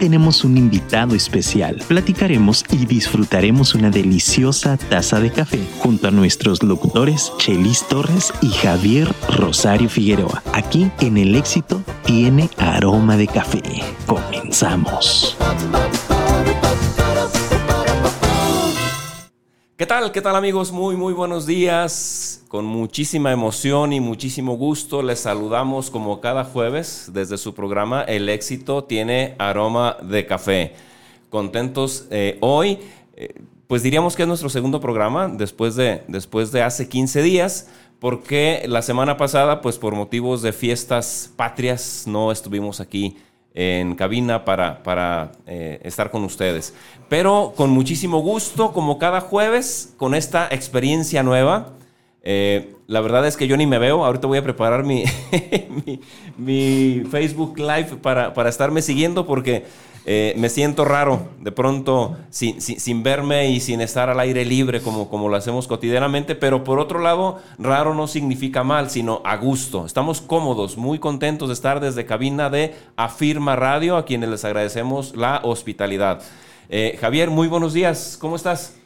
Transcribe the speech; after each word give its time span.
tenemos 0.00 0.44
un 0.44 0.56
invitado 0.56 1.14
especial. 1.14 1.82
Platicaremos 1.86 2.64
y 2.72 2.86
disfrutaremos 2.86 3.74
una 3.74 3.90
deliciosa 3.90 4.78
taza 4.78 5.20
de 5.20 5.30
café 5.30 5.60
junto 5.78 6.08
a 6.08 6.10
nuestros 6.10 6.62
locutores 6.62 7.30
Chelis 7.36 7.86
Torres 7.86 8.32
y 8.40 8.48
Javier 8.48 9.14
Rosario 9.28 9.90
Figueroa. 9.90 10.42
Aquí 10.54 10.90
en 11.00 11.18
El 11.18 11.36
Éxito 11.36 11.82
tiene 12.06 12.48
aroma 12.56 13.18
de 13.18 13.26
café. 13.26 13.62
Comenzamos. 14.06 15.36
¿Qué 19.76 19.86
tal? 19.86 20.12
¿Qué 20.12 20.22
tal 20.22 20.34
amigos? 20.34 20.72
Muy, 20.72 20.96
muy 20.96 21.12
buenos 21.12 21.44
días. 21.44 22.29
Con 22.50 22.64
muchísima 22.64 23.30
emoción 23.30 23.92
y 23.92 24.00
muchísimo 24.00 24.56
gusto 24.56 25.02
les 25.02 25.20
saludamos 25.20 25.88
como 25.88 26.20
cada 26.20 26.42
jueves 26.42 27.08
desde 27.14 27.38
su 27.38 27.54
programa 27.54 28.02
El 28.02 28.28
éxito 28.28 28.82
tiene 28.82 29.36
aroma 29.38 29.96
de 30.02 30.26
café. 30.26 30.72
Contentos 31.28 32.08
eh, 32.10 32.38
hoy, 32.40 32.80
eh, 33.14 33.40
pues 33.68 33.84
diríamos 33.84 34.16
que 34.16 34.22
es 34.22 34.28
nuestro 34.28 34.48
segundo 34.48 34.80
programa 34.80 35.28
después 35.28 35.76
de, 35.76 36.02
después 36.08 36.50
de 36.50 36.62
hace 36.62 36.88
15 36.88 37.22
días, 37.22 37.68
porque 38.00 38.64
la 38.66 38.82
semana 38.82 39.16
pasada, 39.16 39.60
pues 39.60 39.78
por 39.78 39.94
motivos 39.94 40.42
de 40.42 40.52
fiestas 40.52 41.32
patrias, 41.36 42.02
no 42.08 42.32
estuvimos 42.32 42.80
aquí 42.80 43.16
en 43.54 43.94
cabina 43.94 44.44
para, 44.44 44.82
para 44.82 45.30
eh, 45.46 45.80
estar 45.84 46.10
con 46.10 46.24
ustedes. 46.24 46.74
Pero 47.08 47.52
con 47.54 47.70
muchísimo 47.70 48.18
gusto, 48.18 48.72
como 48.72 48.98
cada 48.98 49.20
jueves, 49.20 49.94
con 49.98 50.16
esta 50.16 50.48
experiencia 50.50 51.22
nueva. 51.22 51.76
Eh, 52.22 52.74
la 52.86 53.00
verdad 53.00 53.26
es 53.26 53.36
que 53.36 53.46
yo 53.46 53.56
ni 53.56 53.66
me 53.66 53.78
veo. 53.78 54.04
Ahorita 54.04 54.26
voy 54.26 54.38
a 54.38 54.42
preparar 54.42 54.84
mi, 54.84 55.04
mi, 56.36 57.02
Facebook 57.10 57.58
Live 57.58 57.96
para, 58.02 58.34
para 58.34 58.48
estarme 58.48 58.82
siguiendo 58.82 59.26
porque 59.26 59.64
eh, 60.06 60.34
me 60.38 60.48
siento 60.48 60.84
raro 60.84 61.28
de 61.40 61.52
pronto 61.52 62.16
sin, 62.30 63.02
verme 63.02 63.50
y 63.50 63.60
sin 63.60 63.82
estar 63.82 64.08
al 64.08 64.18
aire 64.18 64.44
libre 64.46 64.80
como, 64.80 65.10
como 65.10 65.28
lo 65.28 65.36
hacemos 65.36 65.68
cotidianamente, 65.68 66.34
pero 66.34 66.64
por 66.64 66.78
otro 66.78 67.00
lado, 67.00 67.38
raro 67.58 67.94
no 67.94 68.06
significa 68.06 68.64
mal, 68.64 68.90
sino 68.90 69.20
a 69.24 69.36
gusto. 69.36 69.84
Estamos 69.84 70.20
cómodos, 70.20 70.78
muy 70.78 70.98
contentos 70.98 71.48
de 71.48 71.54
estar 71.54 71.80
desde 71.80 72.06
cabina 72.06 72.48
de 72.48 72.74
Afirma 72.96 73.56
Radio, 73.56 73.96
a 73.96 74.06
quienes 74.06 74.30
les 74.30 74.44
agradecemos 74.44 75.14
la 75.14 75.40
hospitalidad. 75.44 76.22
Eh, 76.70 76.96
Javier, 77.00 77.30
muy 77.30 77.48
buenos 77.48 77.74
días, 77.74 78.16
¿cómo 78.18 78.36
estás? 78.36 78.79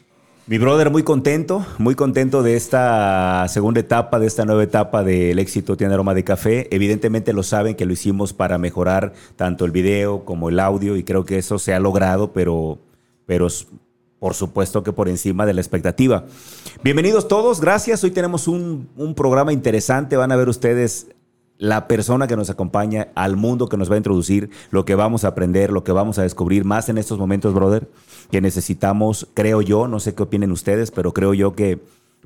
Mi 0.47 0.59
brother, 0.59 0.91
muy 0.91 1.01
contento, 1.01 1.65
muy 1.79 1.95
contento 1.95 2.43
de 2.43 2.55
esta 2.55 3.47
segunda 3.47 3.79
etapa, 3.79 4.19
de 4.19 4.27
esta 4.27 4.45
nueva 4.45 4.61
etapa 4.61 5.03
del 5.03 5.39
éxito 5.39 5.75
Tiene 5.75 5.95
Aroma 5.95 6.13
de 6.13 6.23
Café. 6.23 6.67
Evidentemente 6.69 7.33
lo 7.33 7.41
saben 7.41 7.73
que 7.73 7.87
lo 7.87 7.93
hicimos 7.93 8.31
para 8.31 8.59
mejorar 8.59 9.13
tanto 9.37 9.65
el 9.65 9.71
video 9.71 10.23
como 10.23 10.49
el 10.49 10.59
audio 10.59 10.97
y 10.97 11.03
creo 11.03 11.25
que 11.25 11.39
eso 11.39 11.57
se 11.57 11.73
ha 11.73 11.79
logrado, 11.79 12.31
pero, 12.31 12.77
pero 13.25 13.47
por 14.19 14.35
supuesto 14.35 14.83
que 14.83 14.93
por 14.93 15.09
encima 15.09 15.47
de 15.47 15.55
la 15.55 15.61
expectativa. 15.61 16.25
Bienvenidos 16.83 17.27
todos, 17.27 17.59
gracias. 17.59 18.03
Hoy 18.03 18.11
tenemos 18.11 18.47
un, 18.47 18.87
un 18.97 19.15
programa 19.15 19.51
interesante, 19.51 20.15
van 20.15 20.31
a 20.31 20.35
ver 20.35 20.47
ustedes 20.47 21.07
la 21.57 21.87
persona 21.87 22.27
que 22.27 22.35
nos 22.35 22.49
acompaña 22.49 23.07
al 23.15 23.37
mundo 23.37 23.69
que 23.69 23.77
nos 23.77 23.89
va 23.89 23.95
a 23.95 23.97
introducir, 23.97 24.49
lo 24.71 24.85
que 24.85 24.95
vamos 24.95 25.23
a 25.23 25.29
aprender, 25.29 25.71
lo 25.71 25.83
que 25.83 25.91
vamos 25.91 26.19
a 26.19 26.23
descubrir 26.23 26.65
más 26.65 26.89
en 26.89 26.97
estos 26.97 27.17
momentos, 27.17 27.53
brother 27.53 27.89
que 28.31 28.41
necesitamos, 28.41 29.27
creo 29.33 29.61
yo, 29.61 29.87
no 29.87 29.99
sé 29.99 30.15
qué 30.15 30.23
opinen 30.23 30.51
ustedes, 30.51 30.91
pero 30.91 31.13
creo 31.13 31.33
yo 31.33 31.55
que 31.55 31.79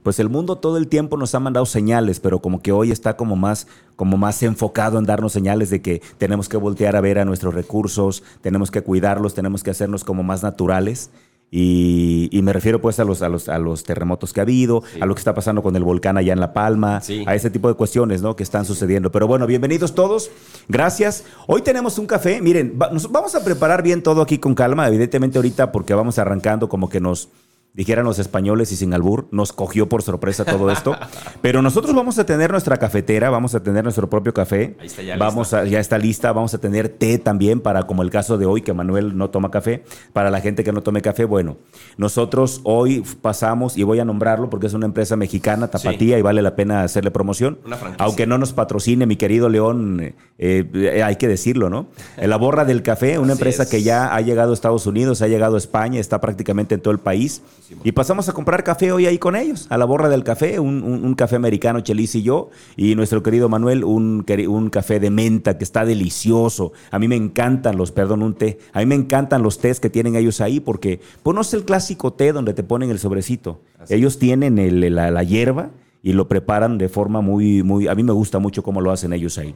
pues 0.03 0.19
el 0.19 0.29
mundo 0.29 0.55
todo 0.55 0.77
el 0.77 0.87
tiempo 0.87 1.17
nos 1.17 1.35
ha 1.35 1.39
mandado 1.39 1.65
señales, 1.65 2.19
pero 2.21 2.39
como 2.39 2.61
que 2.61 2.71
hoy 2.71 2.91
está 2.91 3.17
como 3.17 3.35
más, 3.35 3.67
como 3.97 4.17
más 4.17 4.41
enfocado 4.43 4.97
en 4.97 5.05
darnos 5.05 5.33
señales 5.33 5.69
de 5.69 5.81
que 5.81 6.01
tenemos 6.17 6.47
que 6.47 6.57
voltear 6.57 6.95
a 6.95 7.01
ver 7.01 7.19
a 7.19 7.25
nuestros 7.25 7.53
recursos, 7.53 8.23
tenemos 8.41 8.71
que 8.71 8.81
cuidarlos, 8.81 9.33
tenemos 9.33 9.61
que 9.61 9.71
hacernos 9.71 10.05
como 10.05 10.23
más 10.23 10.41
naturales. 10.41 11.11
Y, 11.51 12.29
me 12.43 12.53
refiero 12.53 12.79
pues 12.79 12.99
a 12.99 13.03
los, 13.03 13.21
a 13.21 13.29
los, 13.29 13.49
a 13.49 13.59
los 13.59 13.83
terremotos 13.83 14.33
que 14.33 14.39
ha 14.39 14.43
habido, 14.43 14.83
a 15.01 15.05
lo 15.05 15.13
que 15.13 15.19
está 15.19 15.33
pasando 15.33 15.61
con 15.61 15.75
el 15.75 15.83
volcán 15.83 16.17
allá 16.17 16.33
en 16.33 16.39
La 16.39 16.53
Palma, 16.53 17.01
a 17.25 17.35
ese 17.35 17.49
tipo 17.49 17.67
de 17.67 17.73
cuestiones 17.73 18.21
¿no? 18.21 18.35
que 18.35 18.43
están 18.43 18.65
sucediendo. 18.65 19.11
Pero 19.11 19.27
bueno, 19.27 19.45
bienvenidos 19.45 19.93
todos, 19.93 20.31
gracias. 20.67 21.25
Hoy 21.47 21.61
tenemos 21.61 21.97
un 21.99 22.05
café, 22.05 22.41
miren, 22.41 22.73
vamos 22.77 23.35
a 23.35 23.43
preparar 23.43 23.83
bien 23.83 24.03
todo 24.03 24.21
aquí 24.21 24.37
con 24.37 24.55
calma, 24.55 24.87
evidentemente 24.87 25.37
ahorita 25.37 25.71
porque 25.71 25.93
vamos 25.93 26.17
arrancando 26.17 26.69
como 26.69 26.89
que 26.89 26.99
nos 26.99 27.29
dijeran 27.73 28.03
los 28.05 28.19
españoles 28.19 28.71
y 28.71 28.75
sin 28.75 28.93
albur, 28.93 29.27
nos 29.31 29.53
cogió 29.53 29.87
por 29.87 30.01
sorpresa 30.01 30.43
todo 30.43 30.71
esto. 30.71 30.95
Pero 31.41 31.61
nosotros 31.61 31.95
vamos 31.95 32.17
a 32.19 32.25
tener 32.25 32.51
nuestra 32.51 32.77
cafetera, 32.77 33.29
vamos 33.29 33.55
a 33.55 33.61
tener 33.61 33.83
nuestro 33.83 34.09
propio 34.09 34.33
café. 34.33 34.75
Ahí 34.79 34.87
está 34.87 35.01
ya 35.01 35.17
vamos 35.17 35.53
A, 35.53 35.65
ya 35.65 35.79
está 35.79 35.97
lista, 35.97 36.31
vamos 36.31 36.53
a 36.53 36.57
tener 36.57 36.89
té 36.89 37.19
también 37.19 37.61
para 37.61 37.83
como 37.83 38.01
el 38.01 38.09
caso 38.09 38.37
de 38.37 38.45
hoy 38.45 38.61
que 38.61 38.73
Manuel 38.73 39.17
no 39.17 39.29
toma 39.29 39.51
café, 39.51 39.83
para 40.13 40.31
la 40.31 40.41
gente 40.41 40.63
que 40.63 40.71
no 40.71 40.81
tome 40.81 41.01
café, 41.01 41.25
bueno, 41.25 41.57
nosotros 41.97 42.61
hoy 42.63 43.03
pasamos 43.21 43.77
y 43.77 43.83
voy 43.83 43.99
a 43.99 44.05
nombrarlo 44.05 44.49
porque 44.49 44.67
es 44.67 44.73
una 44.73 44.85
empresa 44.85 45.15
mexicana, 45.15 45.69
Tapatía 45.69 46.17
y 46.17 46.21
vale 46.21 46.41
la 46.41 46.55
pena 46.55 46.83
hacerle 46.83 47.11
promoción. 47.11 47.59
Aunque 47.97 48.25
no 48.25 48.37
nos 48.37 48.53
patrocine 48.53 49.05
mi 49.05 49.15
querido 49.15 49.49
León, 49.49 50.13
eh, 50.37 50.65
eh, 50.73 51.03
hay 51.03 51.15
que 51.17 51.27
decirlo, 51.27 51.69
¿no? 51.69 51.87
La 52.17 52.37
Borra 52.37 52.65
del 52.65 52.83
Café, 52.83 53.19
una 53.19 53.33
empresa 53.33 53.69
que 53.69 53.83
ya 53.83 54.13
ha 54.13 54.21
llegado 54.21 54.51
a 54.51 54.53
Estados 54.53 54.87
Unidos, 54.87 55.21
ha 55.21 55.27
llegado 55.27 55.55
a 55.55 55.57
España, 55.57 55.99
está 55.99 56.19
prácticamente 56.19 56.75
en 56.75 56.81
todo 56.81 56.91
el 56.91 56.99
país 56.99 57.41
y 57.83 57.91
pasamos 57.91 58.29
a 58.29 58.33
comprar 58.33 58.63
café 58.63 58.91
hoy 58.91 59.05
ahí 59.05 59.17
con 59.17 59.35
ellos, 59.35 59.67
a 59.69 59.77
la 59.77 59.85
borra 59.85 60.09
del 60.09 60.23
café, 60.23 60.59
un, 60.59 61.15
café 61.15 61.35
americano, 61.35 61.81
Chelis 61.81 62.15
y 62.15 62.23
yo, 62.23 62.49
y 62.75 62.95
nuestro 62.95 63.23
querido 63.23 63.49
Manuel, 63.49 63.83
un, 63.83 64.25
un, 64.47 64.69
café 64.69 64.99
de 64.99 65.09
menta 65.09 65.57
que 65.57 65.63
está 65.63 65.85
delicioso. 65.85 66.71
A 66.91 66.99
mí 66.99 67.07
me 67.07 67.15
encantan 67.15 67.77
los, 67.77 67.91
perdón, 67.91 68.23
un 68.23 68.33
té, 68.33 68.59
a 68.73 68.79
mí 68.79 68.85
me 68.85 68.95
encantan 68.95 69.43
los 69.43 69.59
tés 69.59 69.79
que 69.79 69.89
tienen 69.89 70.15
ellos 70.15 70.41
ahí, 70.41 70.59
porque 70.59 70.99
pues 71.23 71.35
no 71.35 71.41
es 71.41 71.53
el 71.53 71.63
clásico 71.63 72.13
té 72.13 72.33
donde 72.33 72.53
te 72.53 72.63
ponen 72.63 72.89
el 72.89 72.99
sobrecito. 72.99 73.61
Ellos 73.89 74.19
tienen 74.19 74.55
la, 74.95 75.23
hierba 75.23 75.71
y 76.01 76.13
lo 76.13 76.27
preparan 76.27 76.77
de 76.77 76.89
forma 76.89 77.21
muy, 77.21 77.63
muy, 77.63 77.87
a 77.87 77.95
mí 77.95 78.03
me 78.03 78.13
gusta 78.13 78.39
mucho 78.39 78.63
cómo 78.63 78.81
lo 78.81 78.91
hacen 78.91 79.13
ellos 79.13 79.37
ahí. 79.37 79.55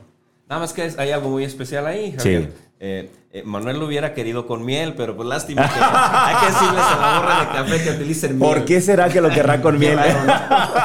Nada 0.53 0.65
más 0.65 0.73
que 0.73 0.93
hay 0.99 1.09
algo 1.09 1.29
muy 1.29 1.43
especial 1.43 1.87
ahí, 1.87 2.13
Javier. 2.15 2.43
Sí. 2.43 2.49
Eh, 2.79 3.09
eh, 3.31 3.41
Manuel 3.43 3.79
lo 3.79 3.87
hubiera 3.87 4.13
querido 4.13 4.45
con 4.45 4.63
miel, 4.63 4.93
pero 4.93 5.15
pues 5.15 5.27
lástima 5.27 5.67
que 5.67 5.79
hay 5.81 6.35
que 6.35 6.45
decirles 6.45 6.83
a 6.83 6.99
la 6.99 7.19
borra 7.19 7.39
de 7.39 7.47
café 7.47 7.83
que 7.83 7.89
utilicen 7.89 8.37
miel. 8.37 8.53
¿Por 8.53 8.65
qué 8.65 8.79
será 8.79 9.09
que 9.09 9.19
lo 9.19 9.31
querrá 9.31 9.59
con 9.63 9.79
miel? 9.79 9.97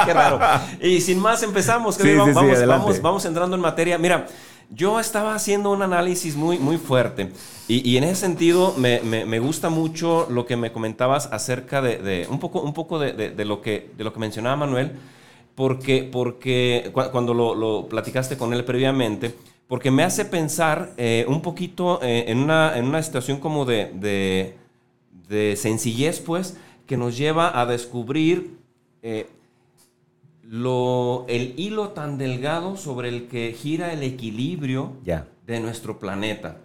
Qué 0.07 0.15
raro, 0.15 0.41
Y 0.81 1.03
sin 1.03 1.19
más 1.19 1.43
empezamos. 1.43 1.99
vamos, 2.67 3.03
vamos, 3.03 3.25
entrando 3.27 3.57
en 3.57 3.61
materia. 3.61 3.99
Mira, 3.99 4.27
yo 4.71 4.99
estaba 4.99 5.35
haciendo 5.35 5.71
un 5.71 5.83
análisis 5.83 6.35
muy, 6.35 6.59
muy 6.59 6.79
fuerte 6.79 7.31
y, 7.69 7.95
en 7.99 8.05
ese 8.05 8.23
sentido 8.23 8.73
me, 8.79 9.01
me, 9.03 9.39
gusta 9.39 9.69
mucho 9.69 10.27
lo 10.31 10.47
que 10.47 10.57
me 10.57 10.73
comentabas 10.73 11.27
acerca 11.31 11.83
de, 11.83 12.27
un 12.31 12.39
poco, 12.39 12.63
un 12.63 12.73
poco 12.73 12.99
de, 12.99 13.13
de, 13.13 13.45
lo 13.45 13.61
que, 13.61 13.91
de 13.99 14.05
lo 14.05 14.15
que 14.15 14.19
mencionaba 14.19 14.57
Manuel, 14.57 14.93
porque, 15.55 16.09
porque 16.11 16.91
cuando 16.95 17.35
lo, 17.35 17.55
lo 17.55 17.87
platicaste 17.87 18.39
con 18.39 18.55
él 18.55 18.65
previamente, 18.65 19.35
porque 19.69 19.91
me 19.91 20.03
hace 20.03 20.25
pensar 20.25 20.95
eh, 20.97 21.27
un 21.29 21.43
poquito 21.43 22.01
eh, 22.03 22.25
en, 22.29 22.39
una, 22.39 22.77
en, 22.77 22.87
una, 22.87 23.03
situación 23.03 23.39
como 23.39 23.67
de, 23.67 24.57
de, 25.29 25.57
sencillez, 25.57 26.21
pues, 26.21 26.57
que 26.87 26.97
nos 26.97 27.19
lleva 27.19 27.61
a 27.61 27.67
descubrir 27.67 28.57
eh, 29.03 29.29
lo, 30.43 31.27
el 31.29 31.53
hilo 31.59 31.91
tan 31.91 32.17
delgado 32.17 32.79
sobre 32.79 33.11
el 33.11 33.29
que 33.29 33.53
gira 33.53 33.93
el 33.93 34.03
equilibrio 34.03 34.95
de 35.47 35.61
nuestro 35.61 35.99
planeta. 35.99 36.57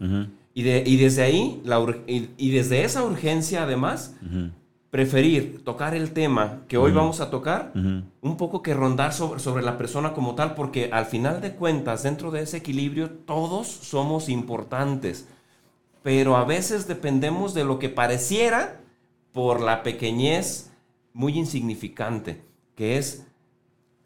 y, 0.53 0.63
de, 0.63 0.83
y, 0.85 0.95
desde 0.95 1.23
ahí, 1.23 1.61
la, 1.65 1.85
y, 2.07 2.51
desde 2.51 2.85
esa 2.85 3.03
urgencia, 3.03 3.63
además, 3.63 4.15
preferir 4.93 5.63
tocar 5.63 5.95
el 5.95 6.11
tema 6.11 6.61
que 6.67 6.77
hoy 6.77 6.91
vamos 6.91 7.19
a 7.19 7.31
tocar, 7.31 7.71
un 7.73 8.37
poco 8.37 8.61
que 8.61 8.75
rondar 8.75 9.11
sobre, 9.11 9.39
sobre, 9.39 9.63
la 9.63 9.75
persona 9.75 10.13
como 10.13 10.35
tal, 10.35 10.53
porque 10.53 10.91
al 10.93 11.07
final 11.07 11.41
de 11.41 11.55
cuentas, 11.55 12.03
dentro 12.03 12.29
de 12.29 12.43
ese 12.43 12.57
equilibrio, 12.57 13.09
todos 13.09 13.65
somos 13.65 14.29
importantes, 14.29 15.27
pero 16.03 16.37
a 16.37 16.45
veces 16.45 16.87
dependemos 16.87 17.55
de 17.55 17.63
lo 17.63 17.79
que 17.79 17.89
pareciera 17.89 18.81
por 19.31 19.61
la 19.61 19.81
pequeñez 19.81 20.69
muy 21.11 21.39
insignificante, 21.39 22.43
que 22.75 22.99
es 22.99 23.25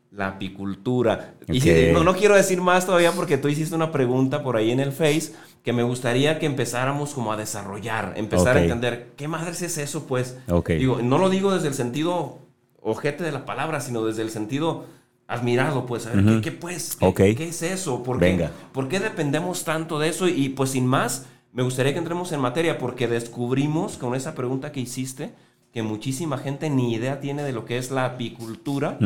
la 0.10 0.30
apicultura. 0.30 1.34
Y 1.50 1.60
no, 1.92 2.06
no, 2.06 2.16
quiero 2.16 2.34
decir 2.34 2.62
más 2.62 2.86
todavía 2.86 3.12
porque 3.12 3.38
tú 3.38 3.50
hiciste 3.50 3.75
una 3.75 3.92
pregunta 3.92 4.42
por 4.42 4.56
ahí 4.56 4.72
en 4.72 4.80
el 4.80 4.94
Face 4.94 5.34
que 5.68 5.74
me 5.74 5.84
gustaría 5.84 6.40
que 6.40 6.46
empezáramos 6.46 7.14
como 7.14 7.34
a 7.34 7.36
desarrollar, 7.36 8.14
empezar 8.16 8.56
a 8.56 8.62
entender 8.62 9.12
qué 9.18 9.28
madres 9.28 9.62
es 9.62 9.78
eso, 9.78 10.08
pues. 10.08 10.38
Digo, 10.66 11.02
no 11.04 11.18
lo 11.18 11.30
digo 11.30 11.54
desde 11.54 11.68
el 11.68 11.74
sentido 11.74 12.40
ojete 12.81 13.25
de 13.25 13.34
la 13.34 13.44
palabra, 13.44 13.81
sino 13.81 14.06
desde 14.06 14.22
el 14.22 14.30
sentido 14.30 14.86
admirado, 15.28 15.86
pues, 15.86 16.08
a 16.08 16.14
ver, 16.14 16.40
¿qué, 16.40 16.54
pues? 16.54 16.98
¿Qué, 17.14 17.50
es 17.50 17.62
eso? 17.64 18.02
¿Por 18.02 18.18
qué, 18.18 18.48
¿Por 18.72 18.88
qué 18.88 19.02
dependemos 19.02 19.66
tanto 19.66 20.00
de 20.00 20.08
eso? 20.08 20.30
Y 20.30 20.48
pues 20.48 20.69
sin 20.69 20.88
más, 20.88 21.25
me 21.52 21.64
gustaría 21.64 21.92
que 21.92 22.00
entremos 22.00 22.31
en 22.31 22.40
materia 22.40 22.78
porque 22.78 23.10
descubrimos 23.10 23.98
con 23.98 24.16
esa 24.16 24.36
pregunta 24.36 24.72
que 24.72 24.80
hiciste 24.80 25.34
que 25.74 25.84
muchísima 25.84 26.38
gente 26.38 26.70
ni 26.70 26.94
idea 26.94 27.20
tiene 27.20 27.44
de 27.44 27.52
lo 27.52 27.66
que 27.66 27.78
es 27.78 27.92
la 27.92 28.06
apicultura. 28.06 28.98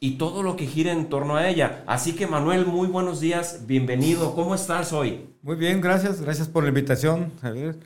y 0.00 0.12
todo 0.12 0.42
lo 0.42 0.56
que 0.56 0.66
gira 0.66 0.92
en 0.92 1.10
torno 1.10 1.36
a 1.36 1.46
ella. 1.46 1.84
Así 1.86 2.14
que 2.14 2.26
Manuel, 2.26 2.64
muy 2.64 2.88
buenos 2.88 3.20
días, 3.20 3.66
bienvenido. 3.66 4.34
¿Cómo 4.34 4.54
estás 4.54 4.94
hoy? 4.94 5.33
Muy 5.44 5.56
bien, 5.56 5.82
gracias, 5.82 6.22
gracias 6.22 6.48
por 6.48 6.62
la 6.62 6.70
invitación, 6.70 7.30
Javier. 7.42 7.76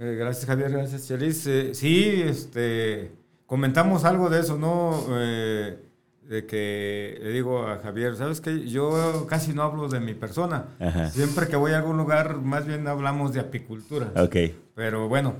Eh, 0.00 0.16
gracias 0.18 0.46
Javier, 0.46 0.70
gracias 0.70 1.06
Chelis. 1.06 1.46
Eh, 1.46 1.74
sí, 1.74 2.22
este, 2.24 3.10
comentamos 3.44 4.06
algo 4.06 4.30
de 4.30 4.40
eso, 4.40 4.56
¿no? 4.56 5.04
Eh, 5.10 5.76
de 6.22 6.46
que 6.46 7.20
le 7.22 7.28
digo 7.28 7.66
a 7.66 7.80
Javier, 7.80 8.16
¿sabes 8.16 8.40
qué? 8.40 8.66
Yo 8.66 9.26
casi 9.28 9.52
no 9.52 9.64
hablo 9.64 9.88
de 9.88 10.00
mi 10.00 10.14
persona. 10.14 10.64
Siempre 11.12 11.46
que 11.46 11.56
voy 11.56 11.72
a 11.72 11.76
algún 11.76 11.98
lugar, 11.98 12.36
más 12.36 12.66
bien 12.66 12.88
hablamos 12.88 13.34
de 13.34 13.40
apicultura. 13.40 14.10
Ok. 14.16 14.36
Pero 14.74 15.06
bueno, 15.06 15.34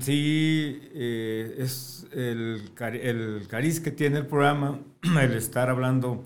sí, 0.00 0.80
es 0.94 2.06
el, 2.12 2.62
el 2.80 3.46
cariz 3.48 3.80
que 3.80 3.90
tiene 3.90 4.16
el 4.16 4.26
programa 4.26 4.78
el 5.20 5.34
estar 5.34 5.68
hablando 5.68 6.24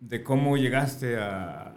de 0.00 0.22
cómo 0.22 0.58
llegaste 0.58 1.16
a, 1.16 1.71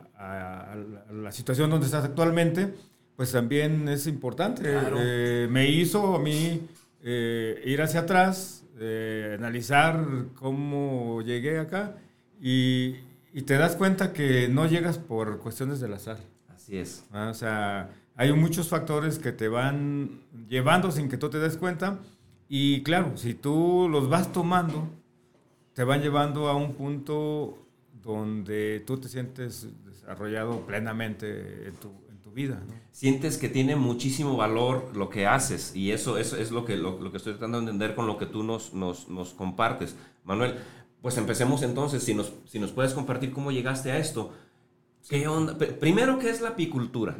la 1.12 1.31
situación 1.31 1.69
donde 1.69 1.86
estás 1.86 2.06
actualmente, 2.06 2.74
pues 3.16 3.31
también 3.31 3.88
es 3.88 4.07
importante. 4.07 4.63
Eh, 4.66 5.48
me 5.50 5.69
hizo 5.69 6.16
a 6.16 6.19
mí 6.19 6.62
eh, 7.04 7.62
ir 7.66 7.81
hacia 7.81 8.01
atrás, 8.01 8.63
eh, 8.80 9.36
analizar 9.38 10.06
cómo 10.36 11.22
llegué 11.22 11.60
acá 11.60 11.95
y, 12.42 12.95
te 13.45 13.57
das 13.57 13.75
cuenta 13.75 14.13
que 14.13 14.48
no 14.48 14.66
llegas 14.66 14.98
por 14.98 15.39
cuestiones 15.39 15.81
del 15.81 15.94
azar. 15.94 16.18
Así 16.48 16.78
es. 16.78 17.04
Ah, 17.12 17.28
o 17.30 17.33
sea, 17.33 17.89
hay 18.16 18.31
muchos 18.31 18.69
factores 18.69 19.19
que 19.19 19.33
te 19.33 19.50
van 19.50 20.21
llevando 20.48 20.89
sin 20.89 21.10
que 21.10 21.18
tú 21.18 21.30
te 21.30 21.39
des 21.39 21.57
cuenta 21.57 22.00
y 22.48 22.81
claro, 22.83 23.18
si 23.18 23.33
tú 23.33 23.89
los 23.89 24.10
vas 24.10 24.31
tomando, 24.31 24.88
te 25.74 25.83
van 25.83 26.01
llevando 26.01 26.48
a 26.48 26.56
un 26.56 26.75
punto 26.75 27.57
donde 28.01 28.81
tú 28.86 28.98
te 28.98 29.10
sientes 29.10 29.68
desarrollado 30.06 30.62
plenamente 30.62 31.68
en 31.68 31.75
tu, 31.75 31.90
en 32.10 32.18
tu 32.22 32.31
vida. 32.31 32.62
Sientes 32.92 33.38
que 33.38 33.50
tiene 33.50 33.75
muchísimo 33.75 34.38
valor 34.38 34.92
lo 34.96 35.10
que 35.10 35.25
haces 35.25 35.75
y 35.75 35.92
eso, 35.92 36.18
eso 36.18 36.38
es 36.38 36.52
lo 36.52 36.63
que, 36.63 36.78
lo, 36.78 37.12
que 37.12 37.18
estoy 37.18 37.34
tratando 37.34 37.57
de 37.57 37.63
entender 37.63 37.96
con 37.96 38.06
lo 38.06 38.18
que 38.18 38.28
tú 38.28 38.44
nos, 38.44 38.74
nos, 38.74 39.10
nos, 39.10 39.34
compartes. 39.34 39.96
Manuel, 40.24 40.56
pues 41.02 41.18
empecemos 41.18 41.63
entonces, 41.63 42.04
si 42.04 42.13
nos, 42.13 42.34
si 42.46 42.60
nos 42.60 42.72
puedes 42.72 42.94
compartir 42.94 43.31
cómo 43.31 43.52
llegaste 43.52 43.92
a 43.92 43.98
esto. 43.98 44.31
¿Qué 45.10 45.28
onda? 45.28 45.57
Primero, 45.57 46.19
¿qué 46.19 46.30
es 46.30 46.42
la 46.42 46.50
apicultura? 46.50 47.16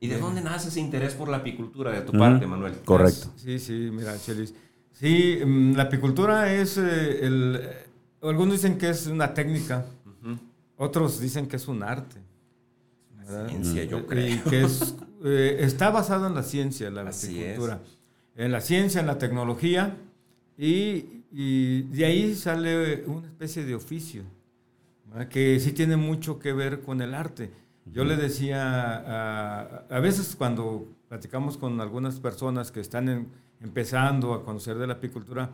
¿Y 0.00 0.08
de 0.08 0.18
dónde 0.18 0.40
nace 0.42 0.68
ese 0.68 0.80
interés 0.80 1.14
por 1.14 1.28
la 1.28 1.38
apicultura 1.38 1.92
de 1.92 2.02
tu 2.02 2.12
parte, 2.12 2.46
Manuel? 2.46 2.74
Correcto. 2.84 3.32
Sí, 3.36 3.58
sí, 3.58 3.90
mira, 3.92 4.18
Chelis. 4.18 4.54
Sí, 4.92 5.38
mm, 5.44 5.74
la 5.74 5.84
apicultura 5.84 6.52
es 6.52 6.78
eh, 6.78 7.26
el 7.26 7.60
algunos 8.22 8.54
dicen 8.54 8.78
que 8.78 8.90
es 8.90 9.06
una 9.06 9.32
técnica, 9.34 9.86
otros 10.78 11.20
dicen 11.20 11.46
que 11.46 11.56
es 11.56 11.68
un 11.68 11.82
arte. 11.82 12.16
ciencia, 13.48 13.84
yo 13.84 14.06
creo. 14.06 14.26
Y 14.26 14.38
que 14.38 14.66
eh, 15.24 15.56
está 15.60 15.90
basado 15.90 16.26
en 16.26 16.34
la 16.34 16.42
ciencia, 16.42 16.90
la 16.90 17.02
agricultura. 17.02 17.80
En 18.36 18.52
la 18.52 18.60
ciencia, 18.60 19.00
en 19.00 19.06
la 19.08 19.18
tecnología, 19.18 19.96
y, 20.56 21.82
de 21.82 22.04
ahí 22.04 22.34
sale 22.34 23.04
una 23.06 23.26
especie 23.26 23.64
de 23.64 23.74
oficio, 23.74 24.22
que 25.28 25.58
sí 25.60 25.72
tiene 25.72 25.96
mucho 25.96 26.38
que 26.38 26.52
ver 26.52 26.80
con 26.80 27.02
el 27.02 27.14
arte. 27.14 27.50
Yo 27.86 28.04
le 28.04 28.16
decía, 28.16 29.84
a, 29.88 30.00
veces 30.00 30.36
cuando 30.36 30.86
platicamos 31.08 31.56
con 31.56 31.80
algunas 31.80 32.20
personas 32.20 32.70
que 32.70 32.80
están 32.80 33.28
empezando 33.60 34.34
a 34.34 34.44
conocer 34.44 34.78
de 34.78 34.86
la 34.86 34.94
apicultura, 34.94 35.50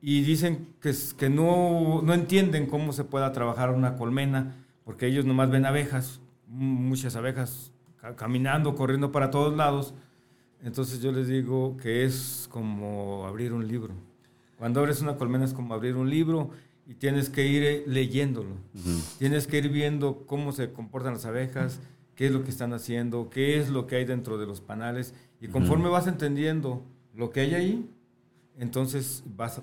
y 0.00 0.22
dicen 0.22 0.74
que, 0.80 0.92
que 1.16 1.30
no, 1.30 2.02
no, 2.02 2.12
entienden 2.12 2.66
cómo 2.66 2.92
se 2.92 3.04
pueda 3.04 3.32
trabajar 3.32 3.70
una 3.70 3.96
colmena, 3.96 4.63
porque 4.84 5.06
ellos 5.06 5.24
nomás 5.24 5.50
ven 5.50 5.66
abejas, 5.66 6.20
muchas 6.46 7.16
abejas 7.16 7.72
caminando, 8.16 8.74
corriendo 8.74 9.10
para 9.10 9.30
todos 9.30 9.56
lados. 9.56 9.94
Entonces 10.62 11.00
yo 11.00 11.12
les 11.12 11.28
digo 11.28 11.76
que 11.78 12.04
es 12.04 12.48
como 12.50 13.26
abrir 13.26 13.52
un 13.52 13.66
libro. 13.66 13.94
Cuando 14.58 14.80
abres 14.80 15.00
una 15.00 15.16
colmena 15.16 15.44
es 15.44 15.52
como 15.52 15.74
abrir 15.74 15.96
un 15.96 16.08
libro 16.08 16.50
y 16.86 16.94
tienes 16.94 17.28
que 17.30 17.46
ir 17.46 17.62
eh, 17.62 17.84
leyéndolo. 17.86 18.56
Tienes 19.18 19.46
que 19.46 19.58
ir 19.58 19.68
viendo 19.68 20.26
cómo 20.26 20.52
se 20.52 20.72
comportan 20.72 21.14
las 21.14 21.24
abejas, 21.24 21.80
qué 22.14 22.26
es 22.26 22.32
lo 22.32 22.44
que 22.44 22.50
están 22.50 22.72
haciendo, 22.72 23.30
qué 23.30 23.58
es 23.58 23.70
lo 23.70 23.86
que 23.86 23.96
hay 23.96 24.04
dentro 24.04 24.38
de 24.38 24.46
los 24.46 24.60
panales. 24.60 25.14
Y 25.40 25.48
conforme 25.48 25.88
vas 25.88 26.06
entendiendo 26.06 26.82
lo 27.14 27.30
que 27.30 27.40
hay 27.40 27.54
ahí, 27.54 27.90
entonces 28.58 29.22
vas 29.36 29.60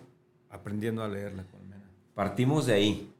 aprendiendo 0.49 1.03
a 1.03 1.07
leer 1.07 1.33
la 1.33 1.43
colmena. 1.43 1.85
Partimos 2.13 2.65
de 2.65 2.73
ahí. 2.73 3.10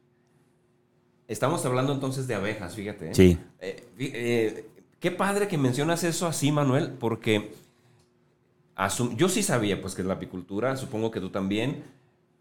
Estamos 1.32 1.64
hablando 1.64 1.94
entonces 1.94 2.26
de 2.26 2.34
abejas, 2.34 2.74
fíjate. 2.74 3.10
¿eh? 3.10 3.14
Sí. 3.14 3.38
Eh, 3.58 3.84
eh, 3.98 4.66
qué 5.00 5.10
padre 5.10 5.48
que 5.48 5.56
mencionas 5.56 6.04
eso 6.04 6.26
así, 6.26 6.52
Manuel, 6.52 6.92
porque 6.98 7.54
yo 9.16 9.28
sí 9.28 9.42
sabía 9.42 9.80
pues 9.80 9.94
que 9.94 10.02
es 10.02 10.08
la 10.08 10.14
apicultura, 10.14 10.76
supongo 10.76 11.10
que 11.10 11.20
tú 11.20 11.30
también, 11.30 11.84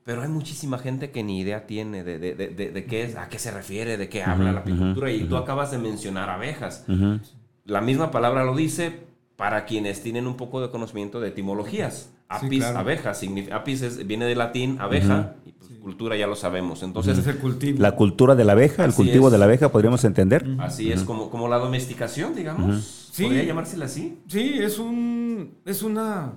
pero 0.03 0.23
hay 0.23 0.27
muchísima 0.27 0.77
gente 0.77 1.09
que 1.11 1.23
ni 1.23 1.39
idea 1.39 1.67
tiene 1.67 2.03
de, 2.03 2.19
de, 2.19 2.35
de, 2.35 2.85
qué 2.85 3.03
es, 3.03 3.15
a 3.15 3.29
qué 3.29 3.39
se 3.39 3.51
refiere, 3.51 3.95
de 3.95 4.09
qué 4.09 4.23
habla 4.23 4.51
la 4.51 4.59
apicultura, 4.59 5.09
y 5.09 5.23
tú 5.23 5.37
acabas 5.37 5.71
de 5.71 5.77
mencionar 5.77 6.29
abejas. 6.29 6.85
La 7.63 7.79
misma 7.79 8.11
palabra 8.11 8.43
lo 8.43 8.55
dice 8.55 8.91
para 9.37 9.65
quienes 9.65 10.03
tienen 10.03 10.27
un 10.27 10.35
poco 10.35 10.61
de 10.61 10.69
conocimiento 10.69 11.21
de 11.21 11.29
etimologías. 11.29 12.11
Apis, 12.31 12.63
abeja. 12.63 13.13
apis 13.51 14.07
viene 14.07 14.25
de 14.25 14.35
latín, 14.35 14.77
abeja, 14.79 15.35
y 15.45 15.51
pues, 15.51 15.71
cultura 15.81 16.15
ya 16.15 16.27
lo 16.27 16.35
sabemos. 16.35 16.81
Entonces, 16.83 17.17
es 17.17 17.27
el 17.27 17.37
cultivo. 17.37 17.81
La 17.81 17.95
cultura 17.95 18.35
de 18.35 18.45
la 18.45 18.53
abeja, 18.53 18.85
el 18.85 18.93
cultivo 18.93 19.29
de 19.29 19.37
la 19.37 19.45
abeja, 19.45 19.69
podríamos 19.69 20.03
entender. 20.05 20.45
Así 20.59 20.91
es, 20.91 21.03
como, 21.03 21.29
como 21.29 21.47
la 21.47 21.57
domesticación, 21.57 22.33
digamos. 22.35 23.11
¿Podría 23.19 23.43
llamársela 23.43 23.85
así? 23.85 24.21
Sí, 24.27 24.55
es 24.59 24.79
un. 24.79 25.57
Es 25.65 25.83
una. 25.83 26.33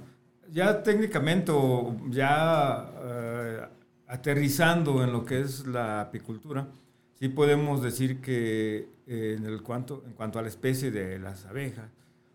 Ya 0.53 0.83
técnicamente, 0.83 1.53
o 1.53 1.97
ya 2.11 2.91
eh, 3.03 3.61
aterrizando 4.09 5.03
en 5.03 5.13
lo 5.13 5.25
que 5.25 5.41
es 5.41 5.67
la 5.67 6.03
apicultura, 6.03 6.69
sí 7.19 7.29
podemos 7.29 7.83
decir 7.83 8.21
que 8.21 8.89
eh, 9.07 9.37
en, 9.39 9.47
el 9.47 9.63
cuanto, 9.63 10.05
en 10.07 10.13
cuanto 10.13 10.39
a 10.39 10.43
la 10.43 10.49
especie 10.49 10.91
de 10.91 11.19
las 11.19 11.45
abejas, 11.47 11.91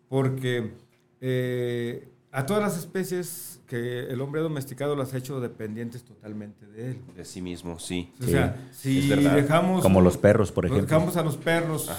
Porque 0.08 0.72
eh, 1.20 2.08
a 2.32 2.46
todas 2.46 2.62
las 2.62 2.78
especies 2.78 3.60
que 3.66 4.04
el 4.08 4.20
hombre 4.20 4.40
ha 4.40 4.44
domesticado 4.44 4.96
las 4.96 5.14
ha 5.14 5.18
hecho 5.18 5.40
dependientes 5.40 6.04
totalmente 6.04 6.66
de 6.66 6.92
él. 6.92 7.00
De 7.16 7.24
sí 7.24 7.40
mismo, 7.40 7.78
sí. 7.78 8.12
O 8.20 8.26
sea, 8.26 8.68
si 8.72 9.08
dejamos... 9.08 9.82
Como 9.82 10.00
los 10.00 10.16
perros, 10.16 10.52
por 10.52 10.66
ejemplo. 10.66 10.86
Dejamos 10.86 11.16
a 11.16 11.22
los 11.22 11.36
perros, 11.36 11.90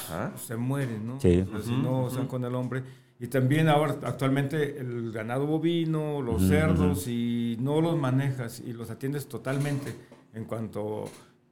se 0.45 0.55
mueren, 0.55 1.05
¿no? 1.07 1.19
Sí. 1.19 1.45
si 1.63 1.71
no 1.71 2.07
están 2.07 2.27
con 2.27 2.43
el 2.45 2.55
hombre. 2.55 2.83
Y 3.19 3.27
también 3.27 3.69
ahora, 3.69 3.97
actualmente, 4.03 4.79
el 4.79 5.11
ganado 5.11 5.45
bovino, 5.45 6.21
los 6.21 6.41
cerdos, 6.47 7.03
si 7.03 7.55
no 7.59 7.79
los 7.79 7.97
manejas 7.97 8.61
y 8.65 8.73
los 8.73 8.89
atiendes 8.89 9.27
totalmente 9.27 9.95
en 10.33 10.45
cuanto 10.45 11.05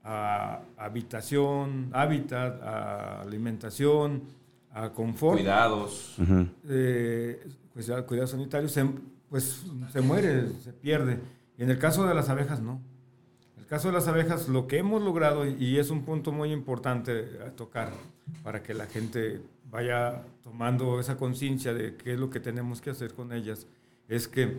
a 0.04 0.62
habitación, 0.78 1.90
hábitat, 1.94 2.62
a 2.64 3.22
alimentación, 3.22 4.24
a 4.72 4.90
confort. 4.92 5.38
Cuidados. 5.38 6.16
eh, 6.68 7.48
pues 7.86 8.04
cuidados 8.04 8.32
sanitarios, 8.32 8.74
se, 8.74 8.86
pues 9.30 9.64
se 9.94 10.02
muere, 10.02 10.50
se 10.62 10.74
pierde. 10.74 11.20
Y 11.58 11.64
en 11.64 11.70
el 11.70 11.80
caso 11.80 12.06
de 12.06 12.14
las 12.14 12.28
abejas, 12.28 12.62
no. 12.62 12.82
En 13.56 13.62
el 13.62 13.66
caso 13.68 13.88
de 13.88 13.94
las 13.94 14.08
abejas, 14.10 14.50
lo 14.50 14.68
que 14.68 14.80
hemos 14.80 15.02
logrado, 15.02 15.46
y 15.46 15.78
es 15.78 15.90
un 15.90 16.04
punto 16.04 16.34
muy 16.34 16.52
importante 16.52 17.40
a 17.46 17.52
tocar 17.52 17.92
para 18.44 18.62
que 18.62 18.74
la 18.74 18.86
gente 18.86 19.42
vaya 19.72 20.24
tomando 20.44 21.00
esa 21.00 21.16
conciencia 21.16 21.74
de 21.74 21.96
qué 21.96 22.14
es 22.14 22.20
lo 22.20 22.30
que 22.30 22.42
tenemos 22.42 22.82
que 22.82 22.90
hacer 22.90 23.14
con 23.14 23.32
ellas, 23.32 23.66
es 24.10 24.28
que 24.28 24.58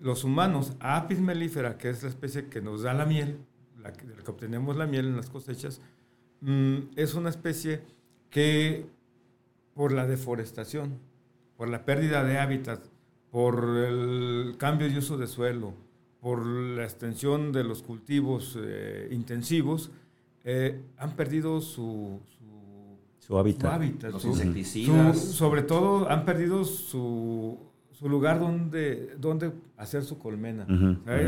los 0.00 0.24
humanos, 0.24 0.72
Apis 0.80 1.20
mellifera, 1.20 1.78
que 1.78 1.90
es 1.90 2.02
la 2.02 2.08
especie 2.08 2.48
que 2.48 2.60
nos 2.60 2.82
da 2.82 2.94
la 2.94 3.06
miel, 3.06 3.38
la 3.80 3.92
que, 3.92 4.06
que 4.06 4.30
obtenemos 4.30 4.76
la 4.76 4.86
miel 4.86 5.06
en 5.06 5.16
las 5.16 5.30
cosechas, 5.30 5.80
mm, 6.40 6.78
es 6.96 7.14
una 7.14 7.30
especie 7.30 7.82
que 8.28 8.86
por 9.72 9.92
la 9.92 10.06
deforestación, 10.06 10.98
por 11.56 11.68
la 11.68 11.84
pérdida 11.84 12.24
de 12.24 12.38
hábitat, 12.38 12.80
por 13.30 13.64
el 13.64 14.56
cambio 14.58 14.88
de 14.88 14.98
uso 14.98 15.16
de 15.16 15.26
suelo, 15.26 15.74
por 16.20 16.44
la 16.44 16.84
extensión 16.84 17.52
de 17.52 17.64
los 17.64 17.82
cultivos 17.82 18.58
eh, 18.60 19.08
intensivos, 19.12 19.90
eh, 20.44 20.80
han 20.98 21.12
perdido 21.16 21.60
su, 21.60 22.20
su, 23.18 23.38
hábitat. 23.38 24.02
Los 24.12 24.24
insecticidas. 24.24 25.18
sobre 25.18 25.62
todo 25.62 26.08
han 26.08 26.24
perdido 26.24 26.64
su, 26.64 27.58
su 27.90 28.08
lugar 28.08 28.38
donde, 28.38 29.16
donde 29.18 29.52
hacer 29.76 30.04
su 30.04 30.18
colmena. 30.18 30.66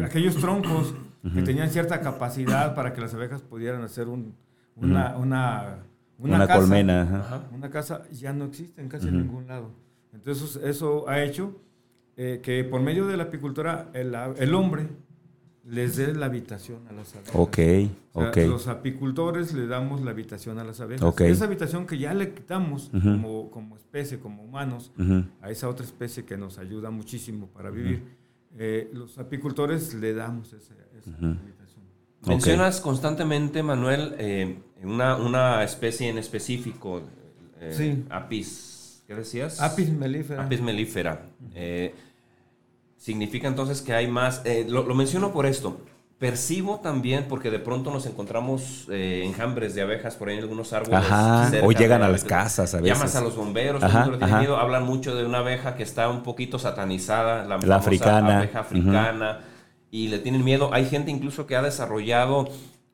Aquellos 0.05 0.37
troncos 0.37 0.95
que 1.35 1.43
tenían 1.43 1.71
cierta 1.71 2.01
capacidad 2.01 2.75
para 2.75 2.93
que 2.93 3.01
las 3.01 3.15
abejas 3.15 3.43
pudieran 3.43 3.83
hacer 3.83 4.09
un, 4.09 4.35
una, 4.77 5.17
una, 5.17 5.79
una, 6.19 6.47
casa, 6.47 6.61
colmena. 6.61 7.49
Una 7.53 7.71
casa 7.71 8.03
ya 8.11 8.33
no 8.33 8.45
existen 8.45 8.89
casi 8.89 9.09
en 9.09 9.19
ningún 9.19 9.47
lado. 9.47 9.71
Entonces 10.13 10.57
eso 10.57 11.09
ha 11.09 11.23
hecho 11.23 11.61
eh, 12.17 12.41
que 12.43 12.65
por 12.65 12.81
medio 12.81 13.07
de 13.07 13.17
la 13.17 13.25
apicultura 13.25 13.91
el, 13.93 14.15
el 14.15 14.55
hombre 14.55 14.89
les 15.69 15.97
dé 15.97 16.15
la 16.15 16.27
habitación 16.27 16.89
a 16.89 16.93
las 16.93 17.15
abejas. 17.15 17.35
Ok, 17.35 17.59
ok. 18.15 18.37
Los 18.49 18.69
apicultores 18.69 19.53
le 19.53 19.67
damos 19.67 20.01
la 20.01 20.13
habitación 20.13 20.59
a 20.59 20.65
las 20.65 20.81
abejas. 20.81 21.21
Esa 21.21 21.45
habitación 21.45 21.87
que 21.87 21.99
ya 21.99 22.15
le 22.15 22.33
quitamos 22.33 22.91
como, 22.91 23.51
como, 23.51 23.77
especie, 23.77 24.19
como 24.19 24.43
humanos, 24.43 24.93
a 25.43 25.51
esa 25.51 25.69
otra 25.69 25.85
especie 25.85 26.25
que 26.25 26.37
nos 26.37 26.59
ayuda 26.59 26.91
muchísimo 26.91 27.49
para 27.49 27.71
vivir, 27.71 28.03
eh, 28.57 28.91
los 28.95 29.19
apicultores 29.19 29.95
le 29.95 30.15
damos 30.15 30.53
esa, 30.55 30.75
habitación. 30.75 31.85
Mencionas 32.27 32.81
constantemente, 32.81 33.63
Manuel, 33.63 34.15
eh, 34.19 34.59
una, 34.83 35.17
una, 35.17 35.63
especie 35.63 36.09
en 36.09 36.19
específico, 36.19 37.03
eh, 37.61 38.05
Apis, 38.11 38.68
¿qué 39.09 39.15
decías? 39.15 39.61
Apis 39.61 39.91
mellifera. 39.91 40.45
Apis 40.45 40.61
mellifera. 40.61 41.23
Significa 42.99 43.49
entonces 43.49 43.81
que 43.81 43.95
hay 43.95 44.07
más, 44.07 44.43
eh, 44.45 44.67
lo, 44.69 44.83
menciono 44.95 45.33
por 45.33 45.47
esto, 45.47 45.81
percibo 46.19 46.81
también 46.81 47.27
porque 47.29 47.49
de 47.49 47.61
pronto 47.61 47.93
nos 47.93 48.07
encontramos 48.07 48.87
eh, 48.91 49.23
enjambres 49.25 49.75
de 49.75 49.83
abejas 49.83 50.17
por 50.17 50.29
ahí 50.29 50.37
en 50.37 50.43
algunos 50.43 50.73
árboles. 50.73 50.99
Ajá, 50.99 51.51
o 51.63 51.73
llegan 51.73 52.03
a 52.03 52.09
las 52.09 52.25
casas 52.25 52.75
a 52.75 52.81
veces. 52.81 52.99
Llamas 52.99 53.17
a 53.17 53.21
los 53.23 53.37
bomberos, 53.37 53.83
hablan 53.83 54.85
mucho 54.85 55.15
de 55.15 55.25
una 55.25 55.39
abeja 55.39 55.75
que 55.75 55.85
está 55.85 56.11
un 56.11 56.23
poquito 56.23 56.59
satanizada, 56.59 57.45
la, 57.45 57.77
africana. 57.77 58.39
abeja 58.39 58.61
africana, 58.61 59.41
y 59.91 60.09
le 60.09 60.19
tienen 60.19 60.45
miedo. 60.45 60.75
Hay 60.75 60.85
gente 60.85 61.11
incluso 61.11 61.47
que 61.47 61.57
ha 61.57 61.63
desarrollado 61.63 62.49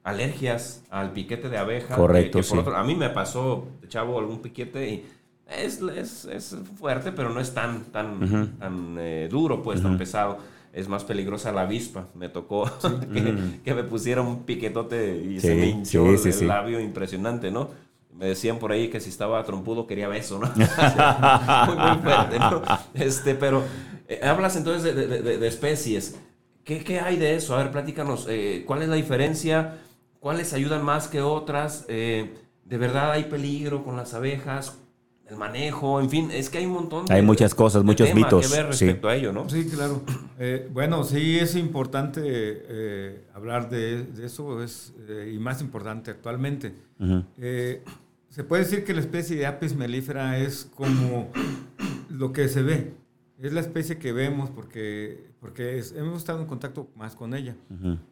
alergias 0.04 0.84
al 0.90 1.12
piquete 1.12 1.48
de 1.48 1.56
abeja. 1.56 1.96
Correcto, 1.96 2.40
a 2.76 2.84
mí 2.84 2.94
me 2.94 3.08
pasó, 3.08 3.66
chavo, 3.88 4.18
algún 4.18 4.40
piquete 4.42 4.86
y 4.86 5.06
es, 5.46 5.80
es, 5.80 6.24
es, 6.24 6.56
fuerte, 6.78 7.12
pero 7.12 7.30
no 7.30 7.40
es 7.40 7.52
tan, 7.52 7.84
tan, 7.84 8.56
tan 8.58 8.96
eh, 8.98 9.28
duro, 9.30 9.62
pues, 9.62 9.82
tan 9.82 9.98
pesado. 9.98 10.38
Es 10.72 10.88
más 10.88 11.04
peligrosa 11.04 11.52
la 11.52 11.62
avispa. 11.62 12.08
Me 12.14 12.28
tocó 12.28 12.68
que, 13.64 13.74
me 13.74 13.84
pusiera 13.84 14.22
un 14.22 14.44
piquetote 14.44 15.16
y 15.18 15.40
se 15.40 15.54
me 15.54 15.66
hinchó 15.66 16.06
el, 16.06 16.48
labio 16.48 16.80
impresionante, 16.80 17.50
¿no? 17.50 17.70
Me 18.12 18.26
decían 18.26 18.58
por 18.58 18.72
ahí 18.72 18.88
que 18.88 19.00
si 19.00 19.10
estaba 19.10 19.42
trompudo 19.44 19.86
quería 19.86 20.08
beso, 20.08 20.38
¿no? 20.38 20.46
muy, 20.54 21.98
fuerte, 22.02 22.38
¿no? 22.38 22.62
Este, 22.94 23.34
pero 23.34 23.62
eh, 24.08 24.20
hablas 24.22 24.56
entonces 24.56 24.94
de, 24.94 25.38
de, 25.38 25.46
especies. 25.46 26.18
¿Qué, 26.64 26.82
¿Qué, 26.82 27.00
hay 27.00 27.16
de 27.16 27.36
eso? 27.36 27.54
A 27.54 27.58
ver, 27.58 27.70
platícanos. 27.70 28.26
Eh, 28.28 28.64
¿Cuál 28.66 28.82
es 28.82 28.88
la 28.88 28.96
diferencia? 28.96 29.78
¿Cuáles 30.18 30.54
ayudan 30.54 30.84
más 30.84 31.06
que 31.06 31.20
otras? 31.20 31.86
¿De 31.86 32.78
verdad 32.78 33.12
hay 33.12 33.24
peligro 33.24 33.84
con 33.84 33.96
las 33.96 34.14
abejas? 34.14 34.78
El 35.26 35.36
manejo, 35.36 36.00
en 36.00 36.10
fin, 36.10 36.30
es 36.30 36.50
que 36.50 36.58
hay 36.58 36.66
un 36.66 36.72
montón 36.72 37.06
de 37.06 37.14
Hay 37.14 37.22
muchas 37.22 37.54
cosas, 37.54 37.82
muchos 37.82 38.14
mitos. 38.14 38.46
que 38.46 38.56
ver 38.56 38.66
respecto 38.66 39.08
a 39.08 39.16
ello, 39.16 39.32
¿no? 39.32 39.48
Sí, 39.48 39.64
claro. 39.66 40.02
Eh, 40.38 40.68
bueno, 40.72 41.04
sí 41.04 41.38
es 41.38 41.56
importante 41.56 42.20
eh, 42.24 43.24
hablar 43.32 43.70
de, 43.70 44.06
eso, 44.22 44.62
es, 44.62 44.92
eh, 45.08 45.32
y 45.34 45.38
más 45.38 45.62
importante 45.62 46.10
actualmente. 46.10 46.74
se 48.28 48.44
puede 48.44 48.64
decir 48.64 48.84
que 48.84 48.92
la 48.92 49.00
especie 49.00 49.36
de 49.36 49.46
Apis 49.46 49.74
mellifera 49.74 50.38
es 50.38 50.70
como 50.74 51.30
lo 52.10 52.32
que 52.32 52.48
se 52.48 52.62
ve. 52.62 52.94
Es 53.38 53.52
la 53.52 53.60
especie 53.60 53.98
que 53.98 54.12
vemos 54.12 54.50
porque, 54.50 55.30
porque 55.40 55.82
hemos 55.96 56.18
estado 56.18 56.40
en 56.40 56.46
contacto 56.46 56.88
más 56.96 57.14
con 57.14 57.34
ella. 57.34 57.56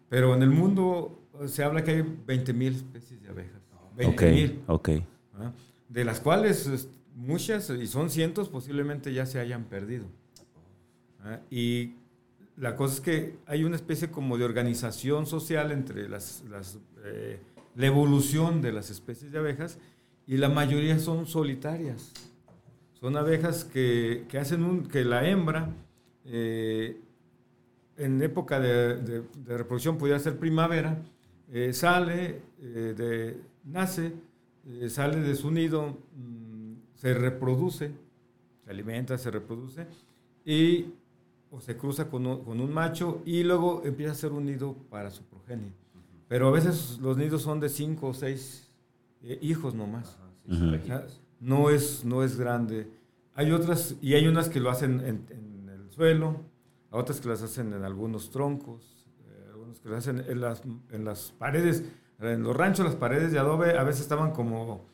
Pero 0.09 0.35
en 0.35 0.43
el 0.43 0.51
mundo 0.51 1.19
se 1.47 1.63
habla 1.63 1.85
que 1.85 1.91
hay 1.91 2.03
20.000 2.03 2.75
especies 2.77 3.23
de 3.23 3.29
abejas. 3.29 3.61
20.000. 3.99 4.61
Ok. 4.69 4.89
¿Ah? 5.35 5.53
De 5.89 6.05
las 6.05 6.21
cuales 6.21 6.89
muchas, 7.23 7.71
y 7.71 7.87
son 7.87 8.11
cientos, 8.11 8.49
posiblemente 8.49 9.13
ya 9.13 9.27
se 9.27 9.39
hayan 9.39 9.65
perdido. 9.65 10.07
¿Ah? 11.21 11.41
Y 11.51 11.95
la 12.57 12.77
cosa 12.77 12.95
es 12.97 13.01
que 13.01 13.39
hay 13.47 13.65
una 13.65 13.77
especie 13.77 14.11
como 14.11 14.37
de 14.37 14.45
organización 14.45 15.27
social 15.27 15.71
entre 15.71 16.09
las, 16.09 16.43
eh, 17.05 17.41
la 17.77 17.87
evolución 17.87 18.61
de 18.61 18.73
las 18.73 18.91
especies 18.91 19.31
de 19.31 19.39
abejas 19.39 19.79
y 20.27 20.37
la 20.37 20.49
mayoría 20.49 20.99
son 20.99 21.27
solitarias. 21.27 22.13
Son 23.01 23.17
abejas 23.17 23.65
que, 23.65 24.27
hacen 24.39 24.65
un, 24.65 24.87
que 24.87 25.05
la 25.05 25.29
hembra 25.29 25.71
eh, 26.25 27.01
en 27.97 28.21
época 28.23 28.59
de, 28.61 29.23
reproducción 29.47 29.97
pudiera 29.97 30.19
ser 30.19 30.39
primavera, 30.39 31.03
eh, 31.53 31.73
sale, 31.73 32.41
de, 32.59 33.39
nace, 33.65 34.13
sale 34.89 35.21
de 35.21 35.35
su 35.35 35.51
nido 35.51 35.99
mm, 36.17 36.42
se 37.03 37.15
reproduce, 37.15 37.91
se 38.65 38.71
alimenta, 38.71 39.19
se 39.19 39.29
reproduce, 39.33 39.89
y 40.45 40.87
o 41.51 41.61
se 41.61 41.77
cruza 41.77 42.09
con 42.09 42.27
un, 42.27 42.73
macho 42.73 43.23
y 43.25 43.43
luego 43.43 43.83
empieza 43.85 44.13
a 44.13 44.15
hacer 44.15 44.31
un 44.31 44.47
nido 44.47 44.77
para 44.89 45.11
su 45.11 45.25
progenie. 45.25 45.73
Pero 46.29 46.47
a 46.47 46.53
veces 46.53 47.01
los 47.01 47.17
nidos 47.17 47.43
son 47.43 47.59
de 47.59 47.69
cinco 47.69 48.07
o 48.07 48.15
seis 48.15 48.71
eh, 49.21 49.37
hijos 49.43 49.75
nomás. 49.75 50.17
no, 51.41 51.71
es, 51.71 52.05
no 52.05 52.23
es 52.23 52.39
grande. 52.39 52.89
Hay 53.35 53.51
otras, 53.51 53.97
y 54.01 54.15
hay 54.15 54.29
unas 54.29 54.49
que 54.49 54.61
lo 54.61 54.71
hacen 54.71 55.01
en, 55.01 55.69
el 55.69 55.91
suelo, 55.91 56.37
otras 56.93 57.21
que 57.21 57.29
las 57.29 57.43
hacen 57.43 57.73
en 57.73 57.83
algunos 57.83 58.31
troncos, 58.31 59.09
eh, 59.27 59.47
algunos 59.51 59.81
que 59.81 59.89
las 59.89 59.99
hacen 60.07 60.25
en 60.29 60.41
las, 60.41 60.63
en 60.93 61.05
las 61.05 61.33
paredes. 61.33 61.85
En 62.21 62.45
los 62.45 62.57
ranchos 62.57 62.87
las 62.87 62.95
paredes 62.95 63.33
de 63.33 63.41
adobe 63.41 63.77
a 63.77 63.83
veces 63.83 64.03
estaban 64.03 64.31
como 64.31 64.92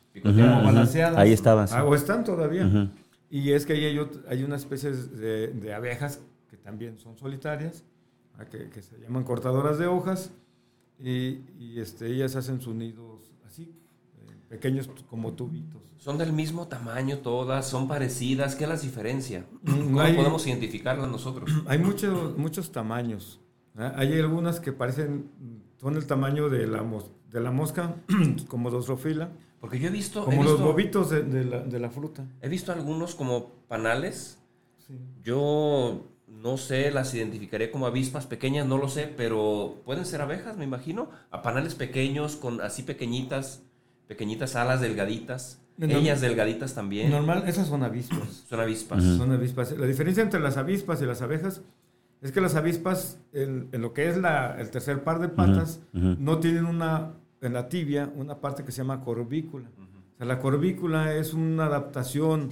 Ahí 1.15 1.33
estaban. 1.33 1.67
Ah, 1.71 1.83
o 1.83 1.95
están 1.95 2.23
todavía. 2.23 2.91
Y 3.29 3.51
es 3.51 3.65
que 3.65 3.73
ahí 3.73 3.85
hay, 3.85 3.99
hay 4.27 4.43
una 4.43 4.55
especie 4.55 4.91
de, 4.91 5.73
abejas 5.73 6.21
que 6.49 6.57
también 6.57 6.97
son 6.97 7.15
solitarias, 7.17 7.83
ah, 8.37 8.45
que, 8.45 8.81
se 8.81 8.99
llaman 8.99 9.23
cortadoras 9.23 9.77
de 9.77 9.87
hojas, 9.87 10.31
y, 10.97 11.79
este, 11.79 12.07
ellas 12.07 12.35
hacen 12.35 12.59
sus 12.59 12.75
nidos 12.75 13.31
así, 13.47 13.63
eh, 14.17 14.35
pequeños 14.49 14.89
como 15.09 15.33
tubitos. 15.33 15.81
¿Son 15.97 16.17
del 16.17 16.33
mismo 16.33 16.67
tamaño 16.67 17.19
todas? 17.19 17.67
¿Son 17.67 17.87
parecidas? 17.87 18.55
¿Qué 18.55 18.65
las 18.65 18.81
diferencia? 18.81 19.45
Mm, 19.61 19.93
¿Cómo 19.93 20.15
podemos 20.15 20.47
identificarlas 20.47 21.09
nosotros? 21.09 21.49
Hay 21.67 21.77
muchos, 21.77 22.37
muchos 22.37 22.71
tamaños. 22.71 23.39
Hay 23.75 24.19
algunas 24.19 24.59
que 24.59 24.73
parecen, 24.73 25.29
son 25.77 25.95
el 25.95 26.05
tamaño 26.05 26.49
de 26.49 26.67
la, 26.67 26.83
de 27.31 27.39
la 27.39 27.51
mosca, 27.51 27.95
como 28.49 28.71
Drosophylla 28.71 29.29
porque 29.59 29.79
yo 29.79 29.87
he 29.87 29.91
visto... 29.91 30.25
Como 30.25 30.43
los 30.43 30.61
bobitos 30.61 31.09
de, 31.09 31.79
la, 31.79 31.89
fruta. 31.89 32.25
He 32.41 32.49
visto 32.49 32.71
algunos 32.71 33.15
como 33.15 33.49
panales. 33.67 34.37
Yo 35.21 36.05
no 36.27 36.57
sé, 36.57 36.91
las 36.91 37.13
identificaré 37.13 37.71
como 37.71 37.85
avispas 37.85 38.25
pequeñas, 38.25 38.65
no 38.65 38.77
lo 38.77 38.87
sé, 38.87 39.13
pero 39.15 39.81
pueden 39.85 40.05
ser 40.05 40.21
abejas, 40.21 40.57
me 40.57 40.63
imagino. 40.63 41.09
A 41.31 41.41
panales 41.41 41.75
pequeños, 41.75 42.35
con 42.35 42.61
así 42.61 42.83
pequeñitas, 42.83 43.63
pequeñitas 44.07 44.55
alas 44.55 44.81
delgaditas. 44.81 45.61
Ellas 45.79 46.21
delgaditas 46.21 46.75
también. 46.75 47.09
Normal, 47.09 47.43
esas 47.47 47.67
son 47.67 47.83
avispas. 47.83 48.45
Son 48.49 48.59
avispas. 48.59 49.03
Son 49.03 49.31
avispas. 49.31 49.77
La 49.77 49.85
diferencia 49.85 50.21
entre 50.21 50.39
las 50.39 50.57
avispas 50.57 51.01
y 51.01 51.05
las 51.05 51.21
abejas 51.21 51.61
es 52.21 52.33
que 52.33 52.41
las 52.41 52.55
avispas, 52.55 53.21
en, 53.31 53.69
lo 53.71 53.93
que 53.93 54.09
es 54.09 54.17
el 54.17 54.69
tercer 54.71 55.03
par 55.03 55.19
de 55.19 55.29
patas, 55.29 55.81
no 55.93 56.39
tienen 56.39 56.65
una 56.65 57.13
en 57.41 57.53
la 57.53 57.69
tibia 57.69 58.11
una 58.15 58.39
parte 58.39 58.63
que 58.63 58.71
se 58.71 58.79
llama 58.79 59.01
corbícula. 59.01 59.69
o 60.13 60.17
sea, 60.17 60.25
la 60.25 60.39
corbícula 60.39 61.15
es 61.15 61.33
una 61.33 61.65
adaptación 61.65 62.49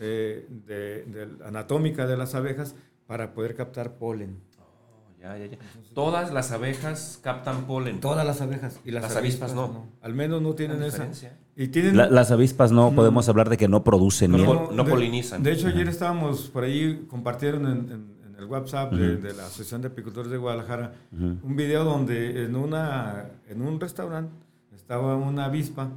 eh, 0.00 0.46
de, 0.66 1.28
anatómica 1.44 2.06
de 2.06 2.16
las 2.16 2.34
abejas 2.34 2.74
para 3.06 3.32
poder 3.32 3.54
captar 3.54 3.94
polen. 3.94 4.40
Oh, 4.58 5.20
ya, 5.20 5.38
ya, 5.38 5.46
ya. 5.46 5.58
Todas 5.94 6.32
las 6.32 6.50
abejas 6.50 7.20
captan 7.22 7.66
polen. 7.66 8.00
Todas 8.00 8.26
las 8.26 8.40
abejas. 8.40 8.80
Y 8.84 8.90
las, 8.90 9.14
avispas, 9.16 9.54
no. 9.54 9.86
Al 10.02 10.14
menos 10.14 10.42
no 10.42 10.54
tienen 10.54 10.82
esa. 10.82 11.08
Y 11.56 11.68
tienen, 11.68 11.96
las 11.96 12.30
avispas 12.32 12.72
no, 12.72 12.92
podemos 12.92 13.28
hablar 13.28 13.48
de 13.48 13.56
que 13.56 13.68
no 13.68 13.84
producen 13.84 14.32
no, 14.32 14.72
No, 14.72 14.84
polinizan. 14.84 15.42
De 15.42 15.52
hecho, 15.52 15.68
ayer 15.68 15.88
estábamos 15.88 16.48
por 16.48 16.64
ahí, 16.64 17.06
compartieron 17.08 17.66
en 17.66 18.13
el 18.44 18.50
WhatsApp 18.50 18.92
de, 18.92 19.34
la 19.34 19.46
Asociación 19.46 19.82
de 19.82 19.88
Apicultores 19.88 20.30
de 20.30 20.36
Guadalajara, 20.36 20.92
un 21.12 21.56
video 21.56 21.84
donde 21.84 22.44
en, 22.44 22.56
una, 22.56 23.30
en 23.48 23.62
un 23.62 23.80
restaurante 23.80 24.32
estaba 24.74 25.16
una 25.16 25.46
avispa 25.46 25.90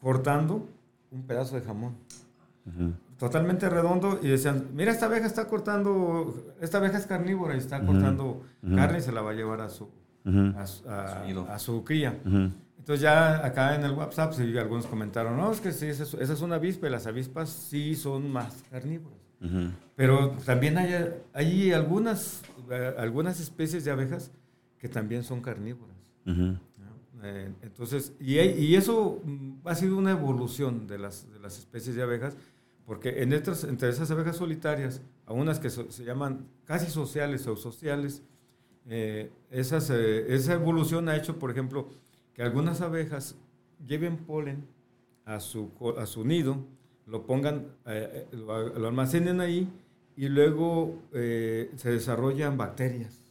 cortando 0.00 0.68
un 1.10 1.22
pedazo 1.22 1.56
de 1.56 1.62
jamón. 1.62 1.94
Totalmente 3.18 3.68
redondo 3.68 4.18
y 4.22 4.28
decían, 4.28 4.68
mira, 4.74 4.90
esta 4.90 5.06
abeja 5.06 5.26
está 5.26 5.46
cortando, 5.46 6.54
esta 6.60 6.78
abeja 6.78 6.98
es 6.98 7.06
carnívora 7.06 7.54
y 7.54 7.58
está 7.58 7.84
cortando 7.84 8.42
carne 8.74 8.98
y 8.98 9.02
se 9.02 9.12
la 9.12 9.22
va 9.22 9.30
a 9.30 9.34
llevar 9.34 9.60
a 9.60 9.68
su, 9.68 9.88
a, 10.24 11.58
su 11.58 11.84
cría. 11.84 12.18
Entonces 12.78 13.00
ya 13.00 13.44
acá 13.44 13.74
en 13.74 13.84
el 13.84 13.92
WhatsApp 13.92 14.34
sí, 14.34 14.56
algunos 14.58 14.86
comentaron, 14.86 15.36
no, 15.36 15.50
es 15.50 15.60
que 15.60 15.72
sí, 15.72 15.86
esa 15.86 16.04
es 16.18 16.40
una 16.42 16.56
avispa 16.56 16.86
y 16.86 16.90
las 16.90 17.06
avispas 17.06 17.48
sí 17.48 17.94
son 17.94 18.30
más 18.30 18.62
carnívoras. 18.70 19.23
Pero 19.96 20.30
también 20.44 20.78
hay, 20.78 21.08
hay 21.32 21.72
algunas, 21.72 22.42
eh, 22.70 22.94
algunas 22.98 23.40
especies 23.40 23.84
de 23.84 23.90
abejas 23.90 24.30
que 24.78 24.88
también 24.88 25.22
son 25.22 25.40
carnívoras. 25.40 25.94
Eh, 27.22 27.52
entonces, 27.62 28.12
y, 28.20 28.38
y, 28.38 28.74
eso 28.76 29.22
mm, 29.24 29.52
ha 29.64 29.74
sido 29.74 29.96
una 29.96 30.10
evolución 30.10 30.86
de 30.86 30.98
las, 30.98 31.30
de 31.32 31.38
las 31.38 31.58
especies 31.58 31.96
de 31.96 32.02
abejas, 32.02 32.36
porque 32.84 33.22
en 33.22 33.32
estas, 33.32 33.64
entre 33.64 33.88
esas 33.88 34.10
abejas 34.10 34.36
solitarias, 34.36 35.00
a 35.24 35.32
unas 35.32 35.58
que 35.58 35.70
se 35.70 36.04
llaman 36.04 36.46
casi 36.64 36.90
sociales 36.90 37.46
o 37.46 37.56
sociales, 37.56 38.22
eh, 38.86 39.30
esas, 39.50 39.88
esa 39.88 40.52
evolución 40.52 41.08
ha 41.08 41.16
hecho, 41.16 41.38
por 41.38 41.50
ejemplo, 41.50 41.88
que 42.34 42.42
algunas 42.42 42.82
abejas 42.82 43.36
lleven 43.86 44.18
polen 44.18 44.66
a 45.24 45.40
su, 45.40 45.70
a 45.96 46.04
su 46.04 46.24
nido, 46.26 46.66
lo 47.06 47.26
pongan, 47.26 47.66
lo, 48.32 48.86
almacenen 48.86 49.40
ahí 49.40 49.68
y 50.16 50.28
luego 50.28 51.02
se 51.12 51.90
desarrollan 51.90 52.56
bacterias 52.56 53.24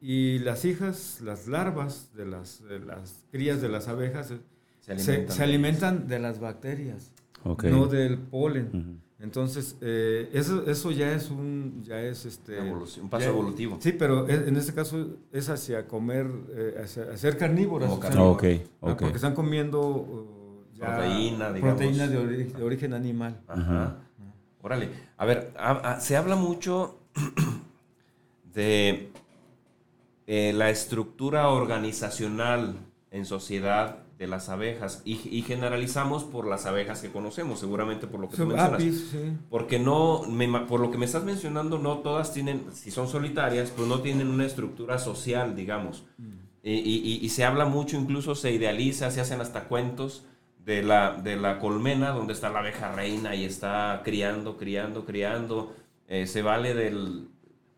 y 0.00 0.38
las 0.40 0.64
hijas, 0.64 1.20
las 1.22 1.48
larvas 1.48 2.10
de 2.14 2.26
las, 2.26 2.60
las 2.86 3.24
crías 3.30 3.60
de 3.60 3.68
las 3.68 3.88
abejas 3.88 4.32
se 4.80 5.42
alimentan, 5.42 6.06
de 6.06 6.18
las 6.18 6.38
bacterias, 6.38 7.10
no 7.44 7.86
del 7.86 8.18
polen. 8.18 9.00
Entonces, 9.18 9.76
eh, 9.80 10.28
eso, 10.34 10.64
eso 10.70 10.90
ya 10.92 11.12
es 11.12 11.30
un, 11.30 11.82
ya 11.82 12.00
es 12.02 12.26
este, 12.26 12.60
un 12.60 13.08
paso 13.08 13.30
evolutivo. 13.30 13.78
Sí, 13.80 13.92
pero 13.92 14.28
en 14.28 14.56
este 14.56 14.74
caso 14.74 15.16
es 15.32 15.48
hacia 15.48 15.88
comer, 15.88 16.26
eh, 16.54 16.74
hacia, 16.84 17.16
ser 17.16 17.38
carnívoras. 17.38 17.90
Okay, 17.90 18.64
Porque 18.78 19.06
están 19.06 19.34
comiendo 19.34 20.35
uh, 20.76 20.84
proteína, 20.84 21.54
proteína 21.54 22.06
de, 22.08 22.62
origen 22.62 22.94
animal. 22.94 23.40
Ajá. 23.48 23.96
Órale. 24.62 24.90
A 25.16 25.24
ver, 25.24 25.52
se 26.00 26.16
habla 26.16 26.36
mucho 26.36 26.98
de 28.54 29.12
eh, 30.26 30.52
la 30.54 30.70
estructura 30.70 31.48
organizacional 31.50 32.74
en 33.12 33.26
sociedad 33.26 33.98
de 34.18 34.26
las 34.26 34.48
abejas 34.48 35.02
y, 35.04 35.42
generalizamos 35.42 36.24
por 36.24 36.46
las 36.46 36.64
abejas 36.64 37.02
que 37.02 37.10
conocemos, 37.10 37.60
seguramente 37.60 38.06
por 38.06 38.18
lo 38.18 38.30
que 38.30 38.38
tú 38.38 38.46
mencionas. 38.46 38.82
Porque 39.50 39.78
no, 39.78 40.22
por 40.68 40.80
lo 40.80 40.90
que 40.90 40.96
me 40.96 41.04
estás 41.04 41.22
mencionando, 41.22 41.78
no 41.78 41.98
todas 41.98 42.32
tienen, 42.32 42.64
si 42.72 42.90
son 42.90 43.08
solitarias, 43.08 43.70
pues 43.76 43.86
no 43.86 44.00
tienen 44.00 44.28
una 44.28 44.46
estructura 44.46 44.98
social, 44.98 45.54
digamos. 45.54 46.04
Mm. 46.16 46.46
Y, 46.62 47.28
se 47.28 47.44
habla 47.44 47.66
mucho, 47.66 47.96
incluso 47.96 48.34
se 48.34 48.50
idealiza, 48.52 49.10
se 49.10 49.20
hacen 49.20 49.40
hasta 49.40 49.64
cuentos 49.64 50.24
de 50.66 50.82
la, 50.82 51.12
de 51.12 51.36
la 51.36 51.60
colmena 51.60 52.10
donde 52.10 52.32
está 52.32 52.50
la 52.50 52.58
abeja 52.58 52.90
reina 52.90 53.36
y 53.36 53.44
está 53.44 54.02
criando, 54.04 54.56
criando, 54.56 55.06
criando. 55.06 55.74
Eh, 56.08 56.26
se 56.26 56.42
vale 56.42 56.74
del 56.74 57.28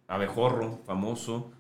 abejorro 0.09 0.81
famoso 0.87 1.51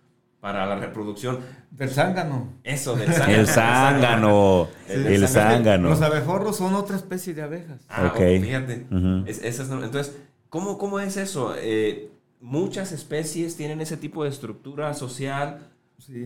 para 0.40 0.64
la 0.64 0.76
reproducción. 0.76 1.40
Del 1.70 1.90
zángano. 1.90 2.54
Eso, 2.64 2.96
del 2.96 3.12
zángano. 3.12 3.38
El 3.38 3.46
zángano. 3.46 4.68
el, 4.88 5.28
zángano. 5.28 5.90
Los 5.90 6.00
abejorros 6.00 6.56
son 6.56 6.74
otra 6.74 6.96
especie 6.96 7.34
de 7.34 7.42
abejas. 7.42 7.82
Ah, 7.90 8.10
fíjate. 8.16 8.86
entonces, 8.90 10.16
¿cómo, 10.48 10.78
¿cómo, 10.78 10.98
es 10.98 11.18
eso? 11.18 11.54
Eh, 11.58 12.10
muchas 12.40 12.90
especies 12.92 13.54
tienen 13.54 13.82
ese 13.82 13.98
tipo 13.98 14.24
de 14.24 14.30
estructura 14.30 14.94
social. 14.94 15.58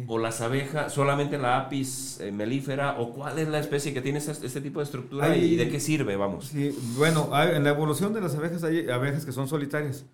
O 0.06 0.18
las 0.18 0.40
abejas, 0.40 0.92
solamente 0.92 1.38
la 1.38 1.58
apis 1.58 2.20
eh, 2.20 2.30
melífera, 2.30 3.00
o 3.00 3.12
cuál 3.12 3.38
es 3.38 3.48
la 3.48 3.58
especie 3.58 3.92
que 3.92 4.02
tiene 4.02 4.18
este, 4.18 4.60
tipo 4.60 4.80
de 4.80 4.84
estructura 4.84 5.36
y 5.36 5.56
de 5.56 5.68
qué 5.70 5.80
sirve, 5.80 6.14
vamos. 6.16 6.48
Sí, 6.48 6.76
bueno, 6.96 7.30
en 7.42 7.64
la 7.64 7.70
evolución 7.70 8.12
de 8.12 8.20
las 8.20 8.34
abejas 8.36 8.62
hay 8.64 8.88
abejas 8.88 9.24
que 9.24 9.32
son 9.32 9.48
solitarias. 9.48 10.04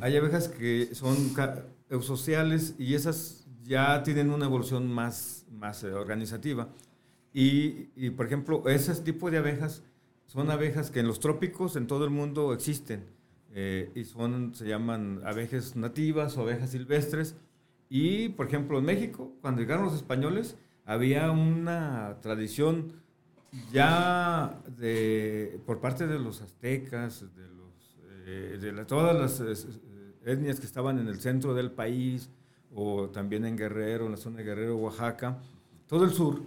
Hay 0.00 0.16
abejas 0.16 0.48
que 0.48 0.94
son 0.94 1.16
eusociales 1.90 2.74
y 2.78 2.94
esas 2.94 3.46
ya 3.62 4.02
tienen 4.02 4.30
una 4.30 4.46
evolución 4.46 4.90
más, 4.90 5.44
más 5.50 5.84
eh, 5.84 5.92
organizativa. 5.92 6.68
Y, 7.34 7.90
y, 7.94 8.10
por 8.10 8.26
ejemplo, 8.26 8.62
ese 8.66 8.94
tipo 8.96 9.30
de 9.30 9.38
abejas 9.38 9.82
son 10.26 10.50
abejas 10.50 10.90
que 10.90 11.00
en 11.00 11.06
los 11.06 11.20
trópicos 11.20 11.76
en 11.76 11.86
todo 11.86 12.04
el 12.04 12.10
mundo 12.10 12.52
existen. 12.54 13.04
Eh, 13.54 13.90
y 13.94 14.04
son, 14.04 14.54
se 14.54 14.66
llaman 14.66 15.20
abejas 15.24 15.76
nativas 15.76 16.36
o 16.38 16.42
abejas 16.42 16.70
silvestres. 16.70 17.36
Y, 17.94 18.30
por 18.30 18.46
ejemplo, 18.46 18.78
en 18.78 18.86
México, 18.86 19.36
cuando 19.42 19.60
llegaron 19.60 19.84
los 19.84 19.94
españoles, 19.94 20.56
había 20.86 21.30
una 21.30 22.16
tradición 22.22 22.94
ya 23.70 24.58
de, 24.78 25.60
por 25.66 25.78
parte 25.78 26.06
de 26.06 26.18
los 26.18 26.40
aztecas, 26.40 27.20
de, 27.36 27.48
los, 27.48 27.98
eh, 28.24 28.56
de 28.58 28.84
todas 28.86 29.14
las 29.14 29.68
etnias 30.24 30.58
que 30.58 30.64
estaban 30.64 31.00
en 31.00 31.06
el 31.06 31.20
centro 31.20 31.52
del 31.52 31.70
país, 31.70 32.30
o 32.74 33.10
también 33.10 33.44
en 33.44 33.58
Guerrero, 33.58 34.06
en 34.06 34.12
la 34.12 34.16
zona 34.16 34.38
de 34.38 34.44
Guerrero, 34.44 34.78
Oaxaca, 34.78 35.36
todo 35.86 36.06
el 36.06 36.12
sur, 36.12 36.40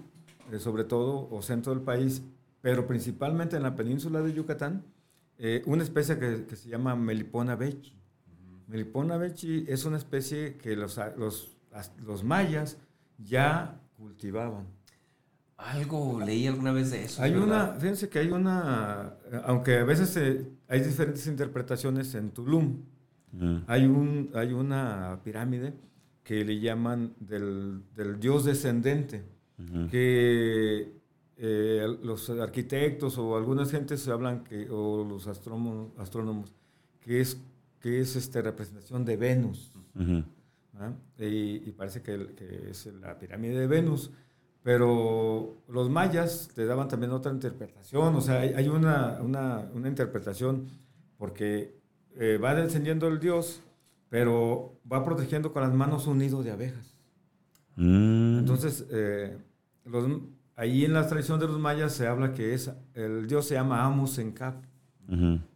eh, 0.51 0.57
sobre 0.57 0.83
todo, 0.83 1.27
o 1.29 1.43
centro 1.43 1.75
del 1.75 1.83
país, 1.83 2.23
pero 2.61 2.87
principalmente 2.87 3.55
en 3.55 3.61
la 3.61 3.75
península 3.75 4.23
de 4.23 4.33
Yucatán, 4.33 4.83
eh, 5.37 5.61
una 5.67 5.83
especie 5.83 6.17
que, 6.17 6.55
se 6.55 6.69
llama 6.69 6.95
Melipona 6.95 7.55
bechi. 7.55 7.95
Melipona 8.67 9.17
bechi 9.17 9.65
es 9.67 9.85
una 9.85 9.97
especie 9.97 10.57
que 10.57 10.75
los, 10.75 10.99
los, 11.17 11.57
los 12.05 12.23
mayas 12.23 12.77
ya 13.17 13.79
cultivaban. 13.97 14.65
Algo 15.57 16.19
leí 16.19 16.47
alguna 16.47 16.73
vez 16.73 16.91
de 16.91 17.05
eso. 17.05 17.21
Hay 17.21 17.33
una, 17.33 17.75
fíjense 17.79 18.09
que 18.09 18.19
hay 18.19 18.29
una, 18.29 19.15
aunque 19.45 19.77
a 19.77 19.83
veces 19.85 20.17
hay 20.67 20.81
diferentes 20.81 21.27
interpretaciones 21.27 22.13
en 22.15 22.31
Tulum, 22.31 22.81
hay, 23.67 23.85
un, 23.85 24.31
hay 24.33 24.53
una 24.53 25.19
pirámide 25.23 25.73
que 26.23 26.43
le 26.43 26.59
llaman 26.59 27.13
del, 27.19 27.83
del 27.95 28.19
dios 28.19 28.45
descendente, 28.45 29.23
que 29.89 30.91
eh, 31.37 31.97
los 32.03 32.29
arquitectos 32.29 33.17
o 33.17 33.37
algunas 33.37 33.71
gentes 33.71 34.07
hablan 34.07 34.43
que, 34.43 34.69
o 34.69 35.05
los 35.05 35.27
astrónomos, 35.27 35.91
astrónomos, 35.97 36.53
que 36.99 37.21
es, 37.21 37.41
que 37.85 38.01
es 38.01 38.15
este, 38.15 38.41
representación 38.41 39.05
de 39.05 39.15
Venus. 39.15 39.71
y, 41.19 41.71
parece 41.73 42.01
que, 42.01 42.33
que, 42.35 42.71
es 42.71 42.87
la 42.99 43.19
pirámide 43.19 43.59
de 43.59 43.67
Venus. 43.67 44.09
Pero 44.63 45.61
los 45.67 45.87
mayas 45.91 46.49
te 46.55 46.65
daban 46.65 46.87
también 46.87 47.11
otra 47.11 47.31
interpretación, 47.31 48.15
o 48.15 48.21
sea, 48.21 48.39
hay, 48.39 48.67
una, 48.69 49.19
una, 49.21 49.69
una, 49.71 49.87
interpretación 49.87 50.65
porque 51.19 51.77
eh, 52.15 52.39
va 52.43 52.55
descendiendo 52.55 53.07
el 53.07 53.19
dios 53.19 53.61
pero 54.09 54.79
va 54.91 55.03
protegiendo 55.03 55.53
con 55.53 55.61
las 55.61 55.71
manos 55.73 56.07
un 56.07 56.17
nido 56.17 56.41
de 56.41 56.49
abejas. 56.49 56.97
Mm. 57.75 58.39
Entonces, 58.39 58.87
eh, 58.89 59.37
ahí 60.55 60.85
en 60.85 60.93
la 60.93 61.07
tradición 61.07 61.39
de 61.39 61.45
los 61.45 61.59
mayas 61.59 61.93
se 61.93 62.07
habla 62.07 62.33
que 62.33 62.55
es, 62.55 62.71
el 62.95 63.27
dios 63.27 63.47
se 63.47 63.53
llama 63.53 63.85
Amus 63.85 64.17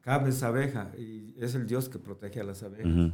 Cap 0.02 0.28
es 0.28 0.44
abeja 0.44 0.92
y 0.98 1.34
es 1.38 1.56
el 1.56 1.68
dios 1.68 1.90
que 1.90 2.00
protege 2.00 2.42
a 2.42 2.44
las 2.44 2.64
abejas. 2.64 3.12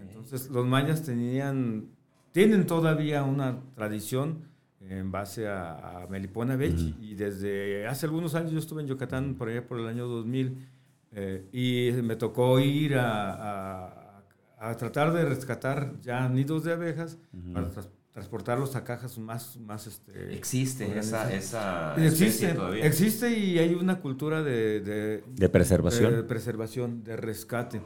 Entonces, 0.00 0.50
los 0.50 0.66
mayas 0.66 1.02
tenían, 1.02 1.88
tienen 2.32 2.66
todavía 2.66 3.22
una 3.22 3.60
tradición 3.74 4.48
en 4.80 5.10
base 5.10 5.48
a, 5.48 6.06
Melipona 6.10 6.56
Bechi 6.56 6.94
y 7.00 7.14
desde 7.14 7.86
hace 7.86 8.06
algunos 8.06 8.34
años 8.34 8.52
yo 8.52 8.58
estuve 8.58 8.82
en 8.82 8.88
Yucatán 8.88 9.34
por 9.34 9.48
allá 9.48 9.66
por 9.66 9.80
el 9.80 9.86
año 9.86 10.06
2000 10.06 10.68
eh, 11.12 11.48
y 11.52 12.02
me 12.02 12.16
tocó 12.16 12.60
ir 12.60 12.96
a 12.96 14.04
a 14.64 14.76
tratar 14.76 15.12
de 15.12 15.24
rescatar 15.24 16.00
ya 16.00 16.28
nidos 16.28 16.64
de 16.64 16.72
abejas 16.72 17.18
para 17.52 17.68
transportarlos 18.14 18.76
a 18.76 18.84
cajas 18.84 19.18
más... 19.18 19.58
más 19.58 19.88
este, 19.88 20.34
existe 20.34 20.98
esa, 20.98 21.34
esa 21.34 21.94
existe, 21.96 22.56
Existe 22.80 23.36
y 23.36 23.58
hay 23.58 23.74
una 23.74 24.00
cultura 24.00 24.42
de... 24.42 24.80
De, 25.26 25.48
preservación. 25.48 26.14
De, 26.14 26.22
preservación, 26.22 27.02
de 27.02 27.16
rescate. 27.16 27.82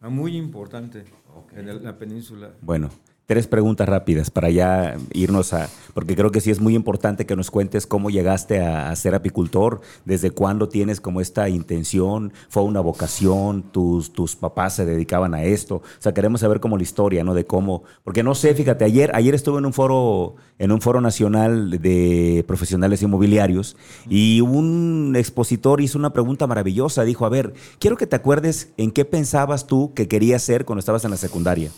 Muy 0.00 0.36
importante 0.36 1.04
en 1.52 1.84
la 1.84 1.98
península. 1.98 2.54
Bueno, 2.60 2.90
tres 3.26 3.46
preguntas 3.46 3.88
rápidas 3.88 4.30
para 4.30 4.50
ya 4.50 4.96
irnos 5.12 5.52
a, 5.52 5.68
porque 5.94 6.16
creo 6.16 6.30
que 6.30 6.40
sí 6.40 6.50
es 6.50 6.60
muy 6.60 6.74
importante 6.74 7.24
que 7.26 7.36
nos 7.36 7.50
cuentes 7.50 7.86
cómo 7.86 8.10
llegaste 8.10 8.60
a, 8.60 8.94
ser 8.96 9.14
apicultor, 9.14 9.80
desde 10.04 10.30
cuándo 10.30 10.68
tienes 10.68 11.00
como 11.00 11.20
esta 11.20 11.48
intención, 11.48 12.32
fue 12.48 12.62
una 12.62 12.80
vocación, 12.80 13.62
tus, 13.62 14.12
tus 14.12 14.36
papás 14.36 14.76
se 14.76 14.84
dedicaban 14.84 15.34
a 15.34 15.44
esto, 15.44 15.76
o 15.76 15.82
sea, 15.98 16.12
queremos 16.12 16.40
saber 16.40 16.60
como 16.60 16.76
la 16.76 16.82
historia, 16.82 17.24
¿no? 17.24 17.34
De 17.34 17.46
cómo, 17.46 17.84
porque 18.04 18.22
no 18.22 18.34
sé, 18.34 18.54
fíjate, 18.54 18.84
ayer, 18.84 19.10
ayer 19.14 19.34
estuve 19.34 19.58
en 19.58 19.66
un 19.66 19.72
foro, 19.72 20.34
en 20.58 20.72
un 20.72 20.80
foro 20.80 21.00
nacional 21.00 21.80
de 21.80 22.44
profesionales 22.46 23.02
inmobiliarios 23.02 23.76
y 24.08 24.40
un 24.40 25.14
expositor 25.16 25.80
hizo 25.80 25.98
una 25.98 26.12
pregunta 26.12 26.46
maravillosa, 26.46 27.04
dijo, 27.04 27.24
a 27.24 27.30
ver, 27.30 27.54
quiero 27.78 27.96
que 27.96 28.06
te 28.06 28.16
acuerdes 28.16 28.72
en 28.76 28.90
qué 28.90 29.04
pensabas 29.04 29.66
tú 29.66 29.92
que 29.94 30.08
querías 30.08 30.42
ser 30.42 30.64
cuando 30.64 30.80
estabas 30.80 31.04
en 31.04 31.10
la 31.12 31.16
secundaria. 31.16 31.70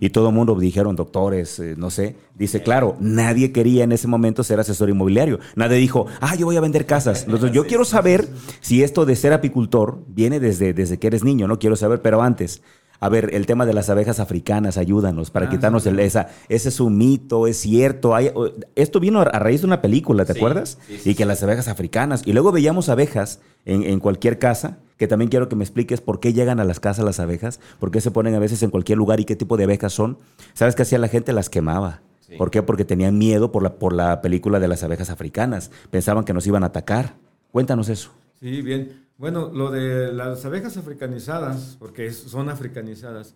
Y 0.00 0.10
todo 0.10 0.28
el 0.28 0.34
mundo 0.34 0.54
dijeron, 0.58 0.96
doctores, 0.96 1.58
eh, 1.58 1.74
no 1.76 1.90
sé. 1.90 2.16
Dice, 2.34 2.62
claro, 2.62 2.96
nadie 3.00 3.52
quería 3.52 3.84
en 3.84 3.92
ese 3.92 4.08
momento 4.08 4.42
ser 4.44 4.60
asesor 4.60 4.90
inmobiliario. 4.90 5.38
Nadie 5.56 5.76
dijo, 5.76 6.06
ah, 6.20 6.34
yo 6.34 6.46
voy 6.46 6.56
a 6.56 6.60
vender 6.60 6.86
casas. 6.86 7.24
Entonces, 7.24 7.52
yo 7.52 7.66
quiero 7.66 7.84
saber 7.84 8.28
si 8.60 8.82
esto 8.82 9.06
de 9.06 9.16
ser 9.16 9.32
apicultor 9.32 9.98
viene 10.08 10.40
desde, 10.40 10.72
desde 10.72 10.98
que 10.98 11.06
eres 11.06 11.24
niño, 11.24 11.46
¿no? 11.46 11.58
Quiero 11.58 11.76
saber, 11.76 12.02
pero 12.02 12.22
antes, 12.22 12.62
a 13.00 13.08
ver, 13.08 13.34
el 13.34 13.46
tema 13.46 13.66
de 13.66 13.74
las 13.74 13.90
abejas 13.90 14.20
africanas, 14.20 14.78
ayúdanos 14.78 15.30
para 15.30 15.46
ah, 15.46 15.50
quitarnos 15.50 15.84
el, 15.86 16.00
esa. 16.00 16.28
Ese 16.48 16.70
es 16.70 16.80
un 16.80 16.96
mito, 16.96 17.46
es 17.46 17.58
cierto. 17.58 18.14
Hay, 18.14 18.30
esto 18.76 19.00
vino 19.00 19.20
a, 19.20 19.24
raíz 19.24 19.60
de 19.60 19.66
una 19.66 19.82
película, 19.82 20.24
¿te 20.24 20.32
acuerdas? 20.32 20.78
y 21.04 21.14
que 21.14 21.26
las 21.26 21.42
abejas 21.42 21.68
africanas. 21.68 22.22
Y 22.24 22.32
luego 22.32 22.50
veíamos 22.52 22.88
abejas 22.88 23.40
en, 23.64 23.82
en, 23.82 24.00
cualquier 24.00 24.38
casa, 24.38 24.78
que 24.96 25.08
también 25.08 25.30
quiero 25.30 25.48
que 25.48 25.56
me 25.56 25.64
expliques 25.64 26.00
por 26.00 26.20
qué 26.20 26.32
llegan 26.32 26.60
a 26.60 26.64
las 26.64 26.80
casas 26.80 27.04
las 27.04 27.20
abejas, 27.20 27.60
por 27.78 27.90
qué 27.90 28.00
se 28.00 28.10
ponen 28.10 28.34
a 28.34 28.38
veces 28.38 28.62
en 28.62 28.70
cualquier 28.70 28.98
lugar 28.98 29.20
y 29.20 29.24
qué 29.24 29.36
tipo 29.36 29.56
de 29.56 29.64
abejas 29.64 29.92
son. 29.92 30.18
¿Sabes 30.52 30.74
qué 30.74 30.82
hacía 30.82 30.98
la 30.98 31.08
gente? 31.08 31.32
Las 31.32 31.50
quemaba. 31.50 32.02
¿Por 32.38 32.50
qué? 32.50 32.62
Porque 32.62 32.84
tenían 32.84 33.18
miedo 33.18 33.52
por 33.52 33.62
la, 33.62 33.74
por 33.74 33.92
la 33.92 34.20
película 34.20 34.58
de 34.58 34.68
las 34.68 34.82
abejas 34.82 35.10
africanas. 35.10 35.70
Pensaban 35.90 36.24
que 36.24 36.32
nos 36.32 36.46
iban 36.46 36.62
a 36.62 36.66
atacar. 36.66 37.16
Cuéntanos 37.52 37.88
eso. 37.88 38.10
Sí, 38.40 38.62
bien. 38.62 39.04
Bueno, 39.16 39.50
lo 39.52 39.70
de 39.70 40.12
las 40.12 40.44
abejas 40.44 40.76
africanizadas, 40.76 41.76
porque 41.78 42.10
son 42.10 42.48
africanizadas, 42.48 43.34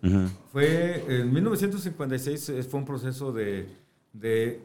fue 0.51 1.05
en 1.07 1.33
1956 1.33 2.67
fue 2.69 2.79
un 2.81 2.85
proceso 2.85 3.31
de, 3.31 3.69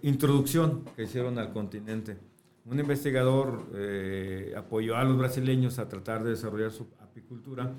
introducción 0.03 0.83
que 0.97 1.05
hicieron 1.05 1.39
al 1.39 1.53
continente. 1.53 2.17
Un 2.65 2.81
investigador 2.81 3.71
eh, 3.75 4.55
apoyó 4.57 4.97
a 4.97 5.05
los 5.05 5.19
brasileños 5.19 5.79
a 5.79 5.89
tratar 5.89 6.25
de 6.25 6.31
desarrollar 6.31 6.71
su 6.71 6.87
apicultura 7.01 7.75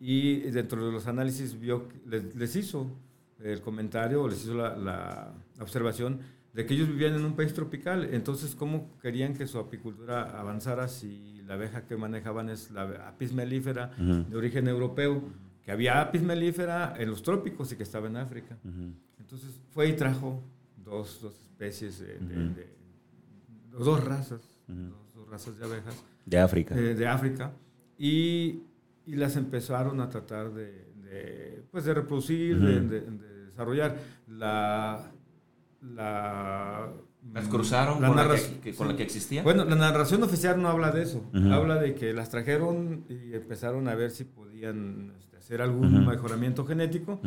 y 0.00 0.40
dentro 0.50 0.84
de 0.84 0.92
los 0.92 1.06
análisis 1.06 1.58
vio, 1.58 1.88
les, 2.06 2.56
hizo 2.56 2.90
el 3.38 3.60
comentario, 3.60 4.26
les 4.26 4.42
hizo 4.42 4.54
la 4.54 5.32
observación 5.60 6.20
de 6.54 6.64
que 6.64 6.74
ellos 6.74 6.88
vivían 6.88 7.14
en 7.14 7.24
un 7.24 7.34
país 7.34 7.52
tropical, 7.52 8.08
entonces 8.12 8.54
cómo 8.54 8.96
querían 9.02 9.34
que 9.34 9.46
su 9.48 9.58
apicultura 9.58 10.38
avanzara 10.38 10.86
si 10.86 11.42
la 11.46 11.54
abeja 11.54 11.84
que 11.84 11.96
manejaban 11.96 12.48
es 12.48 12.70
la 12.70 13.08
apis 13.08 13.32
mellifera 13.32 13.90
de 13.98 14.36
origen 14.36 14.68
europeo, 14.68 15.20
que 15.64 15.72
había 15.72 16.00
apis 16.00 16.22
mellifera 16.22 16.94
en 16.96 17.10
los 17.10 17.22
trópicos 17.22 17.72
y 17.72 17.76
que 17.76 17.82
estaba 17.82 18.06
en 18.06 18.16
África. 18.16 18.56
Entonces 19.18 19.60
fue 19.70 19.88
y 19.88 19.94
trajo 19.94 20.40
dos, 20.76 21.20
dos 21.20 21.34
especies, 21.40 21.98
de, 21.98 22.68
dos 23.78 24.04
razas, 24.04 24.40
dos, 24.66 25.28
razas 25.28 25.58
de 25.58 25.64
abejas. 25.64 26.04
De 26.24 26.38
África. 26.38 26.74
Eh, 26.76 26.94
de 26.94 27.06
África. 27.06 27.52
Y, 27.98 28.62
y, 29.06 29.16
las 29.16 29.36
empezaron 29.36 30.00
a 30.00 30.08
tratar 30.08 30.52
de, 30.52 31.64
pues 31.70 31.84
de 31.84 31.94
reproducir, 31.94 32.58
de 32.58 33.00
desarrollar. 33.46 33.96
La, 34.28 35.12
la... 35.80 36.92
¿Las 37.32 37.48
cruzaron 37.48 38.02
con, 38.02 38.16
la 38.16 38.36
que, 38.62 38.74
con 38.74 38.88
la 38.88 38.96
que 38.96 39.02
existía? 39.02 39.42
Bueno, 39.42 39.64
la 39.64 39.76
narración 39.76 40.22
oficial 40.22 40.60
no 40.60 40.68
habla 40.68 40.90
de 40.90 41.02
eso. 41.02 41.24
Habla 41.32 41.76
de 41.76 41.94
que 41.94 42.12
las 42.12 42.28
trajeron 42.28 43.06
y 43.08 43.32
empezaron 43.32 43.88
a 43.88 43.94
ver 43.94 44.10
si 44.10 44.24
podían 44.24 45.14
este, 45.18 45.38
hacer 45.38 45.62
algún 45.62 46.06
mejoramiento 46.06 46.66
genético. 46.66 47.20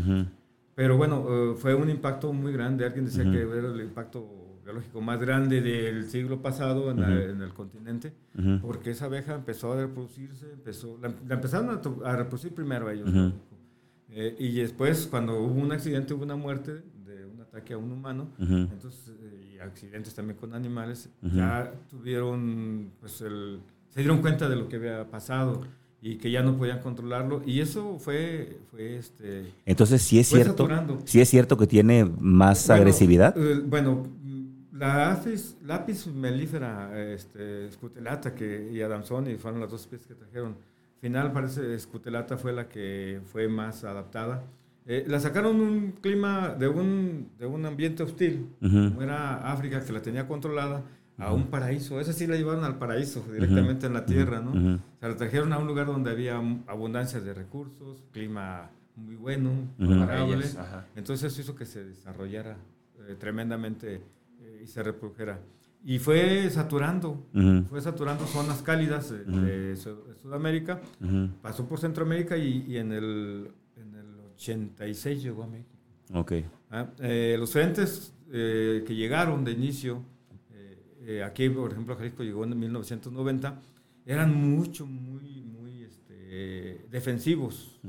Pero 0.75 0.97
bueno, 0.97 1.25
eh, 1.27 1.55
fue 1.57 1.73
un 1.73 1.89
impacto 1.89 2.31
muy 2.31 2.53
grande. 2.53 2.85
Alguien 2.85 3.05
decía 3.05 3.23
que 3.23 3.41
era 3.41 3.69
el 3.69 3.81
impacto 3.81 4.46
biológico 4.67 4.99
más 4.99 5.17
grande 5.17 5.61
del 5.61 6.09
siglo 6.09 6.41
pasado 6.41 6.91
en, 6.91 7.41
el 7.41 7.53
continente, 7.53 8.11
porque 8.61 8.91
esa 8.91 9.05
abeja 9.05 9.35
empezó 9.35 9.71
a 9.71 9.77
reproducirse, 9.77 10.51
empezó, 10.51 10.97
la, 11.01 11.07
empezaron 11.33 11.79
a, 12.03 12.15
reproducir 12.17 12.53
primero 12.53 12.89
ellos. 12.89 13.09
Eh, 14.09 14.35
y 14.37 14.55
después, 14.55 15.07
cuando 15.09 15.39
hubo 15.41 15.61
un 15.61 15.71
accidente, 15.71 16.13
hubo 16.13 16.23
una 16.23 16.35
muerte 16.35 16.83
ataque 17.41 17.73
a 17.73 17.77
un 17.77 17.91
humano, 17.91 18.27
entonces, 18.37 19.13
eh, 19.21 19.53
y 19.55 19.59
accidentes 19.59 20.13
también 20.13 20.37
con 20.37 20.53
animales, 20.53 21.09
ya 21.21 21.73
tuvieron, 21.89 22.91
pues, 22.99 23.21
el, 23.21 23.61
se 23.89 24.01
dieron 24.01 24.19
cuenta 24.19 24.49
de 24.49 24.57
lo 24.57 24.67
que 24.67 24.75
había 24.75 25.09
pasado 25.09 25.61
y 26.01 26.17
que 26.17 26.29
ya 26.29 26.43
no 26.43 26.55
podían 26.57 26.79
controlarlo 26.79 27.41
y 27.43 27.59
eso 27.59 27.97
fue, 27.97 28.59
fue 28.69 28.97
este 28.97 29.51
entonces 29.65 29.99
sí 30.03 30.19
es 30.19 30.27
cierto 30.27 30.67
sí 31.05 31.19
es 31.19 31.27
cierto 31.27 31.57
que 31.57 31.65
tiene 31.65 32.05
más 32.19 32.69
agresividad 32.69 33.35
eh, 33.35 33.63
bueno 33.65 34.05
la 34.77 35.11
apis, 35.11 35.57
lápiz 35.65 36.07
melífera 36.07 36.91
este, 37.11 37.71
scutelata 37.71 38.33
que 38.33 38.69
y 38.71 38.81
adamsoni 38.81 39.35
fueron 39.35 39.59
las 39.59 39.69
dos 39.69 39.81
especies 39.81 40.07
que 40.07 40.15
trajeron. 40.15 40.57
Final 41.01 41.31
parece 41.31 41.77
scutelata 41.79 42.37
fue 42.37 42.53
la 42.53 42.67
que 42.67 43.21
fue 43.25 43.47
más 43.47 43.83
adaptada. 43.83 44.43
Eh, 44.85 45.03
la 45.07 45.19
sacaron 45.19 45.59
un 45.59 45.91
clima 45.91 46.55
de 46.57 46.67
un, 46.67 47.29
de 47.37 47.45
un 47.45 47.65
ambiente 47.65 48.03
hostil, 48.03 48.47
como 48.61 49.01
era 49.01 49.51
África, 49.51 49.83
que 49.83 49.91
la 49.91 50.01
tenía 50.01 50.27
controlada, 50.27 50.83
a 51.17 51.33
un 51.33 51.47
paraíso. 51.47 51.99
Esa 51.99 52.13
sí 52.13 52.25
la 52.25 52.35
llevaron 52.35 52.63
al 52.63 52.77
paraíso, 52.77 53.25
directamente 53.31 53.87
en 53.87 53.93
la 53.93 54.05
tierra, 54.05 54.39
¿no? 54.39 54.51
O 54.51 54.99
sea, 54.99 55.09
la 55.09 55.17
trajeron 55.17 55.51
a 55.51 55.57
un 55.57 55.67
lugar 55.67 55.87
donde 55.87 56.11
había 56.11 56.37
abundancia 56.67 57.19
de 57.19 57.33
recursos, 57.33 58.05
clima 58.11 58.69
muy 58.95 59.15
bueno, 59.15 59.51
favorable. 59.77 60.45
Entonces 60.95 61.33
eso 61.33 61.41
hizo 61.41 61.55
que 61.55 61.65
se 61.65 61.83
desarrollara 61.83 62.55
eh, 63.07 63.15
tremendamente 63.19 64.01
y 64.63 64.67
se 64.67 64.83
reprodujera. 64.83 65.39
Y 65.83 65.99
fue 65.99 66.49
saturando, 66.49 67.27
fue 67.69 67.81
saturando 67.81 68.25
zonas 68.25 68.61
cálidas 68.61 69.11
de, 69.11 69.75
Sudamérica, 70.21 70.81
pasó 71.41 71.67
por 71.67 71.79
Centroamérica 71.79 72.35
y 72.35 72.77
en 72.77 72.91
el 72.91 73.51
86 74.37 75.23
llegó 75.23 75.43
a 75.43 75.47
México. 75.47 75.69
Ok. 76.13 76.33
Ah, 76.69 76.87
eh, 76.99 77.35
los 77.39 77.51
frentes 77.51 78.13
eh, 78.31 78.83
que 78.85 78.95
llegaron 78.95 79.43
de 79.43 79.51
inicio, 79.51 80.03
eh, 81.01 81.23
aquí 81.23 81.49
por 81.49 81.71
ejemplo 81.71 81.95
Jalisco 81.95 82.23
llegó 82.23 82.43
en 82.43 82.57
1990, 82.57 83.59
eran 84.05 84.33
mucho, 84.33 84.85
muy, 84.85 85.41
muy 85.43 85.83
este, 85.83 86.85
defensivos. 86.89 87.79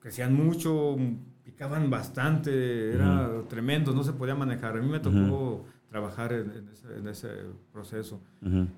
crecían 0.00 0.34
mucho, 0.34 0.96
picaban 1.52 1.90
bastante, 1.90 2.92
era 2.94 3.30
tremendo, 3.48 3.92
no 3.92 4.02
se 4.02 4.12
podía 4.12 4.34
manejar. 4.34 4.76
A 4.76 4.80
mí 4.80 4.88
me 4.88 5.00
tocó 5.00 5.64
trabajar 5.88 6.32
en, 6.32 7.08
ese, 7.08 7.28
proceso. 7.72 8.20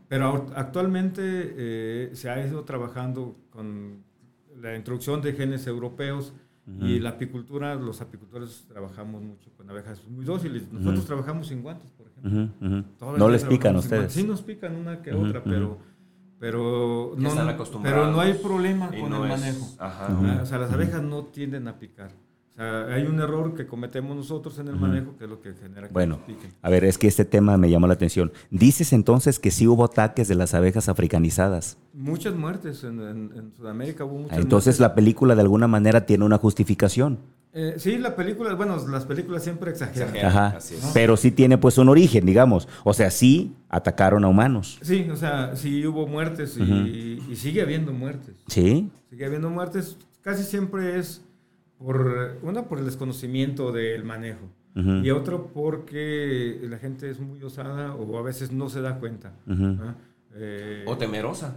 Pero 0.09 0.47
actualmente 0.55 2.15
se 2.15 2.31
ha 2.31 2.47
ido 2.47 2.65
trabajando 2.65 3.37
con 3.51 4.03
la 4.61 4.77
introducción 4.77 5.23
de 5.23 5.33
genes 5.33 5.67
europeos 5.67 6.33
y 6.81 6.99
la 6.99 7.11
apicultura, 7.11 7.75
los 7.75 8.01
apicultores 8.01 8.65
trabajamos 8.69 9.23
mucho 9.23 9.51
con 9.57 9.71
abejas 9.71 10.03
muy 10.09 10.25
dóciles. 10.25 10.71
Nosotros 10.73 11.07
trabajamos 11.07 11.47
sin 11.49 11.63
guantes, 11.63 11.91
por 11.93 12.09
ejemplo. 12.09 12.85
No 13.19 13.29
les 13.29 13.45
pican 13.45 13.77
ustedes. 13.77 14.13
Sí 14.13 14.25
nos 14.25 14.43
pican 14.43 14.75
una 14.77 15.01
que 15.01 15.13
otra, 15.13 15.43
pero 15.45 15.79
pero 16.45 17.15
no, 17.17 17.31
pero 17.83 18.11
no 18.11 18.21
hay 18.21 18.35
problema 18.35 18.89
con 18.89 19.15
el 19.15 19.29
manejo. 19.29 19.65
O 20.43 20.47
sea, 20.47 20.59
las 20.59 20.73
abejas 20.73 21.03
no 21.03 21.25
tienden 21.25 21.69
a 21.69 21.79
picar 21.79 22.11
hay 22.57 23.03
un 23.03 23.19
error 23.21 23.55
que 23.55 23.67
cometemos 23.67 24.17
nosotros 24.17 24.59
en 24.59 24.69
el 24.69 24.77
manejo 24.77 25.17
que 25.17 25.25
es 25.25 25.31
lo 25.31 25.41
que 25.41 25.55
genera 25.55 25.89
que 25.89 25.93
Bueno, 25.93 26.21
a 26.63 26.71
ver, 26.71 26.85
es 26.85 26.99
que 26.99 27.09
este 27.09 27.25
tema 27.25 27.57
me 27.57 27.69
llamó 27.69 27.89
la 27.89 27.95
atención. 27.95 28.33
Dices 28.51 28.93
entonces 28.93 29.41
que 29.41 29.51
sí 29.51 29.67
hubo 29.67 29.85
ataques 29.85 30.29
de 30.29 30.37
las 30.37 30.55
abejas 30.55 30.89
africanizadas. 30.89 31.79
Muchas 31.93 32.35
muertes 32.35 32.85
en, 32.85 33.53
Sudamérica 33.57 34.05
hubo 34.05 34.21
muchas 34.21 34.39
Entonces 34.39 34.79
la 34.79 34.95
película 34.95 35.35
de 35.35 35.41
alguna 35.41 35.67
manera 35.67 36.07
tiene 36.07 36.25
una 36.25 36.39
justificación. 36.39 37.19
Eh, 37.57 37.75
sí, 37.77 37.99
la 37.99 38.17
película, 38.17 38.55
bueno, 38.55 38.77
las 38.89 39.05
películas 39.05 39.45
siempre 39.45 39.71
exageran. 39.71 40.17
Ajá. 40.25 40.59
Pero 40.93 41.17
sí 41.17 41.31
tiene 41.31 41.57
pues 41.59 41.79
un 41.79 41.89
origen, 41.89 42.27
digamos. 42.27 42.69
O 42.83 42.93
sea, 42.93 43.11
sí 43.11 43.55
atacaron 43.69 44.25
a 44.25 44.29
humanos. 44.29 44.79
Sí, 44.83 45.09
o 45.11 45.17
sea, 45.17 45.55
sí 45.55 45.87
hubo 45.87 46.07
muertes 46.07 46.57
y, 46.57 47.23
y 47.31 47.37
sigue 47.37 47.63
habiendo 47.63 47.93
muertes. 47.93 48.35
Sí. 48.49 48.91
Sigue 49.09 49.25
habiendo 49.25 49.51
muertes. 49.51 49.97
Casi 50.23 50.43
siempre 50.43 50.99
es 50.99 51.23
por, 51.85 52.39
una, 52.43 52.65
por 52.65 52.79
el 52.79 52.87
desconocimiento 52.87 53.73
del 53.73 54.05
manejo. 54.05 54.49
Y 54.75 55.11
otro 55.11 55.53
porque 55.55 56.59
la 56.63 56.79
gente 56.79 57.09
es 57.09 57.21
muy 57.21 57.41
osada 57.45 57.95
o 57.95 58.19
a 58.19 58.23
veces 58.23 58.51
no 58.51 58.69
se 58.69 58.81
da 58.81 58.99
cuenta. 58.99 59.33
Eh, 60.35 60.85
o 60.87 60.97
temerosa. 60.97 61.57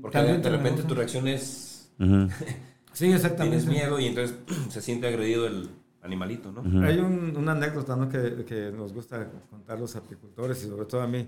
Porque 0.00 0.18
de, 0.18 0.48
repente 0.48 0.84
tu 0.84 0.94
reacción 0.94 1.26
es... 1.26 1.90
sí, 2.92 3.10
exactamente. 3.10 3.58
Tienes 3.58 3.66
miedo 3.66 3.98
y 3.98 4.06
entonces 4.06 4.36
se 4.68 4.80
siente 4.80 5.08
agredido 5.08 5.48
el 5.48 5.70
animalito, 6.02 6.52
¿no? 6.52 6.86
Hay 6.86 6.98
un, 6.98 7.36
una 7.36 7.52
anécdota 7.52 7.96
¿no? 7.96 8.08
que, 8.08 8.44
que, 8.44 8.70
nos 8.70 8.92
gusta 8.92 9.28
contar 9.50 9.80
los 9.80 9.96
apicultores 9.96 10.62
y 10.64 10.68
sobre 10.68 10.86
todo 10.86 11.00
a 11.00 11.08
mí, 11.08 11.26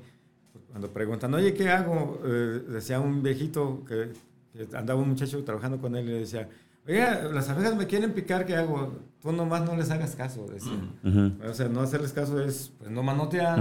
cuando 0.71 0.89
preguntan, 0.93 1.35
oye, 1.35 1.53
¿qué 1.55 1.69
hago? 1.69 2.21
Eh, 2.25 2.63
decía 2.69 3.01
un 3.01 3.23
viejito 3.23 3.85
que, 3.85 4.13
que 4.53 4.77
andaba 4.77 5.01
un 5.01 5.09
muchacho 5.09 5.43
trabajando 5.43 5.79
con 5.79 5.97
él 5.97 6.05
y 6.05 6.13
le 6.13 6.19
decía, 6.21 6.49
Oiga, 6.87 7.23
las 7.33 7.49
abejas 7.49 7.77
me 7.77 7.87
quieren 7.87 8.13
picar, 8.13 8.45
¿qué 8.45 8.57
hago? 8.57 8.93
Tú 9.23 9.33
nomás 9.33 9.65
no 9.65 9.75
les 9.75 9.91
hagas 9.91 10.15
caso, 10.15 10.45
O 10.45 11.55
sea, 11.55 11.69
no 11.69 11.81
hacerles 11.81 12.13
caso 12.13 12.43
es, 12.43 12.73
pues, 12.79 12.91
no 12.91 13.03
manotear. 13.03 13.59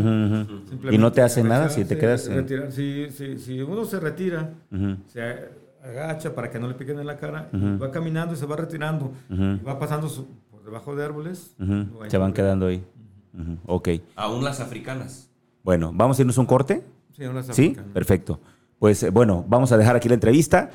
y 0.92 0.98
no 0.98 1.12
te 1.12 1.22
hace 1.22 1.42
nada 1.44 1.70
si 1.70 1.86
te 1.86 1.98
quedas... 1.98 2.28
Retirar. 2.28 2.72
Si, 2.72 3.10
si, 3.12 3.38
si, 3.38 3.62
uno 3.62 3.86
se 3.86 4.00
retira, 4.00 4.52
se 5.08 5.22
agacha 5.82 6.36
para 6.36 6.50
que 6.50 6.60
no 6.60 6.68
le 6.68 6.74
piquen 6.74 7.00
en 7.00 7.08
la 7.08 7.18
cara, 7.18 7.50
va 7.54 7.92
caminando 7.92 8.34
y 8.34 8.38
se 8.38 8.46
va 8.46 8.58
retirando, 8.58 9.14
va 9.66 9.80
pasando 9.80 10.10
por 10.52 10.64
debajo 10.66 10.96
de 10.96 11.06
árboles. 11.06 11.56
Se 12.10 12.18
van 12.18 12.34
quedando 12.34 12.68
ahí. 12.68 12.84
Ok. 13.66 13.90
Aún 14.16 14.44
las 14.44 14.60
africanas. 14.60 15.30
Bueno, 15.64 15.92
¿vamos 15.94 16.20
a 16.20 16.22
irnos 16.22 16.38
un 16.38 16.46
corte? 16.46 16.84
Sí, 17.16 17.24
aún 17.24 17.36
las 17.36 17.50
africanas. 17.50 17.86
Sí, 17.86 17.92
perfecto. 17.94 18.40
Pues 18.80 19.02
eh, 19.04 19.10
bueno, 19.12 19.46
vamos 19.48 19.72
a 19.72 19.78
dejar 19.78 19.96
aquí 19.96 20.10
la 20.10 20.16
entrevista. 20.16 20.70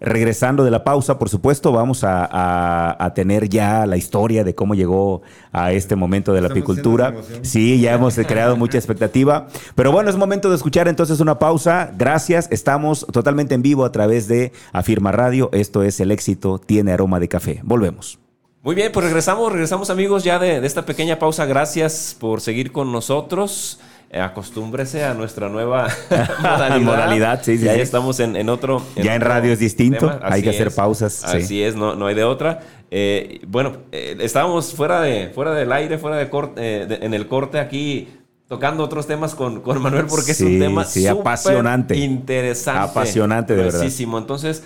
Regresando 0.00 0.64
de 0.64 0.70
la 0.70 0.84
pausa, 0.84 1.18
por 1.18 1.28
supuesto, 1.28 1.72
vamos 1.72 2.02
a, 2.02 3.12
tener 3.14 3.48
ya 3.48 3.86
la 3.86 3.96
historia 3.96 4.44
de 4.44 4.54
cómo 4.54 4.74
llegó 4.74 5.22
a 5.52 5.72
este 5.72 5.96
momento 5.96 6.32
de 6.32 6.40
la 6.40 6.48
apicultura. 6.48 7.14
Sí, 7.42 7.80
ya 7.80 7.94
hemos 7.94 8.16
creado 8.16 8.56
mucha 8.56 8.76
expectativa. 8.76 9.46
Pero 9.74 9.92
bueno, 9.92 10.10
es 10.10 10.16
momento 10.16 10.50
de 10.50 10.56
escuchar 10.56 10.88
entonces 10.88 11.20
una 11.20 11.38
pausa. 11.38 11.92
Gracias. 11.96 12.48
Estamos 12.50 13.06
totalmente 13.12 13.54
en 13.54 13.62
vivo 13.62 13.84
a 13.84 13.92
través 13.92 14.28
de 14.28 14.52
Afirma 14.72 15.12
Radio. 15.12 15.48
Esto 15.52 15.82
es 15.82 16.00
El 16.00 16.10
éxito 16.10 16.58
tiene 16.58 16.92
aroma 16.92 17.20
de 17.20 17.28
café. 17.28 17.60
Volvemos. 17.62 18.18
Muy 18.62 18.74
bien, 18.74 18.90
pues 18.92 19.04
regresamos, 19.04 19.52
regresamos 19.52 19.90
amigos 19.90 20.24
ya 20.24 20.38
de, 20.38 20.60
de 20.60 20.66
esta 20.66 20.86
pequeña 20.86 21.18
pausa. 21.18 21.44
Gracias 21.44 22.16
por 22.18 22.40
seguir 22.40 22.72
con 22.72 22.92
nosotros. 22.92 23.78
Eh, 24.14 24.20
acostúmbrese 24.20 25.02
a 25.02 25.12
nuestra 25.12 25.48
nueva 25.48 25.88
modalidad. 26.80 27.42
sí, 27.42 27.58
ya 27.58 27.74
estamos 27.74 28.20
en, 28.20 28.48
otro. 28.48 28.80
ya 28.94 29.16
en 29.16 29.20
radio 29.20 29.52
es 29.52 29.58
distinto, 29.58 30.20
hay 30.22 30.40
que 30.40 30.50
hacer 30.50 30.70
pausas. 30.70 31.24
Así 31.24 31.60
es, 31.60 31.74
no, 31.74 31.96
no 31.96 32.06
hay 32.06 32.14
de 32.14 32.22
otra. 32.22 32.60
Eh, 32.92 33.40
bueno, 33.48 33.78
eh, 33.90 34.16
estábamos 34.20 34.72
fuera, 34.72 35.00
de, 35.00 35.30
fuera 35.34 35.52
del 35.52 35.72
aire, 35.72 35.98
fuera 35.98 36.16
de 36.16 36.30
corte, 36.30 37.04
en 37.04 37.12
el 37.12 37.26
corte 37.26 37.58
aquí 37.58 38.06
tocando 38.46 38.84
otros 38.84 39.08
temas 39.08 39.34
con, 39.34 39.62
con 39.62 39.82
Manuel 39.82 40.06
porque 40.06 40.30
es 40.30 40.40
un 40.42 40.60
tema 40.60 40.84
sí, 40.84 41.04
apasionante. 41.08 41.96
interesante. 41.96 42.82
Apasionante, 42.82 43.56
de 43.56 43.64
verdad. 43.64 43.84
Entonces, 43.84 44.62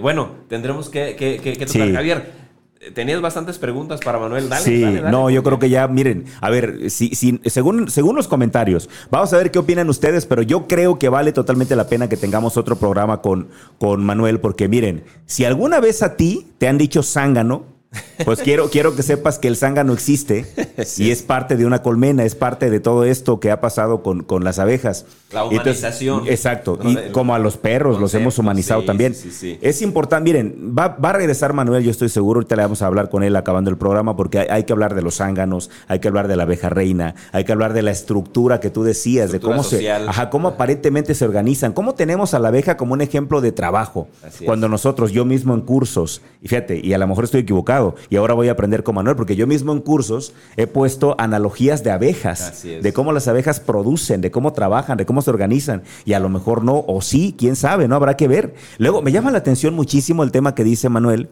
bueno, 0.00 0.30
tendremos 0.48 0.88
que, 0.88 1.14
que, 1.14 1.38
que 1.40 1.66
tocar. 1.66 1.92
Javier, 1.92 2.32
Tenías 2.94 3.20
bastantes 3.20 3.58
preguntas 3.58 4.00
para 4.00 4.18
Manuel. 4.18 4.48
Dale, 4.48 4.64
sí, 4.64 4.80
dale, 4.80 5.02
no, 5.02 5.30
yo 5.30 5.44
creo 5.44 5.60
que 5.60 5.70
ya, 5.70 5.86
miren, 5.86 6.24
a 6.40 6.50
ver, 6.50 6.90
si, 6.90 7.14
si, 7.14 7.40
según, 7.44 7.88
según 7.88 8.16
los 8.16 8.26
comentarios, 8.26 8.90
vamos 9.08 9.32
a 9.32 9.36
ver 9.36 9.52
qué 9.52 9.60
opinan 9.60 9.88
ustedes, 9.88 10.26
pero 10.26 10.42
yo 10.42 10.66
creo 10.66 10.98
que 10.98 11.08
vale 11.08 11.32
totalmente 11.32 11.76
la 11.76 11.86
pena 11.86 12.08
que 12.08 12.16
tengamos 12.16 12.56
otro 12.56 12.74
programa 12.74 13.22
con, 13.22 13.50
con 13.78 14.04
Manuel, 14.04 14.40
porque 14.40 14.66
miren, 14.66 15.04
si 15.26 15.44
alguna 15.44 15.78
vez 15.78 16.02
a 16.02 16.16
ti 16.16 16.48
te 16.58 16.66
han 16.66 16.76
dicho 16.76 17.04
zángano, 17.04 17.66
pues 18.24 18.40
quiero, 18.40 18.70
quiero 18.70 18.94
que 18.94 19.02
sepas 19.02 19.38
que 19.38 19.48
el 19.48 19.56
zángano 19.56 19.92
existe 19.92 20.46
y 20.98 21.10
es 21.10 21.22
parte 21.22 21.56
de 21.56 21.66
una 21.66 21.82
colmena, 21.82 22.24
es 22.24 22.34
parte 22.34 22.70
de 22.70 22.80
todo 22.80 23.04
esto 23.04 23.40
que 23.40 23.50
ha 23.50 23.60
pasado 23.60 24.02
con, 24.02 24.22
con 24.22 24.44
las 24.44 24.58
abejas. 24.58 25.06
La 25.32 25.44
humanización. 25.44 26.28
exacto. 26.28 26.78
Y 26.84 27.10
como 27.12 27.34
a 27.34 27.38
los 27.38 27.56
perros, 27.56 28.00
los 28.00 28.14
hemos 28.14 28.38
humanizado 28.38 28.84
también. 28.84 29.14
es 29.60 29.82
importante, 29.82 30.24
miren, 30.24 30.74
va, 30.78 30.88
va, 30.88 31.10
a 31.10 31.12
regresar 31.14 31.52
Manuel, 31.52 31.82
yo 31.82 31.90
estoy 31.90 32.08
seguro, 32.08 32.38
ahorita 32.38 32.56
le 32.56 32.62
vamos 32.62 32.82
a 32.82 32.86
hablar 32.86 33.08
con 33.08 33.22
él 33.22 33.34
acabando 33.36 33.70
el 33.70 33.78
programa, 33.78 34.16
porque 34.16 34.40
hay, 34.40 34.64
que 34.64 34.72
hablar 34.72 34.94
de 34.94 35.02
los 35.02 35.16
zánganos, 35.16 35.70
hay 35.88 36.00
que 36.00 36.08
hablar 36.08 36.28
de 36.28 36.36
la 36.36 36.42
abeja 36.42 36.68
reina, 36.68 37.14
hay 37.32 37.44
que 37.44 37.52
hablar 37.52 37.72
de 37.72 37.82
la 37.82 37.90
estructura 37.90 38.60
que 38.60 38.70
tú 38.70 38.82
decías, 38.82 39.32
de 39.32 39.40
cómo 39.40 39.62
se, 39.62 39.90
ajá, 39.90 40.28
cómo 40.30 40.48
aparentemente 40.48 41.14
se 41.14 41.24
organizan, 41.24 41.72
cómo 41.72 41.94
tenemos 41.94 42.34
a 42.34 42.38
la 42.38 42.48
abeja 42.48 42.76
como 42.76 42.92
un 42.92 43.00
ejemplo 43.00 43.40
de 43.40 43.52
trabajo. 43.52 44.08
Cuando 44.44 44.68
nosotros, 44.68 45.12
yo 45.12 45.24
mismo 45.24 45.54
en 45.54 45.62
cursos, 45.62 46.22
y 46.42 46.48
fíjate, 46.48 46.80
y 46.82 46.92
a 46.92 46.98
lo 46.98 47.06
mejor 47.06 47.24
estoy 47.24 47.40
equivocado, 47.40 47.94
y 48.12 48.16
ahora 48.16 48.34
voy 48.34 48.50
a 48.50 48.52
aprender 48.52 48.82
con 48.82 48.94
Manuel, 48.94 49.16
porque 49.16 49.36
yo 49.36 49.46
mismo 49.46 49.72
en 49.72 49.80
cursos 49.80 50.34
he 50.58 50.66
puesto 50.66 51.14
analogías 51.18 51.82
de 51.82 51.92
abejas, 51.92 52.62
de 52.62 52.92
cómo 52.92 53.10
las 53.10 53.26
abejas 53.26 53.58
producen, 53.58 54.20
de 54.20 54.30
cómo 54.30 54.52
trabajan, 54.52 54.98
de 54.98 55.06
cómo 55.06 55.22
se 55.22 55.30
organizan, 55.30 55.82
y 56.04 56.12
a 56.12 56.20
lo 56.20 56.28
mejor 56.28 56.62
no, 56.62 56.84
o 56.86 57.00
sí, 57.00 57.34
quién 57.38 57.56
sabe, 57.56 57.88
no 57.88 57.96
habrá 57.96 58.18
que 58.18 58.28
ver. 58.28 58.52
Luego, 58.76 59.00
me 59.00 59.12
llama 59.12 59.30
la 59.30 59.38
atención 59.38 59.72
muchísimo 59.72 60.24
el 60.24 60.30
tema 60.30 60.54
que 60.54 60.62
dice 60.62 60.90
Manuel, 60.90 61.30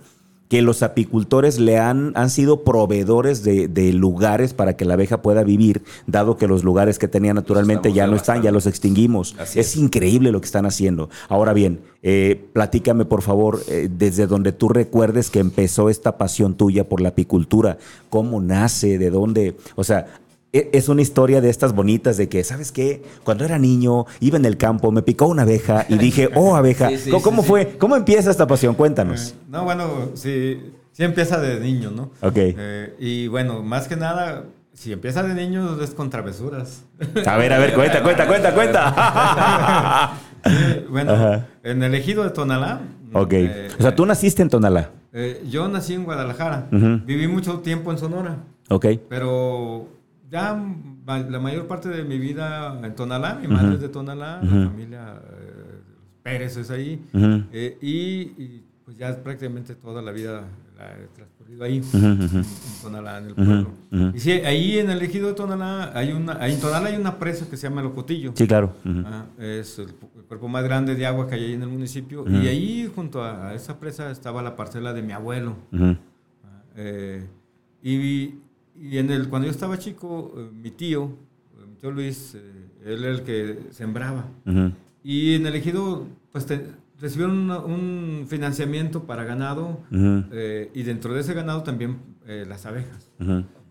que 0.50 0.62
los 0.62 0.82
apicultores 0.82 1.60
le 1.60 1.78
han, 1.78 2.10
han 2.16 2.28
sido 2.28 2.64
proveedores 2.64 3.44
de, 3.44 3.92
lugares 3.92 4.52
para 4.52 4.76
que 4.76 4.84
la 4.84 4.94
abeja 4.94 5.22
pueda 5.22 5.44
vivir, 5.44 5.84
dado 6.08 6.36
que 6.36 6.48
los 6.48 6.64
lugares 6.64 6.98
que 6.98 7.06
tenía 7.06 7.32
naturalmente 7.32 7.92
ya 7.92 8.08
no 8.08 8.16
están, 8.16 8.42
ya 8.42 8.50
los 8.50 8.66
extinguimos. 8.66 9.36
Es, 9.54 9.76
increíble 9.76 10.32
lo 10.32 10.40
que 10.40 10.46
están 10.46 10.66
haciendo. 10.66 11.08
Ahora 11.28 11.52
bien, 11.52 11.82
eh, 12.02 12.48
platícame 12.52 13.04
por 13.04 13.22
favor, 13.22 13.60
eh, 13.68 13.88
desde 13.96 14.26
donde 14.26 14.50
tú 14.50 14.68
recuerdes 14.68 15.30
que 15.30 15.38
empezó 15.38 15.88
esta 15.88 16.18
pasión 16.18 16.54
tuya 16.54 16.88
por 16.88 17.00
la 17.00 17.10
apicultura, 17.10 17.78
cómo 18.08 18.40
nace, 18.40 18.98
de 18.98 19.10
dónde, 19.10 19.56
o 19.76 19.84
sea, 19.84 20.06
es 20.52 20.88
una 20.88 21.02
historia 21.02 21.40
de 21.40 21.48
estas 21.48 21.74
bonitas 21.74 22.16
de 22.16 22.28
que, 22.28 22.42
¿sabes 22.42 22.72
qué? 22.72 23.02
Cuando 23.22 23.44
era 23.44 23.58
niño, 23.58 24.06
iba 24.18 24.36
en 24.36 24.44
el 24.44 24.56
campo, 24.56 24.90
me 24.90 25.02
picó 25.02 25.26
una 25.26 25.42
abeja 25.42 25.86
y 25.88 25.96
dije, 25.96 26.28
oh, 26.34 26.56
abeja. 26.56 26.90
¿Cómo, 27.22 27.42
fue? 27.42 27.76
¿Cómo 27.78 27.96
empieza 27.96 28.30
esta 28.30 28.46
pasión? 28.46 28.74
Cuéntanos. 28.74 29.30
Eh, 29.30 29.34
no, 29.48 29.64
bueno, 29.64 30.10
sí, 30.14 30.72
sí 30.92 31.04
empieza 31.04 31.40
de 31.40 31.60
niño, 31.60 31.90
¿no? 31.90 32.10
Ok. 32.20 32.36
Eh, 32.36 32.94
y 32.98 33.28
bueno, 33.28 33.62
más 33.62 33.86
que 33.86 33.94
nada, 33.96 34.44
si 34.72 34.92
empieza 34.92 35.22
de 35.22 35.34
niño 35.34 35.80
es 35.80 35.90
con 35.90 36.10
travesuras. 36.10 36.82
A 37.26 37.36
ver, 37.36 37.52
a 37.52 37.58
ver, 37.58 37.74
cuenta, 37.74 38.02
cuenta, 38.02 38.26
cuenta, 38.26 38.54
cuenta. 38.54 40.14
bueno, 40.90 41.44
en 41.62 41.82
el 41.82 41.94
ejido 41.94 42.24
de 42.24 42.30
Tonalá. 42.30 42.80
Ok. 43.12 43.32
Eh, 43.34 43.68
o 43.78 43.82
sea, 43.82 43.94
tú 43.94 44.04
naciste 44.04 44.42
en 44.42 44.48
Tonalá. 44.48 44.90
yo 45.48 45.68
nací 45.68 45.94
en 45.94 46.02
Guadalajara. 46.02 46.66
Viví 46.72 47.28
mucho 47.28 47.60
tiempo 47.60 47.92
en 47.92 47.98
Sonora. 47.98 48.38
Ok. 48.68 48.86
Pero 49.08 49.99
ya 50.30 50.52
la 51.06 51.40
mayor 51.40 51.66
parte 51.66 51.88
de 51.88 52.04
mi 52.04 52.18
vida 52.18 52.78
en 52.82 52.94
Tonalá, 52.94 53.34
mi 53.40 53.48
madre 53.48 53.74
es 53.74 53.80
de 53.80 53.88
Tonalá, 53.88 54.40
la 54.42 54.48
familia 54.48 55.20
eh, 55.28 55.80
Pérez 56.22 56.56
es 56.56 56.70
ahí, 56.70 57.04
eh, 57.52 57.78
y, 57.82 58.62
pues 58.84 58.96
ya 58.96 59.22
prácticamente 59.22 59.74
toda 59.74 60.02
la 60.02 60.12
vida 60.12 60.44
la 60.76 60.92
he 60.92 61.08
transcurrido 61.08 61.64
ahí, 61.64 61.82
en 61.92 62.44
Tonalá, 62.80 63.18
en 63.18 63.26
el 63.26 63.34
pueblo. 63.34 63.70
Y 64.14 64.20
sí, 64.20 64.30
ahí 64.32 64.78
en 64.78 64.90
el 64.90 65.02
ejido 65.02 65.28
de 65.28 65.34
Tonalá, 65.34 65.90
hay 65.94 66.12
una, 66.12 66.46
en 66.46 66.60
Tonalá 66.60 66.88
hay 66.88 66.96
una 66.96 67.18
presa 67.18 67.48
que 67.50 67.56
se 67.56 67.68
llama 67.68 67.82
Locotillo. 67.82 68.32
Sí, 68.36 68.46
claro. 68.46 68.74
Ah, 69.04 69.26
es 69.38 69.80
el, 69.80 69.88
cuerpo 70.28 70.46
más 70.46 70.62
grande 70.62 70.94
de 70.94 71.06
agua 71.06 71.26
que 71.26 71.34
hay 71.34 71.44
ahí 71.46 71.52
en 71.54 71.62
el 71.62 71.68
municipio, 71.68 72.24
y 72.28 72.46
ahí 72.46 72.90
junto 72.94 73.24
a, 73.24 73.52
esa 73.54 73.80
presa 73.80 74.12
estaba 74.12 74.42
la 74.42 74.54
parcela 74.54 74.92
de 74.92 75.02
mi 75.02 75.12
abuelo. 75.12 75.56
Ah, 75.72 75.96
eh, 76.76 77.26
y 77.82 78.34
y 78.80 78.96
en 78.96 79.10
el, 79.10 79.28
cuando 79.28 79.46
yo 79.46 79.52
estaba 79.52 79.78
chico, 79.78 80.32
eh, 80.36 80.48
mi 80.54 80.70
tío, 80.70 81.12
eh, 81.58 81.66
mi 81.68 81.76
tío 81.76 81.90
Luis, 81.90 82.34
eh, 82.34 82.40
él 82.86 83.04
era 83.04 83.12
el 83.12 83.22
que 83.22 83.58
sembraba. 83.72 84.24
Y 85.04 85.34
en 85.34 85.46
el 85.46 85.54
ejido, 85.54 86.06
pues 86.32 86.46
recibieron 86.98 87.50
un, 87.50 88.26
financiamiento 88.26 89.04
para 89.04 89.24
ganado 89.24 89.80
y 89.90 90.82
dentro 90.82 91.14
de 91.14 91.20
ese 91.20 91.34
ganado 91.34 91.62
también 91.62 91.98
las 92.26 92.64
abejas. 92.66 93.10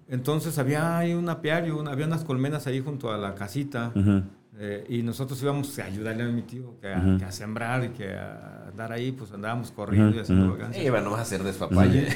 Entonces 0.08 0.58
había 0.58 0.98
ahí 0.98 1.14
un 1.14 1.30
apiario, 1.30 1.88
había 1.88 2.08
unas 2.08 2.24
colmenas 2.24 2.66
ahí 2.68 2.80
junto 2.80 3.12
a 3.12 3.18
la 3.18 3.36
casita. 3.36 3.94
Eh, 4.58 4.84
y 4.90 5.04
nosotros 5.04 5.42
íbamos 5.42 5.78
a 5.80 5.86
ayudarle 5.86 6.24
a 6.24 6.28
mi 6.28 6.42
tío 6.42 6.76
que 6.82 6.88
a, 6.92 7.32
sembrar 7.32 7.86
y 7.86 7.90
que 7.90 8.14
a 8.14 8.68
andar 8.68 8.92
ahí, 8.92 9.12
pues 9.12 9.32
andábamos 9.32 9.72
corriendo 9.72 10.18
y 10.18 10.20
haciendo 10.20 10.52
vacancias. 10.52 10.86
Y 10.86 10.90
bueno, 10.90 11.12
vas 11.12 11.20
a 11.20 11.22
hacer 11.22 11.44
despapalle. 11.44 12.08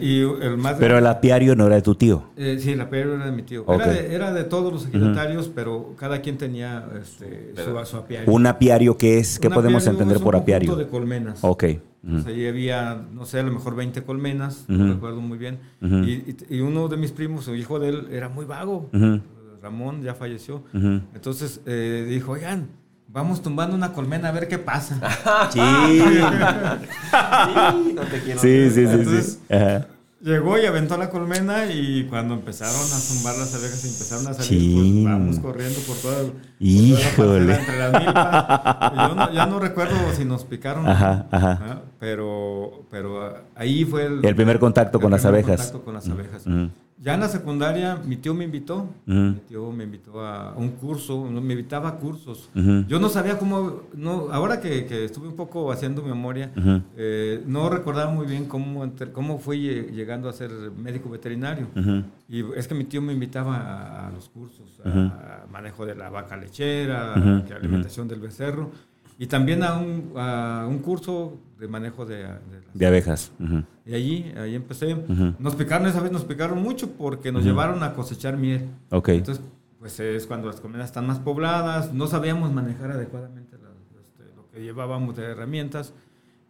y, 0.00 0.20
el 0.20 0.56
más 0.56 0.76
pero 0.80 0.98
el 0.98 1.06
apiario 1.06 1.54
no 1.54 1.66
era 1.66 1.76
de 1.76 1.82
tu 1.82 1.94
tío. 1.94 2.24
Eh, 2.36 2.58
sí, 2.60 2.72
el 2.72 2.80
apiario 2.80 3.14
era 3.14 3.26
de 3.26 3.32
mi 3.32 3.42
tío. 3.42 3.64
Era, 3.68 3.86
de, 3.86 4.14
era, 4.14 4.32
de, 4.32 4.44
todos 4.44 4.72
los 4.72 4.86
egidatarios, 4.86 5.48
pero 5.54 5.94
cada 5.96 6.22
quien 6.22 6.38
tenía 6.38 6.86
este, 7.00 7.54
su, 7.62 7.96
apiario. 7.96 8.32
¿Un 8.32 8.46
apiario 8.46 8.96
qué 8.96 9.18
es? 9.18 9.38
¿Qué 9.38 9.50
podemos 9.50 9.86
entender 9.86 10.18
por 10.18 10.34
apiario? 10.34 10.72
Un 10.72 10.78
de 10.78 10.88
colmenas. 10.88 11.38
Ok. 11.42 11.64
ahí 12.26 12.46
había, 12.48 13.00
no 13.12 13.26
sé, 13.26 13.38
a 13.40 13.42
lo 13.42 13.52
mejor 13.52 13.76
20 13.76 14.02
colmenas, 14.02 14.64
no 14.66 14.92
recuerdo 14.92 15.20
muy 15.20 15.38
bien. 15.38 15.58
Y, 15.82 16.36
y, 16.48 16.60
uno 16.60 16.88
de 16.88 16.96
mis 16.96 17.12
primos, 17.12 17.46
el 17.46 17.60
hijo 17.60 17.78
de 17.78 17.90
él, 17.90 18.08
era 18.10 18.28
muy 18.28 18.44
vago. 18.44 18.90
Ramón 19.66 20.00
ya 20.02 20.14
falleció. 20.14 20.62
Entonces 20.72 21.60
eh, 21.66 22.06
dijo, 22.08 22.32
oigan, 22.32 22.68
vamos 23.08 23.42
tumbando 23.42 23.74
una 23.74 23.92
colmena 23.92 24.28
a 24.28 24.32
ver 24.32 24.46
qué 24.46 24.58
pasa. 24.58 24.96
sí. 25.52 25.60
sí, 28.38 28.70
sí, 28.70 28.86
sí, 28.86 29.22
sí. 29.22 29.38
Llegó 30.20 30.56
y 30.58 30.64
aventó 30.66 30.96
la 30.96 31.10
colmena 31.10 31.66
y 31.66 32.04
cuando 32.08 32.34
empezaron 32.34 32.74
a 32.74 32.98
zumbar 33.00 33.36
las 33.36 33.54
abejas 33.54 33.84
y 33.84 33.88
empezaron 33.88 34.26
a 34.28 34.34
salir, 34.34 34.74
pues 34.74 35.04
vamos 35.04 35.38
corriendo 35.40 35.78
por 35.80 35.96
toda, 35.96 36.22
por 36.22 36.32
Híjole. 36.60 37.54
entre 37.54 37.78
las 37.78 37.92
milpas. 38.02 39.28
Yo 39.28 39.32
ya 39.34 39.46
no 39.46 39.58
recuerdo 39.60 39.94
si 40.16 40.24
nos 40.24 40.44
picaron, 40.44 40.88
ajá, 40.88 41.26
ajá. 41.30 41.82
pero, 41.98 42.86
pero 42.90 43.36
ahí 43.56 43.84
fue 43.84 44.06
el, 44.06 44.24
el 44.24 44.34
primer 44.36 44.58
contacto 44.58 44.98
con 45.00 45.10
las 45.10 45.24
abejas. 45.24 45.56
contacto 45.72 45.84
con 45.84 45.94
las 45.94 46.08
abejas. 46.08 46.44
Ya 47.06 47.14
en 47.14 47.20
la 47.20 47.28
secundaria 47.28 48.00
mi 48.04 48.16
tío 48.16 48.34
me 48.34 48.42
invitó, 48.42 48.88
mi 49.06 49.38
tío 49.46 49.70
me 49.70 49.84
invitó 49.84 50.26
a 50.26 50.56
un 50.56 50.70
curso, 50.70 51.22
me 51.30 51.52
invitaba 51.52 51.90
a 51.90 51.94
cursos. 51.98 52.50
Yo 52.88 52.98
no 52.98 53.08
sabía 53.08 53.38
cómo, 53.38 53.82
no, 53.94 54.26
ahora 54.32 54.60
que, 54.60 55.04
estuve 55.04 55.28
un 55.28 55.36
poco 55.36 55.70
haciendo 55.70 56.02
memoria, 56.02 56.50
eh, 56.96 57.44
no 57.46 57.70
recordaba 57.70 58.10
muy 58.10 58.26
bien 58.26 58.46
cómo, 58.46 58.92
cómo 59.12 59.38
fui 59.38 59.86
llegando 59.92 60.28
a 60.28 60.32
ser 60.32 60.50
médico 60.76 61.08
veterinario. 61.08 61.68
Y 62.28 62.42
es 62.56 62.66
que 62.66 62.74
mi 62.74 62.82
tío 62.82 63.00
me 63.00 63.12
invitaba 63.12 64.08
a, 64.08 64.10
los 64.10 64.28
cursos, 64.28 64.80
a, 64.84 65.44
manejo 65.48 65.86
de 65.86 65.94
la 65.94 66.10
vaca 66.10 66.36
lechera, 66.36 67.14
a 67.14 67.54
alimentación 67.54 68.08
del 68.08 68.18
becerro. 68.18 68.72
Y 69.18 69.26
también 69.26 69.62
a 69.62 69.78
un, 69.78 70.12
a 70.16 70.66
un 70.68 70.78
curso 70.78 71.38
de 71.58 71.68
manejo 71.68 72.04
de, 72.04 72.26
de, 72.74 72.86
abejas. 72.86 73.32
Y 73.86 73.94
allí, 73.94 74.32
ahí 74.36 74.54
empecé. 74.54 74.96
Nos 75.38 75.54
picaron, 75.54 75.86
esa 75.86 76.00
vez 76.00 76.12
nos 76.12 76.24
picaron 76.24 76.62
mucho 76.62 76.90
porque 76.92 77.32
nos 77.32 77.44
llevaron 77.44 77.82
a 77.82 77.94
cosechar 77.94 78.36
miel. 78.36 78.68
Ok. 78.90 79.08
Entonces, 79.10 79.42
pues 79.78 79.98
es 80.00 80.26
cuando 80.26 80.48
las 80.48 80.60
colmenas 80.60 80.86
están 80.86 81.06
más 81.06 81.18
pobladas, 81.18 81.94
no 81.94 82.06
sabíamos 82.06 82.52
manejar 82.52 82.90
adecuadamente 82.90 83.56
este, 84.00 84.24
lo 84.34 84.50
que 84.50 84.60
llevábamos 84.62 85.16
de 85.16 85.24
herramientas 85.24 85.94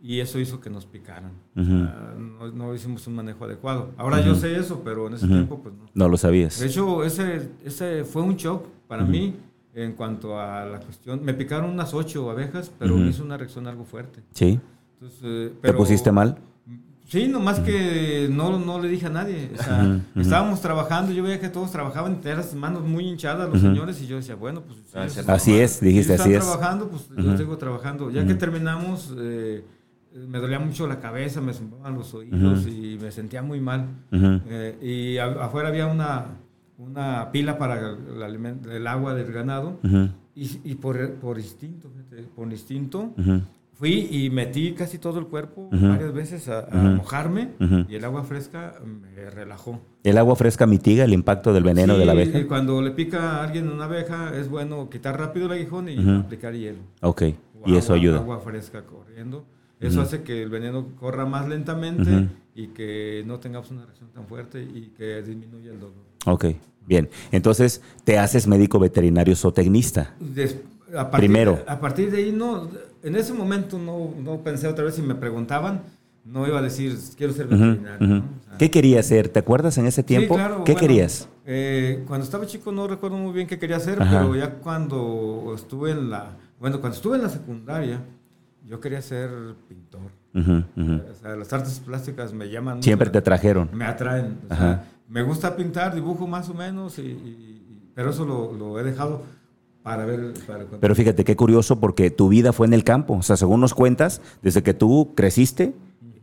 y 0.02 0.20
eso 0.20 0.38
hizo 0.38 0.60
que 0.60 0.70
nos 0.70 0.86
picaran. 0.86 1.32
Ah, 1.56 2.14
no, 2.16 2.74
hicimos 2.74 3.06
un 3.06 3.14
manejo 3.14 3.44
adecuado. 3.44 3.92
Ahora 3.96 4.20
yo 4.20 4.34
sé 4.34 4.56
eso, 4.56 4.82
pero 4.84 5.06
en 5.08 5.14
ese 5.14 5.26
tiempo 5.26 5.60
pues 5.62 5.74
no. 5.74 5.86
No 5.94 6.08
lo 6.08 6.16
sabías. 6.16 6.58
De 6.60 6.66
hecho, 6.66 7.04
ese, 7.04 7.50
ese 7.64 8.04
fue 8.04 8.22
un 8.22 8.36
shock 8.36 8.66
para 8.88 9.04
mí 9.04 9.34
en 9.76 9.92
cuanto 9.92 10.40
a 10.40 10.64
la 10.64 10.80
cuestión. 10.80 11.22
Me 11.22 11.34
picaron 11.34 11.70
unas 11.70 11.92
ocho 11.92 12.30
abejas, 12.30 12.72
pero 12.78 12.98
hizo 12.98 13.22
una 13.22 13.36
reacción 13.36 13.66
algo 13.66 13.84
fuerte. 13.84 14.22
Sí. 14.32 14.58
Eh, 15.22 15.52
¿Te 15.60 15.72
pusiste 15.74 16.10
mal? 16.10 16.38
Sí, 17.04 17.28
nomás 17.28 17.60
que 17.60 18.28
no, 18.32 18.58
no 18.58 18.80
le 18.80 18.88
dije 18.88 19.06
a 19.06 19.10
nadie. 19.10 19.50
O 19.56 19.62
sea, 19.62 20.00
estábamos 20.16 20.60
trabajando, 20.62 21.12
yo 21.12 21.22
veía 21.22 21.38
que 21.38 21.50
todos 21.50 21.70
trababan, 21.70 22.20
tenían 22.20 22.38
las 22.38 22.54
manos 22.54 22.82
muy 22.84 23.06
hinchadas 23.06 23.48
los 23.48 23.60
señores, 23.60 24.00
y 24.00 24.06
yo 24.06 24.16
decía, 24.16 24.34
bueno, 24.34 24.62
pues... 24.62 24.78
así 25.28 25.54
es, 25.54 25.80
dijiste, 25.80 26.14
así 26.14 26.32
es. 26.32 26.42
trabajando, 26.42 26.88
pues 26.88 27.08
yo 27.16 27.36
sigo 27.36 27.58
trabajando. 27.58 28.10
Ya 28.10 28.26
que 28.26 28.34
terminamos, 28.34 29.14
eh, 29.18 29.62
me 30.26 30.38
dolía 30.38 30.58
mucho 30.58 30.86
la 30.88 30.98
cabeza, 30.98 31.42
me 31.42 31.52
zumbaban 31.52 31.94
los 31.94 32.14
oídos 32.14 32.66
y 32.66 32.98
me 33.00 33.12
sentía 33.12 33.42
muy 33.42 33.60
mal. 33.60 33.88
Eh, 34.10 34.78
y 34.80 35.18
afuera 35.18 35.68
había 35.68 35.86
una, 35.86 36.38
una 36.78 37.30
pila 37.32 37.58
para 37.58 37.90
el, 37.90 38.86
agua 38.86 39.14
del 39.14 39.32
ganado, 39.32 39.78
y, 40.34 40.60
y, 40.64 40.74
por, 40.74 41.14
por 41.14 41.38
instinto, 41.38 41.90
por 42.34 42.50
instinto 42.50 43.14
Fui 43.78 44.08
y 44.10 44.30
metí 44.30 44.72
casi 44.72 44.96
todo 44.96 45.18
el 45.18 45.26
cuerpo 45.26 45.68
varias 45.70 46.14
veces 46.14 46.48
a, 46.48 46.66
mojarme 46.72 47.50
y 47.88 47.94
el 47.94 48.04
agua 48.06 48.24
fresca 48.24 48.74
me 48.82 49.28
relajó. 49.28 49.82
¿El 50.02 50.16
agua 50.16 50.34
fresca 50.34 50.66
mitiga 50.66 51.04
el 51.04 51.12
impacto 51.12 51.52
del 51.52 51.62
veneno 51.62 51.98
de 51.98 52.06
la 52.06 52.12
abeja? 52.12 52.46
cuando 52.48 52.80
le 52.80 52.92
pica 52.92 53.36
a 53.36 53.44
alguien 53.44 53.68
una 53.68 53.84
abeja 53.84 54.34
es 54.34 54.48
bueno 54.48 54.88
quitar 54.88 55.18
rápido 55.18 55.44
el 55.44 55.52
aguijón 55.52 55.90
y 55.90 56.10
aplicar 56.10 56.54
hielo. 56.54 56.78
Ok, 57.02 57.22
y 57.66 57.76
eso 57.76 57.92
ayuda. 57.92 58.16
Agua 58.20 58.40
fresca 58.40 58.82
corriendo. 58.86 59.44
Eso 59.78 60.00
hace 60.00 60.22
que 60.22 60.42
el 60.42 60.48
veneno 60.48 60.86
corra 60.98 61.26
más 61.26 61.46
lentamente 61.46 62.28
y 62.54 62.68
que 62.68 63.24
no 63.26 63.40
tengamos 63.40 63.70
una 63.70 63.84
reacción 63.84 64.08
tan 64.08 64.26
fuerte 64.26 64.62
y 64.62 64.94
que 64.96 65.20
disminuya 65.20 65.72
el 65.72 65.80
dolor. 65.80 66.15
Ok, 66.26 66.46
bien. 66.86 67.08
Entonces, 67.32 67.80
¿te 68.04 68.18
haces 68.18 68.46
médico 68.46 68.78
veterinario 68.78 69.34
zootecnista? 69.34 70.14
Primero. 71.12 71.64
a 71.66 71.80
partir 71.80 72.10
de 72.10 72.18
ahí 72.18 72.32
no 72.32 72.68
en 73.06 73.14
ese 73.16 73.32
momento 73.32 73.78
no, 73.78 74.12
no, 74.20 74.42
pensé 74.42 74.66
otra 74.66 74.84
vez 74.84 74.96
si 74.96 75.02
me 75.02 75.14
preguntaban, 75.14 75.82
no 76.24 76.46
iba 76.46 76.58
a 76.58 76.62
decir 76.62 76.98
quiero 77.16 77.32
ser 77.32 77.46
veterinario. 77.46 78.24
¿Qué 78.58 78.70
querías 78.70 79.06
hacer? 79.06 79.28
¿Te 79.28 79.38
acuerdas 79.38 79.78
en 79.78 79.86
ese 79.86 80.02
tiempo? 80.02 80.34
Sí, 80.34 80.40
claro, 80.40 80.64
¿Qué 80.64 80.74
querías? 80.74 81.28
Eh, 81.44 82.02
cuando 82.08 82.24
estaba 82.24 82.46
chico 82.46 82.72
no 82.72 82.88
recuerdo 82.88 83.16
muy 83.16 83.32
bien 83.32 83.46
qué 83.46 83.58
quería 83.58 83.76
hacer, 83.76 83.98
pero 83.98 84.34
ya 84.34 84.54
cuando 84.54 85.52
estuve 85.54 85.92
en 85.92 86.10
la, 86.10 86.36
bueno, 86.58 86.80
cuando 86.80 86.96
estuve 86.96 87.16
en 87.16 87.22
la 87.22 87.28
secundaria, 87.28 88.00
yo 88.64 88.80
quería 88.80 89.00
ser 89.00 89.30
pintor. 89.68 90.10
O 90.34 91.14
sea, 91.20 91.36
las 91.36 91.52
artes 91.52 91.80
plásticas 91.80 92.32
me 92.32 92.50
llaman. 92.50 92.82
Siempre 92.82 93.08
te 93.10 93.22
trajeron. 93.22 93.70
Me 93.72 93.84
atraen. 93.84 94.38
Me 95.08 95.22
gusta 95.22 95.56
pintar, 95.56 95.94
dibujo 95.94 96.26
más 96.26 96.48
o 96.48 96.54
menos, 96.54 97.00
pero 97.94 98.10
eso 98.10 98.24
lo, 98.24 98.52
lo 98.52 98.78
he 98.78 98.82
dejado 98.82 99.22
ver, 99.94 100.34
Pero 100.80 100.94
fíjate 100.94 101.22
qué 101.22 101.36
curioso 101.36 101.78
porque 101.78 102.10
tu 102.10 102.28
vida 102.28 102.52
fue 102.52 102.66
en 102.66 102.72
el 102.72 102.82
campo. 102.82 103.14
O 103.14 103.22
sea, 103.22 103.36
según 103.36 103.60
nos 103.60 103.74
cuentas, 103.74 104.20
desde 104.42 104.62
que 104.62 104.74
tú 104.74 105.12
creciste, 105.14 105.74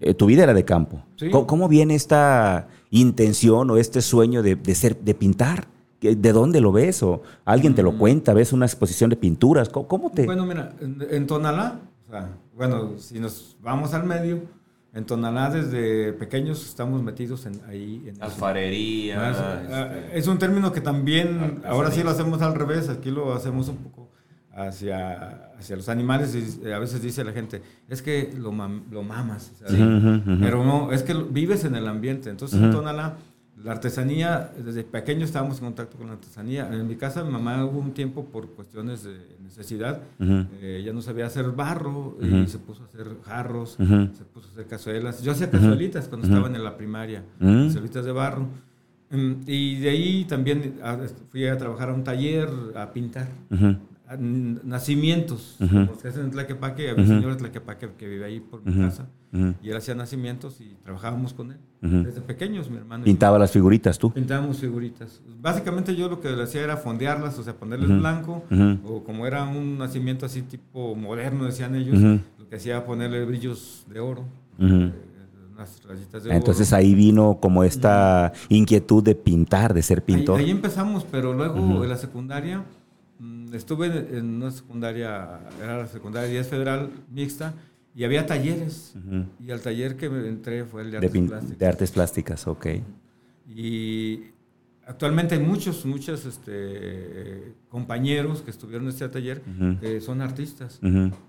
eh, 0.02 0.14
tu 0.14 0.26
vida 0.26 0.44
era 0.44 0.54
de 0.54 0.66
campo. 0.66 1.02
¿Cómo, 1.32 1.70
viene 1.70 1.96
esta 1.96 2.68
intención 2.90 3.70
o 3.70 3.78
este 3.78 4.02
sueño 4.02 4.44
de, 4.44 4.58
ser, 4.76 4.98
de 5.00 5.14
pintar? 5.14 5.68
¿De 6.02 6.34
dónde 6.34 6.60
lo 6.60 6.74
ves? 6.74 7.02
¿O 7.04 7.22
alguien 7.46 7.74
te 7.74 7.84
lo 7.84 7.94
mm. 7.94 7.98
cuenta? 7.98 8.34
¿Ves 8.34 8.52
una 8.52 8.66
exposición 8.66 9.10
de 9.10 9.16
pinturas? 9.16 9.70
¿Cómo, 9.70 10.12
te...? 10.12 10.26
Bueno, 10.26 10.46
mira, 10.46 10.74
en, 10.82 11.26
Tonalá, 11.26 11.80
o 12.06 12.12
sea, 12.12 12.30
bueno, 12.54 12.98
si 12.98 13.22
nos 13.22 13.56
vamos 13.62 13.94
al 13.94 14.04
medio, 14.04 14.42
en 14.94 15.06
Tonalá 15.06 15.50
desde 15.50 16.14
pequeños 16.14 16.66
estamos 16.66 17.02
metidos 17.02 17.46
en, 17.46 17.60
ahí. 17.68 18.04
En 18.08 18.22
Alfarería. 18.22 19.32
Este, 19.32 20.18
es 20.18 20.28
un 20.28 20.38
término 20.38 20.72
que 20.72 20.82
también, 20.82 21.62
ahora 21.66 21.90
sí 21.92 22.04
lo 22.04 22.12
hacemos 22.12 22.42
al 22.42 22.54
revés, 22.54 22.90
aquí 22.90 23.10
lo 23.10 23.34
hacemos 23.34 23.70
un 23.70 23.78
poco 23.78 24.12
hacia, 24.56 25.52
hacia 25.58 25.76
los 25.76 25.90
animales 25.90 26.36
y 26.36 26.72
a 26.72 26.78
veces 26.78 27.02
dice 27.02 27.24
la 27.24 27.32
gente, 27.32 27.64
es 27.90 28.04
que 28.04 28.32
lo, 28.38 28.52
lo 28.92 29.04
mamas, 29.04 29.52
pero 30.40 30.64
no, 30.64 30.92
es 30.92 31.02
que 31.02 31.14
vives 31.14 31.66
en 31.66 31.76
el 31.76 31.88
ambiente. 31.88 32.30
Entonces 32.30 32.62
en 32.62 32.72
Tonalá 32.72 33.18
la 33.62 33.72
artesanía, 33.72 34.52
desde 34.58 34.84
pequeño 34.84 35.26
estábamos 35.26 35.60
en 35.60 35.66
contacto 35.66 35.98
con 35.98 36.08
la 36.08 36.14
artesanía. 36.14 36.70
En 36.72 36.88
mi 36.88 36.96
casa, 36.96 37.24
mi 37.24 37.32
mamá 37.32 37.64
hubo 37.66 37.80
un 37.80 37.92
tiempo 37.92 38.26
por 38.26 38.50
cuestiones 38.50 39.04
de 39.04 39.18
necesidad, 39.44 40.02
eh, 40.20 40.80
ella 40.82 40.94
no 40.94 41.02
sabía 41.02 41.28
hacer 41.28 41.52
barro 41.52 42.18
y 42.22 42.48
se 42.48 42.60
puso 42.60 42.84
a 42.84 42.86
hacer 42.86 43.08
jarros, 43.24 43.72
se 43.78 44.24
puso 44.34 44.48
a 44.50 44.52
hacer 44.52 44.66
cazuelas. 44.68 45.22
Yo 45.22 45.32
hacía 45.32 45.50
cazuelitas 45.50 46.08
cuando 46.08 46.28
estaba 46.28 46.48
en 46.48 46.64
la 46.64 46.76
primaria, 46.78 47.24
cazuelitas 47.40 48.06
de 48.06 48.12
barro. 48.12 48.48
Mm, 49.12 49.34
y 49.46 49.80
de 49.80 49.90
ahí 49.90 50.26
también 50.26 50.80
ah, 50.82 50.98
fui 51.30 51.46
a 51.46 51.56
trabajar 51.56 51.90
a 51.90 51.94
un 51.94 52.04
taller 52.04 52.50
a 52.76 52.92
pintar 52.92 53.28
nacimientos, 54.20 55.56
porque 55.60 56.10
es 56.10 56.18
en 56.18 56.32
Tlaquepaque, 56.32 56.90
había 56.90 57.04
un 57.04 57.08
señor 57.08 57.32
de 57.32 57.38
Tlaquepaque 57.38 57.90
que 57.98 58.08
vive 58.08 58.26
ahí 58.26 58.40
por 58.40 58.66
mi 58.66 58.74
casa, 58.86 59.08
y 59.62 59.70
él 59.70 59.78
hacía 59.78 59.96
nacimientos 59.96 60.62
y 60.62 60.76
trabajábamos 60.84 61.34
con 61.34 61.52
él. 61.52 61.58
Desde 61.82 62.22
pequeños, 62.22 62.70
mi 62.70 62.78
hermano. 62.78 63.04
¿Pintaba 63.04 63.40
las 63.40 63.52
figuritas 63.52 63.98
tú? 63.98 64.12
Pintábamos 64.12 64.60
figuritas. 64.60 65.22
Básicamente 65.42 65.96
yo 65.96 66.10
lo 66.10 66.20
que 66.20 66.30
le 66.30 66.44
hacía 66.44 66.62
era 66.62 66.78
fondearlas, 66.78 67.38
o 67.40 67.44
sea, 67.44 67.56
ponerles 67.56 67.90
blanco, 67.90 68.44
o 68.86 69.04
como 69.04 69.26
era 69.26 69.44
un 69.46 69.78
nacimiento 69.78 70.26
así 70.26 70.42
tipo 70.44 70.96
moderno, 70.96 71.46
decían 71.46 71.76
ellos, 71.76 72.22
lo 72.38 72.48
que 72.50 72.58
hacía 72.58 72.78
era 72.78 72.86
ponerle 72.86 73.26
brillos 73.26 73.86
de 73.90 74.00
oro. 74.00 74.26
Eh, 74.60 74.92
Entonces 76.26 76.74
ahí 76.74 76.94
vino 76.94 77.38
como 77.40 77.64
esta 77.64 78.34
inquietud 78.50 79.04
de 79.04 79.16
pintar, 79.16 79.74
de 79.74 79.82
ser 79.82 80.04
pintor. 80.04 80.40
Ahí, 80.40 80.50
empezamos, 80.50 81.06
pero 81.10 81.34
luego 81.34 81.84
en 81.84 81.90
la 81.90 81.98
secundaria 81.98 82.64
estuve 83.58 84.18
en 84.18 84.36
una 84.36 84.52
secundaria, 84.52 85.40
era 85.62 85.78
la 85.78 85.88
secundaria 85.88 86.30
10 86.30 86.48
federal 86.48 86.90
mixta, 87.12 87.54
y 87.96 88.04
había 88.04 88.26
talleres. 88.26 88.96
Y 89.40 89.52
al 89.52 89.62
taller 89.62 89.96
que 89.96 90.10
me 90.10 90.28
entré 90.28 90.66
fue 90.66 90.82
el 90.82 90.92
de 90.92 90.98
artes 90.98 91.12
plásticas. 91.12 91.60
De 91.60 91.66
artes 91.66 91.92
plásticas, 91.92 92.48
ok. 92.48 92.68
Y 93.48 94.24
actualmente 94.86 95.36
hay 95.36 95.42
muchos, 95.42 95.86
muchos 95.86 96.26
este, 96.26 97.54
compañeros 97.70 98.42
que 98.42 98.52
estuvieron 98.52 98.84
en 98.86 98.90
este 98.90 99.08
taller 99.10 99.42
que 99.80 100.02
son 100.02 100.22
artistas. 100.22 100.80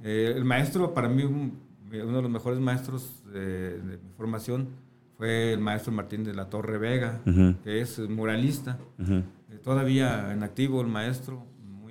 Eh, 0.02 0.32
el 0.34 0.44
maestro, 0.44 0.94
para 0.94 1.08
mí, 1.08 1.24
uno 1.24 2.16
de 2.16 2.22
los 2.22 2.30
mejores 2.30 2.60
maestros 2.60 3.22
de, 3.32 3.78
mi 3.84 3.96
formación 4.16 4.68
fue 5.16 5.52
el 5.52 5.60
maestro 5.60 5.92
Martín 5.92 6.24
de 6.24 6.34
la 6.34 6.48
Torre 6.48 6.78
Vega, 6.78 7.20
que 7.62 7.80
es 7.80 7.98
muralista. 8.08 8.78
Eh, 8.98 9.58
todavía 9.62 10.32
en 10.32 10.42
activo 10.42 10.80
el 10.80 10.88
maestro 10.88 11.44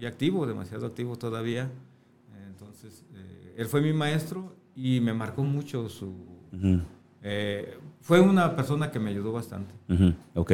activo, 0.06 0.46
demasiado 0.46 0.86
activo 0.86 1.16
todavía. 1.16 1.70
Entonces, 2.48 3.04
eh, 3.16 3.56
él 3.58 3.68
fue 3.68 3.82
mi 3.82 3.94
maestro 3.94 4.56
y 4.76 5.00
me 5.00 5.14
marcó 5.14 5.44
mucho 5.44 5.90
su... 5.90 6.14
Eh, 7.26 7.78
fue 8.02 8.20
una 8.20 8.54
persona 8.56 8.92
que 8.92 9.00
me 9.00 9.10
ayudó 9.12 9.32
bastante. 9.32 9.74
Ok. 10.36 10.52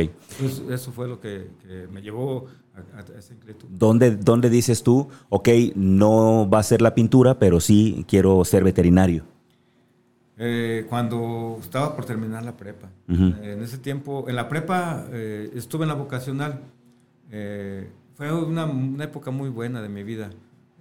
eso 0.69 0.91
fue 0.91 1.07
lo 1.07 1.19
que, 1.19 1.47
me 1.91 2.01
llevó 2.01 2.45
a, 2.95 3.17
esa 3.17 3.33
inquietud. 3.33 3.67
¿Dónde, 3.69 4.15
¿Dónde 4.15 4.49
dices 4.49 4.83
tú, 4.83 5.07
ok, 5.29 5.49
no 5.75 6.47
va 6.49 6.59
a 6.59 6.63
ser 6.63 6.81
la 6.81 6.93
pintura, 6.93 7.39
pero 7.39 7.59
sí 7.59 8.05
quiero 8.07 8.45
ser 8.45 8.63
veterinario? 8.63 9.23
Eh, 10.37 10.85
cuando 10.87 11.57
estaba 11.59 11.95
por 11.95 12.05
terminar 12.05 12.43
la 12.43 12.55
prepa. 12.55 12.89
en 13.07 13.61
ese 13.61 13.77
tiempo, 13.77 14.25
en 14.29 14.35
la 14.35 14.47
prepa 14.47 15.05
estuve 15.11 15.83
en 15.83 15.89
la 15.89 15.95
vocacional 15.95 16.61
fue 18.19 18.33
una, 18.33 18.65
una, 18.65 19.05
época 19.05 19.31
muy 19.31 19.47
buena 19.47 19.81
de 19.81 19.87
mi 19.87 20.03
vida. 20.03 20.29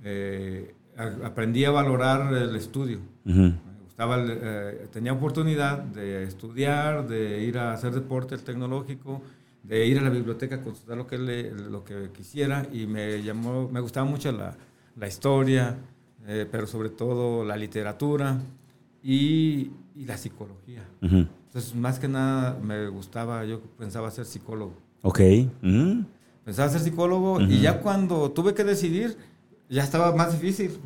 Eh, 0.03 0.75
aprendí 1.23 1.65
a 1.65 1.71
valorar 1.71 2.35
el 2.35 2.57
estudio. 2.57 2.99
Me 3.25 3.55
gustaba, 3.85 4.17
eh, 4.29 4.89
tenía 4.91 5.13
oportunidad 5.13 5.79
de 5.79 6.25
estudiar, 6.25 7.07
de 7.07 7.45
ir 7.45 7.59
a 7.59 7.75
hacer 7.75 7.95
deporte 7.95 8.37
tecnológico, 8.39 9.23
de 9.63 9.87
ir 9.87 10.01
a 10.01 10.03
la 10.03 10.11
biblioteca 10.11 10.57
a 10.57 10.63
consultar 10.63 10.97
lo 10.97 11.07
que, 11.07 11.17
lo 11.17 11.85
que 11.85 12.11
quisiera 12.13 12.67
y 12.73 12.89
me 12.89 13.23
llamó, 13.23 13.69
me 13.69 13.79
gustaba 13.79 14.05
mucho 14.05 14.33
la, 14.33 14.57
la 14.97 15.07
historia, 15.07 15.77
eh, 16.27 16.45
pero 16.51 16.67
sobre 16.67 16.89
todo 16.89 17.45
la 17.45 17.57
literatura 17.57 18.37
y, 19.01 19.71
y 19.95 20.07
la 20.07 20.17
psicología. 20.17 20.83
Entonces, 21.01 21.73
más 21.77 22.01
que 22.01 22.09
nada 22.09 22.59
me 22.61 22.89
gustaba, 22.89 23.45
yo 23.45 23.61
pensaba 23.79 24.11
ser 24.11 24.25
psicólogo. 24.25 24.75
Ok. 25.03 25.21
Pensaba 26.49 26.71
ser 26.71 26.81
psicólogo 26.81 27.43
y 27.43 27.61
ya 27.61 27.81
cuando 27.81 28.31
tuve 28.31 28.55
que 28.55 28.65
decidir, 28.65 29.19
ya 29.69 29.85
estaba 29.85 30.17
más 30.17 30.33
difícil. 30.33 30.79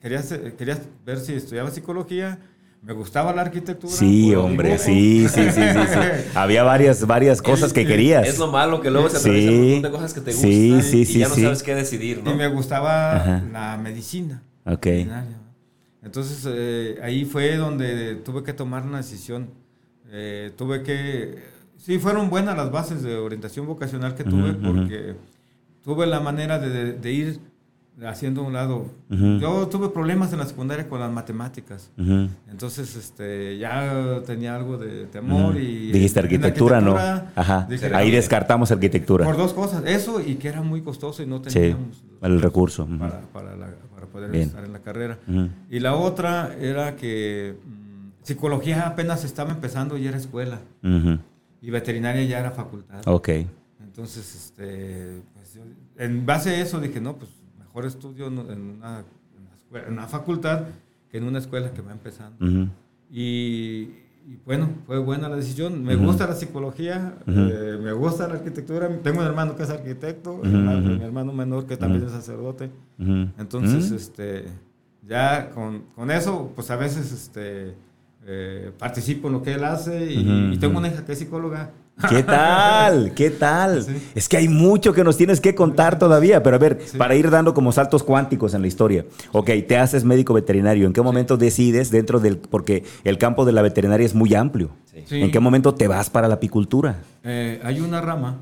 querías, 0.00 0.34
querías 0.58 0.80
ver 1.06 1.20
si 1.20 1.34
estudiaba 1.34 1.70
psicología 1.70 2.40
me 2.82 2.92
gustaba 2.94 3.32
la 3.32 3.42
arquitectura. 3.42 3.92
Sí, 3.92 4.34
hombre, 4.34 4.76
sí, 4.78 5.28
sí, 5.28 5.52
sí, 5.52 5.60
sí, 5.60 5.98
Había 6.34 6.64
varias, 6.64 7.06
varias 7.06 7.40
cosas 7.40 7.72
que 7.72 7.86
querías. 7.86 8.26
Es 8.26 8.40
lo 8.40 8.48
malo 8.48 8.80
que 8.80 8.90
luego 8.90 9.08
se 9.08 9.18
atraviesan 9.18 9.54
un 9.54 9.60
montón 9.60 9.82
de 9.82 9.90
cosas 9.96 10.14
que 10.14 10.20
te 10.20 10.32
gustan 10.32 10.50
sí, 10.50 11.04
sí, 11.04 11.18
y 11.18 11.18
ya 11.20 11.28
no 11.28 11.36
sabes 11.36 11.62
qué 11.62 11.76
decidir, 11.76 12.24
¿no? 12.24 12.32
Y 12.32 12.34
me 12.34 12.48
gustaba 12.48 13.40
la 13.52 13.78
medicina. 13.80 14.42
Ok. 14.66 14.88
Entonces, 16.02 16.44
eh, 16.48 16.98
ahí 17.04 17.24
fue 17.24 17.56
donde 17.56 18.16
tuve 18.16 18.42
que 18.42 18.52
tomar 18.52 18.82
una 18.82 18.96
decisión. 18.96 19.50
Eh, 20.10 20.50
tuve 20.56 20.82
que... 20.82 21.61
Sí, 21.82 21.98
fueron 21.98 22.30
buenas 22.30 22.56
las 22.56 22.70
bases 22.70 23.02
de 23.02 23.16
orientación 23.16 23.66
vocacional 23.66 24.14
que 24.14 24.22
tuve 24.22 24.52
porque 24.54 25.16
tuve 25.82 26.06
la 26.06 26.20
manera 26.20 26.60
de 26.60 27.12
ir 27.12 27.40
haciendo 28.06 28.42
un 28.42 28.52
lado. 28.52 28.86
Yo 29.08 29.68
tuve 29.68 29.88
problemas 29.88 30.32
en 30.32 30.38
la 30.38 30.46
secundaria 30.46 30.88
con 30.88 31.00
las 31.00 31.10
matemáticas. 31.10 31.90
Entonces, 32.50 32.94
este, 32.96 33.58
ya 33.58 34.20
tenía 34.24 34.54
algo 34.54 34.78
de 34.78 35.06
temor 35.06 35.56
y... 35.56 35.92
Dijiste 35.92 36.20
arquitectura, 36.20 36.80
no. 36.80 36.96
Ajá. 36.96 37.68
Ahí 37.94 38.10
descartamos 38.10 38.70
arquitectura. 38.70 39.24
Por 39.24 39.36
dos 39.36 39.52
cosas. 39.52 39.84
Eso 39.84 40.20
y 40.20 40.36
que 40.36 40.48
era 40.48 40.62
muy 40.62 40.82
costoso 40.82 41.22
y 41.22 41.26
no 41.26 41.40
teníamos... 41.40 42.02
el 42.22 42.40
recurso. 42.40 42.86
Para, 42.98 43.20
poder 44.12 44.34
estar 44.36 44.64
en 44.64 44.72
la 44.72 44.80
carrera. 44.80 45.18
Y 45.70 45.80
la 45.80 45.94
otra 45.94 46.54
era 46.60 46.96
que 46.96 47.56
mm, 47.64 48.24
psicología 48.24 48.86
apenas 48.86 49.24
estaba 49.24 49.50
empezando 49.50 49.96
y 49.96 50.06
era 50.06 50.16
escuela. 50.16 50.60
Y 51.62 51.70
veterinaria 51.70 52.24
ya 52.24 52.40
era 52.40 52.50
facultad. 52.50 53.00
Ok. 53.06 53.28
Entonces, 53.80 54.34
este, 54.34 55.22
pues, 55.34 55.58
en 55.96 56.26
base 56.26 56.50
a 56.50 56.60
eso 56.60 56.80
dije, 56.80 57.00
no, 57.00 57.16
pues 57.16 57.30
mejor 57.58 57.86
estudio 57.86 58.26
en 58.26 58.38
una, 58.38 59.04
en 59.86 59.92
una, 59.92 60.06
facultad 60.08 60.64
que 61.10 61.18
en 61.18 61.24
una 61.24 61.38
escuela 61.38 61.72
que 61.72 61.80
va 61.80 61.92
empezando. 61.92 62.68
y, 63.10 63.90
bueno, 64.44 64.70
fue 64.86 64.98
buena 64.98 65.28
la 65.28 65.36
decisión. 65.36 65.84
Me 65.84 65.94
gusta 65.94 66.26
la 66.26 66.34
psicología, 66.34 67.14
eh, 67.26 67.78
me 67.82 67.92
gusta 67.92 68.26
la 68.28 68.34
arquitectura. 68.34 68.88
Tengo 69.02 69.20
un 69.20 69.26
hermano 69.26 69.56
que 69.56 69.62
es 69.62 69.70
arquitecto, 69.70 70.38
mi 70.42 71.02
hermano 71.02 71.32
menor 71.32 71.66
que 71.66 71.76
también 71.76 72.04
es 72.04 72.12
sacerdote. 72.12 72.70
Entonces, 72.98 73.90
este, 73.90 74.46
ya 75.06 75.50
con, 75.50 75.84
con, 75.94 76.10
eso, 76.10 76.52
pues 76.54 76.70
a 76.70 76.76
veces 76.76 77.12
este, 77.12 77.74
eh, 78.26 78.72
participo 78.78 79.28
en 79.28 79.34
lo 79.34 79.42
que 79.42 79.54
él 79.54 79.64
hace 79.64 80.12
y, 80.12 80.52
y 80.52 80.56
tengo 80.58 80.78
una 80.78 80.88
hija 80.88 81.04
que 81.04 81.12
es 81.12 81.18
psicóloga. 81.18 81.72
¿Qué 82.08 82.22
tal? 82.22 83.12
¿Qué 83.16 83.30
tal? 83.30 83.84
Es 84.14 84.28
que 84.28 84.36
hay 84.36 84.48
mucho 84.48 84.92
que 84.92 85.04
nos 85.04 85.16
tienes 85.16 85.40
que 85.40 85.54
contar 85.54 85.98
todavía, 85.98 86.42
pero 86.42 86.56
a 86.56 86.58
ver, 86.58 86.80
para 86.96 87.14
ir 87.14 87.30
dando 87.30 87.54
como 87.54 87.72
saltos 87.72 88.02
cuánticos 88.02 88.54
en 88.54 88.62
la 88.62 88.68
historia. 88.68 89.04
Ok, 89.32 89.50
te 89.66 89.76
haces 89.76 90.04
médico 90.04 90.34
veterinario. 90.34 90.86
¿En 90.86 90.92
qué 90.92 91.02
momento 91.02 91.36
decides 91.36 91.90
dentro 91.90 92.20
del... 92.20 92.38
porque 92.38 92.84
el 93.04 93.18
campo 93.18 93.44
de 93.44 93.52
la 93.52 93.62
veterinaria 93.62 94.06
es 94.06 94.14
muy 94.14 94.34
amplio. 94.34 94.70
¿En 95.10 95.30
qué 95.30 95.40
momento 95.40 95.74
te 95.74 95.88
vas 95.88 96.10
para 96.10 96.28
la 96.28 96.34
apicultura? 96.34 97.00
Eh, 97.24 97.60
hay 97.62 97.80
una 97.80 98.00
rama 98.00 98.38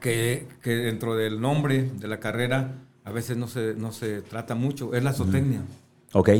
que, 0.00 0.46
dentro 0.64 1.16
del 1.16 1.40
nombre 1.40 1.90
de 1.98 2.08
la 2.08 2.18
carrera 2.20 2.74
a 3.04 3.10
veces 3.10 3.36
no 3.36 3.48
se, 3.48 3.74
no 3.74 3.92
se 3.92 4.20
trata 4.20 4.54
mucho, 4.54 4.94
es 4.94 5.02
la 5.02 5.12
zootecnia. 5.12 5.62
Ok. 6.12 6.30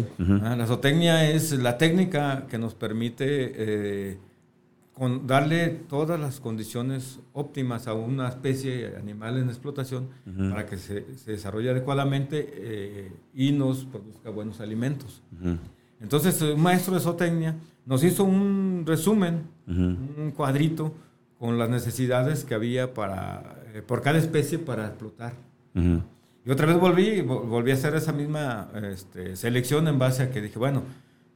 Ah, 0.42 0.56
la 0.56 0.66
zootecnia 0.66 1.30
es 1.30 1.52
la 1.52 1.78
técnica 1.78 2.46
que 2.48 2.58
nos 2.58 2.74
permite... 2.74 3.52
Eh, 3.56 4.18
con 4.98 5.28
darle 5.28 5.68
todas 5.68 6.18
las 6.18 6.40
condiciones 6.40 7.20
óptimas 7.32 7.86
a 7.86 7.94
una 7.94 8.28
especie 8.28 8.96
animal 8.96 9.38
en 9.38 9.48
explotación 9.48 10.08
para 10.50 10.66
que 10.66 10.76
se, 10.76 11.06
desarrolle 11.24 11.70
adecuadamente 11.70 12.52
eh, 12.52 13.12
y 13.32 13.52
nos 13.52 13.84
produzca 13.84 14.30
buenos 14.30 14.60
alimentos. 14.60 15.22
Entonces, 16.00 16.42
un 16.42 16.60
maestro 16.60 16.94
de 16.94 17.00
zootecnia 17.00 17.54
nos 17.86 18.02
hizo 18.02 18.24
un 18.24 18.82
resumen, 18.84 19.44
un 19.68 20.32
cuadrito 20.36 20.92
con 21.38 21.58
las 21.58 21.70
necesidades 21.70 22.44
que 22.44 22.54
había 22.54 22.92
para, 22.92 23.62
eh, 23.74 23.82
por 23.82 24.02
cada 24.02 24.18
especie 24.18 24.58
para 24.58 24.88
explotar. 24.88 25.34
Y 26.48 26.50
otra 26.50 26.64
vez 26.64 26.80
volví, 26.80 27.20
volví 27.20 27.72
a 27.72 27.74
hacer 27.74 27.94
esa 27.94 28.10
misma 28.10 28.70
este, 28.90 29.36
selección 29.36 29.86
en 29.86 29.98
base 29.98 30.22
a 30.22 30.30
que 30.30 30.40
dije, 30.40 30.58
bueno, 30.58 30.82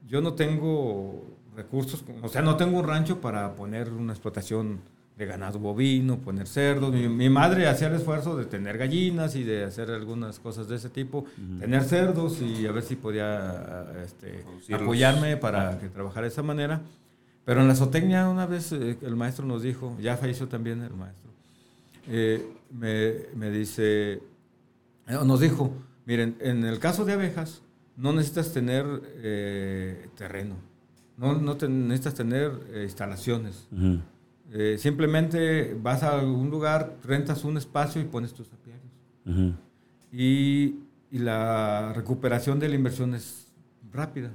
yo 0.09 0.23
no 0.23 0.33
tengo 0.33 1.37
recursos, 1.55 2.03
o 2.23 2.31
sea, 2.31 2.41
no 2.41 2.57
tengo 2.57 2.79
un 2.79 2.89
rancho 2.89 3.21
para 3.21 3.55
poner 3.55 3.91
una 3.91 4.15
explotación 4.15 4.81
de 5.19 5.27
ganado 5.27 5.59
bovino, 5.59 6.17
poner 6.17 6.49
cerdos. 6.49 6.95
Mi, 6.95 7.29
madre 7.29 7.69
hacía 7.69 7.89
el 7.89 7.97
esfuerzo 7.97 8.39
de 8.39 8.47
tener 8.47 8.79
gallinas 8.79 9.37
y 9.37 9.45
de 9.45 9.65
hacer 9.65 9.91
algunas 9.91 10.39
cosas 10.39 10.67
de 10.67 10.77
ese 10.77 10.89
tipo, 10.89 11.27
tener 11.61 11.85
cerdos 11.85 12.41
y 12.41 12.67
a 12.67 12.73
ver 12.73 12.83
si 12.83 12.97
podía 12.97 13.93
este, 14.03 14.47
apoyarme 14.75 15.37
para 15.37 15.79
que 15.79 15.91
trabajara 15.91 16.23
de 16.23 16.33
esa 16.33 16.43
manera. 16.43 16.81
Pero 17.45 17.61
en 17.61 17.69
la 17.69 17.75
zootecnia 17.75 18.31
una 18.31 18.47
vez 18.47 18.73
eh, 18.73 18.97
el 19.03 19.17
maestro 19.17 19.45
nos 19.45 19.63
dijo, 19.63 19.95
ya 20.01 20.17
falleció 20.17 20.49
también 20.49 20.81
el 20.81 20.95
maestro, 20.95 21.31
eh, 22.09 22.47
me, 22.71 23.13
me, 23.37 23.51
dice, 23.51 24.23
nos 25.25 25.41
dijo, 25.41 25.73
miren, 26.07 26.37
en 26.41 26.65
el 26.65 26.79
caso 26.79 27.05
de 27.05 27.13
abejas 27.13 27.63
no 27.97 28.13
necesitas 28.13 28.53
tener 28.53 28.85
terreno 30.17 30.57
no, 31.17 31.35
no 31.35 31.55
necesitas 31.55 32.15
tener 32.15 32.53
eh, 32.73 32.83
instalaciones. 32.85 33.69
Eh, 34.53 34.77
simplemente 34.79 35.77
vas 35.81 36.03
a 36.03 36.19
algún 36.19 36.51
lugar, 36.51 36.97
rentas 37.05 37.45
un 37.45 37.57
espacio 37.57 38.01
y 38.01 38.05
pones 38.05 38.35
tus 38.35 38.49
apiarios. 38.53 39.57
y, 40.13 40.81
y, 41.11 41.19
la 41.19 41.93
recuperación 41.95 42.59
de 42.59 42.69
la 42.69 42.75
inversión 42.75 43.15
es 43.15 43.47
rápida. 43.93 44.31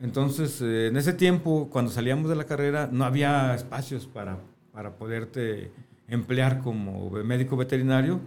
Entonces, 0.00 0.60
eh, 0.60 0.88
en 0.88 0.96
ese 0.96 1.12
tiempo, 1.12 1.68
cuando 1.70 1.90
salíamos 1.90 2.28
de 2.28 2.36
la 2.36 2.44
carrera, 2.44 2.88
no 2.90 3.04
había 3.04 3.54
espacios 3.54 4.06
para, 4.06 4.38
para 4.72 4.96
poderte 4.96 5.70
emplear 6.08 6.60
como 6.60 7.10
médico 7.10 7.56
veterinario 7.56 8.20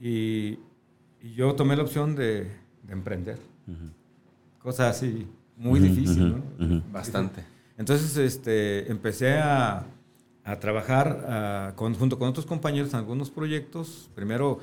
y, 0.00 0.58
y 1.22 1.34
yo 1.34 1.54
tomé 1.54 1.76
la 1.76 1.82
opción 1.82 2.14
de, 2.14 2.50
de 2.82 2.92
emprender. 2.92 3.38
Cosas 4.62 4.96
así 4.96 5.26
muy 5.56 5.80
difícil, 5.80 6.42
¿no? 6.58 6.82
Bastante. 6.92 7.44
Entonces, 7.76 8.16
este, 8.16 8.90
empecé 8.90 9.34
a, 9.34 9.84
a 10.44 10.58
trabajar 10.58 11.74
junto 11.76 12.18
con 12.18 12.28
otros 12.28 12.46
compañeros 12.46 12.92
en 12.92 12.98
algunos 12.98 13.30
proyectos. 13.30 14.10
Primero, 14.14 14.60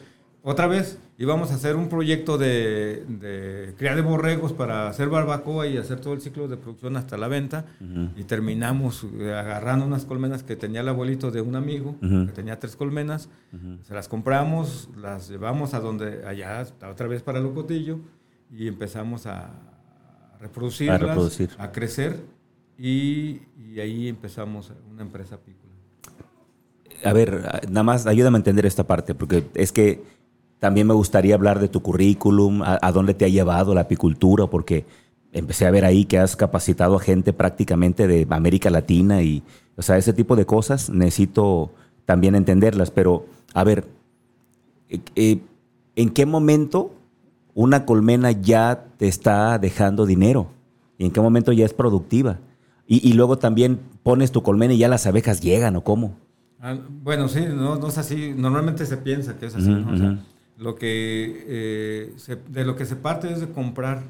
otra 0.48 0.68
vez, 0.68 1.00
íbamos 1.18 1.52
a 1.52 1.56
hacer 1.56 1.76
un 1.76 1.90
proyecto 1.90 2.38
de, 2.38 3.04
de 3.08 3.74
criar 3.80 3.96
de 3.96 4.04
borregos 4.04 4.54
para 4.54 4.88
hacer 4.88 5.10
barbacoa 5.10 5.66
y 5.66 5.78
hacer 5.78 6.00
todo 6.00 6.14
el 6.14 6.22
ciclo 6.22 6.48
de 6.48 6.56
producción 6.56 6.98
hasta 6.98 7.18
la 7.18 7.28
venta. 7.28 7.66
Y 8.16 8.26
terminamos 8.26 9.08
eh, 9.18 9.34
agarrando 9.34 9.88
unas 9.88 10.06
colmenas 10.06 10.44
que 10.44 10.56
tenía 10.56 10.82
el 10.82 10.90
abuelito 10.90 11.32
de 11.32 11.42
un 11.42 11.56
amigo, 11.56 11.96
que 12.00 12.32
tenía 12.32 12.60
tres 12.60 12.76
colmenas. 12.76 13.28
Se 13.88 13.96
las 13.96 14.08
compramos, 14.08 14.88
las 14.96 15.30
llevamos 15.30 15.74
a 15.74 15.80
donde, 15.80 16.28
allá, 16.28 16.64
otra 16.92 17.08
vez 17.08 17.24
para 17.24 17.40
Locotillo, 17.40 17.98
y 18.56 18.68
empezamos 18.68 19.26
a, 19.26 19.50
reproducirlas, 20.40 21.02
a, 21.02 21.06
reproducir. 21.08 21.50
a 21.58 21.72
crecer 21.72 22.20
y, 22.78 23.42
ahí 23.82 24.08
empezamos 24.08 24.72
una 24.92 25.02
empresa 25.02 25.36
apícola. 25.36 25.66
A 27.04 27.14
ver, 27.14 27.68
nada 27.70 27.84
más 27.84 28.06
ayúdame 28.06 28.38
a 28.38 28.40
entender 28.40 28.66
esta 28.66 28.86
parte, 28.86 29.16
porque 29.16 29.44
es 29.54 29.72
que 29.72 30.04
también 30.66 30.88
me 30.88 30.96
gustaría 30.96 31.36
hablar 31.36 31.60
de 31.60 31.68
tu 31.68 31.84
currículum, 31.84 32.64
a, 32.64 32.92
dónde 32.92 33.14
te 33.14 33.24
ha 33.24 33.28
llevado 33.28 33.76
la 33.76 33.82
apicultura, 33.82 34.48
porque 34.48 34.84
empecé 35.32 35.68
a 35.68 35.70
ver 35.70 35.86
ahí 35.86 36.06
que 36.06 36.18
has 36.18 36.36
capacitado 36.36 36.96
a 36.96 37.00
gente 37.00 37.34
prácticamente 37.34 38.08
de 38.08 38.26
América 38.32 38.72
Latina 38.72 39.22
y, 39.22 39.44
o 39.78 39.84
sea, 39.84 40.00
ese 40.00 40.12
tipo 40.12 40.36
de 40.36 40.48
cosas 40.48 40.90
necesito 40.90 41.70
también 42.06 42.34
entenderlas, 42.34 42.90
pero 42.90 43.28
a 43.54 43.64
ver, 43.64 43.86
eh, 44.90 45.02
eh, 45.16 45.40
¿en 45.96 46.10
qué 46.10 46.26
momento 46.26 46.96
una 47.54 47.86
colmena 47.86 48.32
ya 48.32 48.86
te 48.98 49.08
está 49.08 49.60
dejando 49.60 50.08
dinero 50.08 50.48
y 50.98 51.06
en 51.06 51.12
qué 51.12 51.22
momento 51.22 51.52
ya 51.52 51.66
es 51.66 51.76
productiva. 51.76 52.40
Y, 52.88 53.14
luego 53.14 53.38
también 53.38 53.80
pones 54.02 54.32
tu 54.32 54.42
colmena 54.42 54.74
y 54.74 54.80
ya 54.80 54.88
las 54.88 55.06
abejas 55.06 55.42
llegan 55.42 55.76
o 55.76 55.84
cómo. 55.84 56.16
Ah, 56.60 56.76
bueno, 57.04 57.28
sí, 57.28 57.42
no, 57.54 57.88
es 57.88 57.98
así. 58.00 58.34
Normalmente 58.36 58.88
se 58.88 58.98
piensa 58.98 59.38
que 59.38 59.46
es 59.46 59.56
así. 59.56 59.72
Lo 60.58 60.76
que, 60.76 61.46
eh, 61.48 62.16
de 62.50 62.66
lo 62.66 62.76
que 62.76 62.86
se 62.86 62.96
parte 62.96 63.32
es 63.32 63.42
de 63.42 63.50
comprar, 63.50 64.04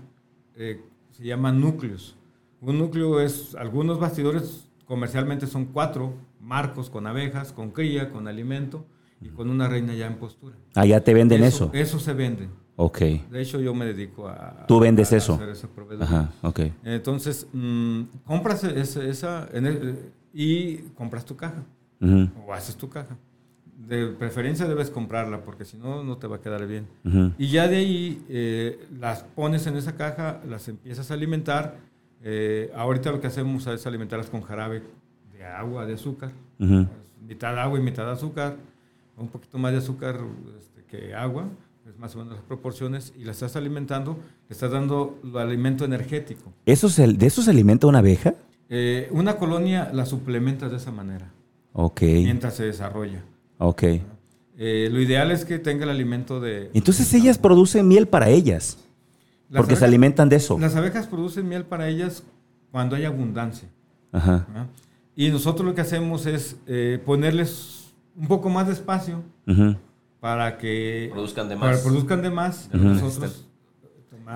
eh, 0.55 0.81
se 1.11 1.23
llaman 1.23 1.59
núcleos. 1.59 2.15
Un 2.61 2.77
núcleo 2.77 3.19
es, 3.19 3.55
algunos 3.55 3.99
bastidores 3.99 4.67
comercialmente 4.85 5.47
son 5.47 5.65
cuatro 5.65 6.13
marcos 6.39 6.89
con 6.89 7.07
abejas, 7.07 7.51
con 7.51 7.71
cría, 7.71 8.09
con 8.09 8.27
alimento 8.27 8.85
y 9.21 9.29
con 9.29 9.49
una 9.49 9.67
reina 9.67 9.93
ya 9.93 10.07
en 10.07 10.15
postura. 10.15 10.55
Ah, 10.75 10.85
ya 10.85 11.01
te 11.01 11.13
venden 11.13 11.43
eso. 11.43 11.71
Eso, 11.73 11.99
se 11.99 12.13
vende. 12.13 12.47
Ok. 12.75 12.99
De 12.99 13.41
hecho, 13.41 13.59
yo 13.59 13.73
me 13.73 13.85
dedico 13.85 14.27
a... 14.27 14.65
¿Tú 14.67 14.79
vendes 14.79 15.11
eso? 15.13 15.35
Hacer 15.35 15.49
ese 15.49 15.67
Ajá, 16.01 16.31
ok. 16.41 16.59
Entonces, 16.83 17.47
mm, 17.53 18.01
compras 18.25 18.63
esa, 18.63 19.49
y 20.33 20.77
compras 20.95 21.25
tu 21.25 21.35
caja. 21.35 21.63
O 22.45 22.53
haces 22.53 22.75
tu 22.75 22.89
caja. 22.89 23.17
De 23.87 24.07
preferencia 24.07 24.67
debes 24.67 24.89
comprarla 24.89 25.43
porque 25.43 25.65
si 25.65 25.77
no, 25.77 26.03
no 26.03 26.17
te 26.17 26.27
va 26.27 26.37
a 26.37 26.41
quedar 26.41 26.65
bien. 26.67 26.87
Y 27.37 27.49
ya 27.49 27.67
de 27.67 27.77
ahí 27.77 28.25
eh, 28.29 28.87
las 28.99 29.23
pones 29.23 29.67
en 29.67 29.77
esa 29.77 29.95
caja, 29.95 30.41
las 30.47 30.67
empiezas 30.67 31.11
a 31.11 31.13
alimentar. 31.13 31.77
Eh, 32.23 32.71
ahorita 32.75 33.11
lo 33.11 33.21
que 33.21 33.27
hacemos 33.27 33.67
es 33.67 33.85
alimentarlas 33.85 34.29
con 34.29 34.41
jarabe 34.41 34.81
de 35.31 35.45
agua, 35.45 35.85
de 35.85 35.93
azúcar. 35.93 36.31
Mitad 37.27 37.57
agua 37.59 37.79
y 37.79 37.81
mitad 37.81 38.09
azúcar. 38.11 38.57
Un 39.17 39.29
poquito 39.29 39.57
más 39.57 39.71
de 39.71 39.77
azúcar 39.77 40.19
este, 40.57 40.83
que 40.83 41.13
agua, 41.13 41.47
es 41.87 41.97
más 41.97 42.13
o 42.15 42.19
menos 42.19 42.33
las 42.33 42.43
proporciones. 42.43 43.13
Y 43.17 43.23
las 43.23 43.37
estás 43.37 43.55
alimentando, 43.55 44.17
le 44.49 44.53
estás 44.53 44.71
dando 44.71 45.19
el 45.23 45.37
alimento 45.37 45.85
energético. 45.85 46.51
¿Eso 46.65 46.89
¿De 46.89 47.25
eso 47.25 47.41
se 47.41 47.51
alimenta 47.51 47.87
una 47.87 47.99
abeja? 47.99 48.33
Eh, 48.67 49.07
una 49.11 49.37
colonia 49.37 49.91
la 49.93 50.05
suplementa 50.05 50.69
de 50.69 50.77
esa 50.77 50.91
manera. 50.91 51.31
Ok. 51.73 52.01
Mientras 52.01 52.55
se 52.55 52.65
desarrolla. 52.65 53.23
Ok. 53.57 53.83
Eh, 54.57 54.89
lo 54.91 55.01
ideal 55.01 55.31
es 55.31 55.45
que 55.45 55.59
tenga 55.59 55.83
el 55.83 55.89
alimento 55.89 56.39
de... 56.39 56.71
Entonces 56.73 57.13
ellas 57.13 57.37
producen 57.37 57.87
miel 57.87 58.07
para 58.07 58.29
ellas. 58.29 58.77
porque 59.53 59.75
se 59.75 59.85
alimentan 59.85 60.29
de 60.29 60.37
eso. 60.37 60.57
Las 60.59 60.75
abejas 60.75 61.07
producen 61.07 61.47
miel 61.47 61.65
para 61.65 61.87
ellas 61.87 62.23
cuando 62.71 62.95
hay 62.95 63.05
abundancia. 63.05 63.69
Ajá. 64.11 64.47
Y 65.15 65.29
nosotros 65.29 65.65
lo 65.65 65.75
que 65.75 65.81
hacemos 65.81 66.25
es 66.25 66.57
eh, 66.67 67.01
ponerles 67.05 67.93
un 68.15 68.27
poco 68.27 68.49
más 68.49 68.67
de 68.67 68.73
espacio 68.73 69.23
para 70.19 70.57
que 70.57 71.09
produzcan 71.11 71.49
de 71.49 71.55
más. 71.55 71.69
Para 71.69 71.83
produzcan 71.83 72.21
de 72.21 72.29
más. 72.29 72.69
Nosotros 72.73 73.45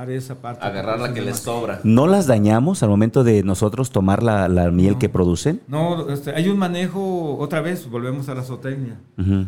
esa 0.09 0.35
parte. 0.35 0.65
Agarrar 0.65 0.99
la 0.99 1.13
que 1.13 1.21
les 1.21 1.39
sobra. 1.39 1.81
¿No 1.83 2.07
las 2.07 2.27
dañamos 2.27 2.83
al 2.83 2.89
momento 2.89 3.23
de 3.23 3.43
nosotros 3.43 3.89
tomar 3.89 4.23
la, 4.23 4.47
miel 4.71 4.97
que 4.97 5.09
producen? 5.09 5.61
No, 5.67 6.09
este, 6.09 6.31
hay 6.31 6.47
un 6.47 6.57
manejo, 6.57 7.37
otra 7.37 7.61
vez, 7.61 7.89
volvemos 7.89 8.29
a 8.29 8.35
la 8.35 8.43
zootecnia. 8.43 8.99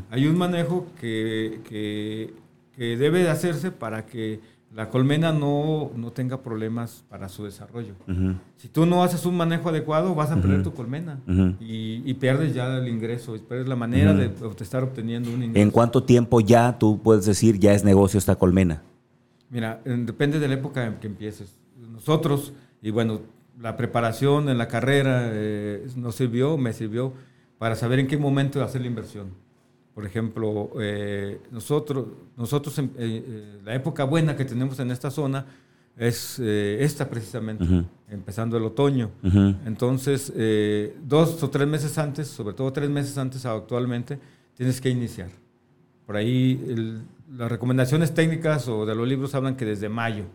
Hay 0.09 0.27
un 0.27 0.37
manejo 0.37 0.87
que, 0.99 1.61
que, 1.67 2.33
debe 2.97 3.23
de 3.23 3.29
hacerse 3.29 3.71
para 3.71 4.05
que 4.05 4.39
la 4.73 4.89
colmena 4.89 5.31
no, 5.31 5.91
no 5.95 6.11
tenga 6.11 6.41
problemas 6.41 7.03
para 7.09 7.29
su 7.29 7.43
desarrollo. 7.43 7.93
Si 8.57 8.67
tú 8.67 8.85
no 8.85 9.03
haces 9.03 9.25
un 9.25 9.37
manejo 9.37 9.69
adecuado, 9.69 10.15
vas 10.15 10.31
a 10.31 10.35
perder 10.41 10.63
tu 10.63 10.73
colmena 10.73 11.19
y, 11.59 12.01
y, 12.03 12.13
pierdes 12.15 12.53
ya 12.53 12.77
el 12.77 12.87
ingreso, 12.87 13.35
pierdes 13.47 13.67
la 13.67 13.75
manera 13.75 14.13
de, 14.13 14.29
de, 14.29 14.49
estar 14.59 14.83
obteniendo 14.83 15.29
un 15.29 15.43
ingreso. 15.43 15.63
¿En 15.63 15.71
cuánto 15.71 16.03
tiempo 16.03 16.41
ya 16.41 16.77
tú 16.77 16.99
puedes 17.01 17.25
decir 17.25 17.59
ya 17.59 17.73
es 17.73 17.83
negocio 17.83 18.17
esta 18.17 18.35
colmena? 18.35 18.81
Mira, 19.51 19.81
depende 19.83 20.39
de 20.39 20.47
la 20.47 20.53
época 20.53 20.85
en 20.85 20.95
que 20.95 21.07
empieces. 21.07 21.59
Nosotros, 21.91 22.53
y 22.81 22.89
bueno, 22.89 23.19
la 23.59 23.75
preparación 23.75 24.47
en 24.47 24.57
la 24.57 24.69
carrera 24.69 25.29
eh, 25.31 25.87
nos 25.97 26.15
sirvió, 26.15 26.57
me 26.57 26.71
sirvió 26.71 27.13
para 27.57 27.75
saber 27.75 27.99
en 27.99 28.07
qué 28.07 28.17
momento 28.17 28.63
hacer 28.63 28.81
la 28.81 28.87
inversión. 28.87 29.27
Por 29.93 30.05
ejemplo, 30.05 30.71
eh, 30.79 31.41
nosotros, 31.51 32.07
nosotros 32.37 32.79
eh, 32.97 33.59
la 33.63 33.75
época 33.75 34.05
buena 34.05 34.37
que 34.37 34.45
tenemos 34.45 34.79
en 34.79 34.89
esta 34.89 35.11
zona 35.11 35.45
es 35.97 36.39
esta 36.39 37.09
precisamente, 37.09 37.65
empezando 38.09 38.55
el 38.55 38.63
otoño. 38.63 39.11
Entonces, 39.65 40.33
dos 41.03 41.43
o 41.43 41.49
tres 41.49 41.67
meses 41.67 41.97
antes, 41.97 42.27
sobre 42.29 42.55
todo 42.55 42.71
tres 42.71 42.89
meses 42.89 43.17
antes 43.17 43.45
actualmente, 43.45 44.17
tienes 44.55 44.79
que 44.79 44.89
iniciar. 44.89 45.29
Por 46.07 46.15
ahí 46.15 46.63
el, 46.67 47.01
las 47.35 47.49
recomendaciones 47.49 48.13
técnicas 48.13 48.67
o 48.67 48.85
de 48.85 48.95
los 48.95 49.07
libros 49.07 49.35
hablan 49.35 49.55
que 49.55 49.65
desde 49.65 49.89
mayo, 49.89 50.25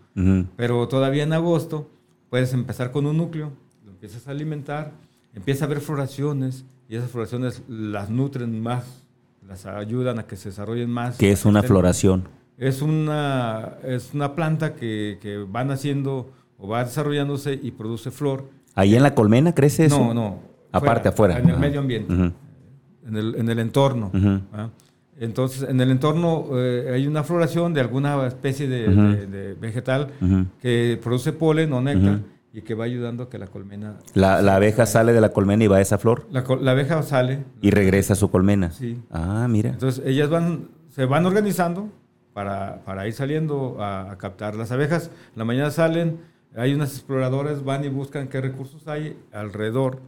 pero 0.56 0.88
todavía 0.88 1.24
en 1.24 1.32
agosto 1.32 1.90
puedes 2.30 2.52
empezar 2.52 2.90
con 2.90 3.06
un 3.06 3.16
núcleo, 3.16 3.52
lo 3.84 3.92
empiezas 3.92 4.26
a 4.28 4.30
alimentar, 4.30 4.92
empieza 5.34 5.64
a 5.64 5.66
haber 5.66 5.80
floraciones 5.80 6.64
y 6.88 6.96
esas 6.96 7.10
floraciones 7.10 7.62
las 7.68 8.08
nutren 8.08 8.60
más, 8.62 9.04
las 9.46 9.66
ayudan 9.66 10.18
a 10.18 10.26
que 10.26 10.36
se 10.36 10.48
desarrollen 10.48 10.90
más. 10.90 11.18
¿Qué 11.18 11.30
es 11.30 11.44
una 11.44 11.62
floración? 11.62 12.24
Es 12.58 12.80
una, 12.80 13.74
es 13.84 14.14
una 14.14 14.34
planta 14.34 14.74
que, 14.74 15.18
que 15.20 15.38
va 15.38 15.64
naciendo 15.64 16.30
o 16.58 16.68
va 16.68 16.84
desarrollándose 16.84 17.58
y 17.62 17.72
produce 17.72 18.10
flor. 18.10 18.48
¿Ahí 18.74 18.96
en 18.96 19.02
la 19.02 19.14
colmena 19.14 19.54
crece 19.54 19.86
eso? 19.86 19.98
No, 19.98 20.14
no. 20.14 20.38
Aparte, 20.72 21.08
afuera. 21.08 21.38
En 21.38 21.48
el 21.48 21.58
medio 21.58 21.80
ambiente, 21.80 22.12
en, 22.12 23.16
el, 23.16 23.34
en, 23.36 23.48
el, 23.48 23.58
entorno. 23.58 24.10
Entonces, 25.18 25.68
en 25.68 25.80
el 25.80 25.90
entorno 25.90 26.48
eh, 26.52 26.90
hay 26.92 27.06
una 27.06 27.24
floración 27.24 27.72
de 27.72 27.80
alguna 27.80 28.26
especie 28.26 28.68
de, 28.68 29.56
vegetal 29.58 30.12
que 30.60 30.98
produce 31.02 31.32
polen 31.32 31.72
o 31.72 31.80
néctar 31.80 32.20
y 32.52 32.62
que 32.62 32.74
va 32.74 32.84
ayudando 32.84 33.24
a 33.24 33.30
que 33.30 33.38
la 33.38 33.46
colmena... 33.46 33.98
La, 34.14 34.38
abeja 34.54 34.86
sale 34.86 35.12
de 35.12 35.20
la 35.20 35.30
colmena 35.30 35.64
y 35.64 35.66
va 35.66 35.76
a 35.76 35.80
esa 35.80 35.98
flor. 35.98 36.26
La, 36.30 36.70
abeja 36.70 37.02
sale. 37.02 37.44
Y 37.60 37.70
regresa 37.70 38.14
a 38.14 38.16
su 38.16 38.30
colmena. 38.30 38.70
Sí. 38.70 38.98
Ah, 39.10 39.46
mira. 39.48 39.70
Entonces, 39.70 40.04
ellas 40.06 40.30
van, 40.30 40.68
se 40.90 41.04
van 41.04 41.26
organizando 41.26 41.88
para, 42.32 43.06
ir 43.06 43.12
saliendo 43.12 43.76
a, 43.80 44.10
a, 44.10 44.18
captar. 44.18 44.54
Las 44.54 44.72
abejas, 44.72 45.10
la 45.34 45.44
mañana 45.44 45.70
salen, 45.70 46.18
hay 46.54 46.74
unas 46.74 46.92
exploradoras, 46.92 47.64
van 47.64 47.84
y 47.84 47.88
buscan 47.88 48.28
qué 48.28 48.40
recursos 48.40 48.86
hay 48.88 49.18
alrededor 49.32 50.00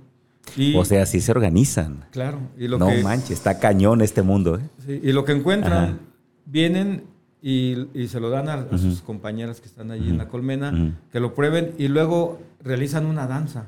o 0.77 0.85
sea, 0.85 1.07
sí 1.07 1.21
se 1.21 1.31
organizan. 1.31 2.05
Claro. 2.11 2.39
Y 2.59 2.69
lo 2.69 2.79
no 2.79 2.91
manches, 3.03 3.33
está 3.33 3.59
cañón 3.59 4.03
este 4.03 4.23
mundo. 4.23 4.59
¿eh? 4.59 5.01
y 5.03 5.13
lo 5.13 5.25
que 5.25 5.33
encuentran, 5.33 6.01
vienen 6.47 7.05
y, 7.41 7.77
se 8.09 8.21
lo 8.21 8.31
dan 8.31 8.49
a, 8.49 8.79
sus 8.79 9.01
compañeras 9.01 9.61
que 9.61 9.67
están 9.67 9.91
allí 9.91 10.09
en 10.09 10.19
la 10.19 10.29
colmena, 10.29 10.95
que 11.13 11.21
lo 11.21 11.35
prueben 11.35 11.75
y 11.79 11.89
luego 11.89 12.41
realizan 12.63 13.07
una 13.07 13.27
danza 13.27 13.67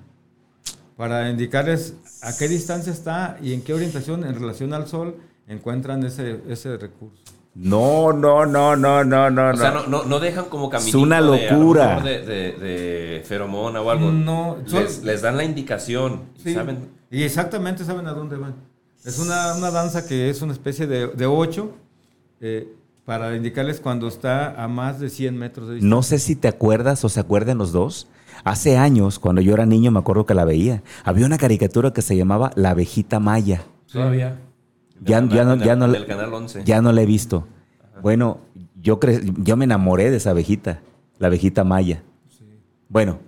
para 0.96 1.30
indicarles 1.30 1.94
a 2.22 2.36
qué 2.36 2.48
distancia 2.48 2.92
está 2.92 3.38
y 3.42 3.54
en 3.54 3.62
qué 3.62 3.72
orientación 3.72 4.24
en 4.24 4.34
relación 4.34 4.74
al 4.74 4.86
sol 4.86 5.16
encuentran 5.48 6.04
ese, 6.04 6.40
ese 6.48 6.76
recurso. 6.76 7.22
No, 7.54 8.12
no, 8.12 8.46
no, 8.46 8.76
no, 8.76 9.04
no, 9.04 9.30
no. 9.30 9.50
O 9.50 9.56
sea, 9.56 9.72
no, 9.88 10.04
no, 10.04 10.20
dejan 10.20 10.44
como 10.46 10.70
caminito 10.70 10.98
Es 10.98 11.02
una 11.02 11.20
locura. 11.20 12.00
De, 12.00 12.22
de, 12.22 13.22
feromona 13.24 13.80
o 13.80 13.90
algo. 13.90 14.10
No. 14.12 14.56
Les, 15.02 15.22
dan 15.22 15.36
la 15.36 15.44
indicación. 15.44 16.22
¿saben? 16.42 16.90
Y 17.10 17.24
exactamente 17.24 17.84
saben 17.84 18.06
a 18.06 18.12
dónde 18.12 18.36
van. 18.36 18.54
Es 19.04 19.18
una, 19.18 19.54
una 19.54 19.70
danza 19.70 20.06
que 20.06 20.30
es 20.30 20.42
una 20.42 20.52
especie 20.52 20.86
de, 20.86 21.08
de 21.08 21.26
ocho 21.26 21.72
eh, 22.40 22.68
para 23.04 23.34
indicarles 23.34 23.80
cuando 23.80 24.06
está 24.08 24.62
a 24.62 24.68
más 24.68 25.00
de 25.00 25.08
100 25.08 25.36
metros 25.36 25.68
de 25.68 25.74
distancia. 25.74 25.96
No 25.96 26.02
sé 26.02 26.18
si 26.18 26.36
te 26.36 26.48
acuerdas 26.48 27.04
o 27.04 27.08
se 27.08 27.18
acuerdan 27.18 27.58
los 27.58 27.72
dos. 27.72 28.06
Hace 28.44 28.76
años, 28.76 29.18
cuando 29.18 29.40
yo 29.40 29.54
era 29.54 29.66
niño, 29.66 29.90
me 29.90 29.98
acuerdo 29.98 30.24
que 30.24 30.34
la 30.34 30.44
veía. 30.44 30.82
Había 31.04 31.26
una 31.26 31.38
caricatura 31.38 31.92
que 31.92 32.02
se 32.02 32.16
llamaba 32.16 32.52
La 32.54 32.70
abejita 32.70 33.18
maya. 33.20 33.64
Todavía. 33.90 34.38
Ya, 35.00 35.14
ya, 35.26 35.44
no, 35.44 35.56
ya, 35.56 35.76
no, 35.76 36.06
canal 36.06 36.34
11. 36.34 36.64
ya 36.64 36.82
no 36.82 36.92
la 36.92 37.02
he 37.02 37.06
visto. 37.06 37.46
Bueno, 38.02 38.38
yo, 38.80 39.00
cre 39.00 39.20
yo 39.38 39.56
me 39.56 39.64
enamoré 39.64 40.10
de 40.10 40.18
esa 40.18 40.30
abejita, 40.30 40.80
la 41.18 41.28
abejita 41.28 41.64
maya. 41.64 42.02
Bueno, 42.88 43.18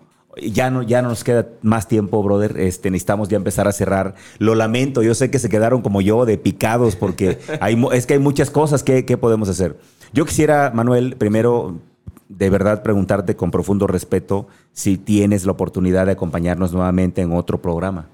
ya 0.40 0.70
no, 0.70 0.82
ya 0.82 1.02
no 1.02 1.08
nos 1.08 1.24
queda 1.24 1.46
más 1.62 1.88
tiempo, 1.88 2.22
brother. 2.22 2.58
Este, 2.58 2.90
necesitamos 2.90 3.28
ya 3.28 3.36
empezar 3.36 3.68
a 3.68 3.72
cerrar. 3.72 4.14
Lo 4.38 4.54
lamento, 4.54 5.02
yo 5.02 5.14
sé 5.14 5.30
que 5.30 5.38
se 5.38 5.48
quedaron 5.48 5.82
como 5.82 6.00
yo 6.00 6.24
de 6.24 6.38
picados 6.38 6.96
porque 6.96 7.38
hay, 7.60 7.82
es 7.92 8.06
que 8.06 8.14
hay 8.14 8.20
muchas 8.20 8.50
cosas 8.50 8.82
que, 8.82 9.04
que 9.04 9.16
podemos 9.16 9.48
hacer. 9.48 9.78
Yo 10.12 10.24
quisiera, 10.24 10.72
Manuel, 10.74 11.16
primero 11.16 11.78
de 12.28 12.50
verdad 12.50 12.82
preguntarte 12.82 13.36
con 13.36 13.50
profundo 13.50 13.86
respeto 13.86 14.48
si 14.72 14.96
tienes 14.96 15.44
la 15.44 15.52
oportunidad 15.52 16.06
de 16.06 16.12
acompañarnos 16.12 16.72
nuevamente 16.72 17.20
en 17.20 17.32
otro 17.32 17.60
programa. 17.60 18.08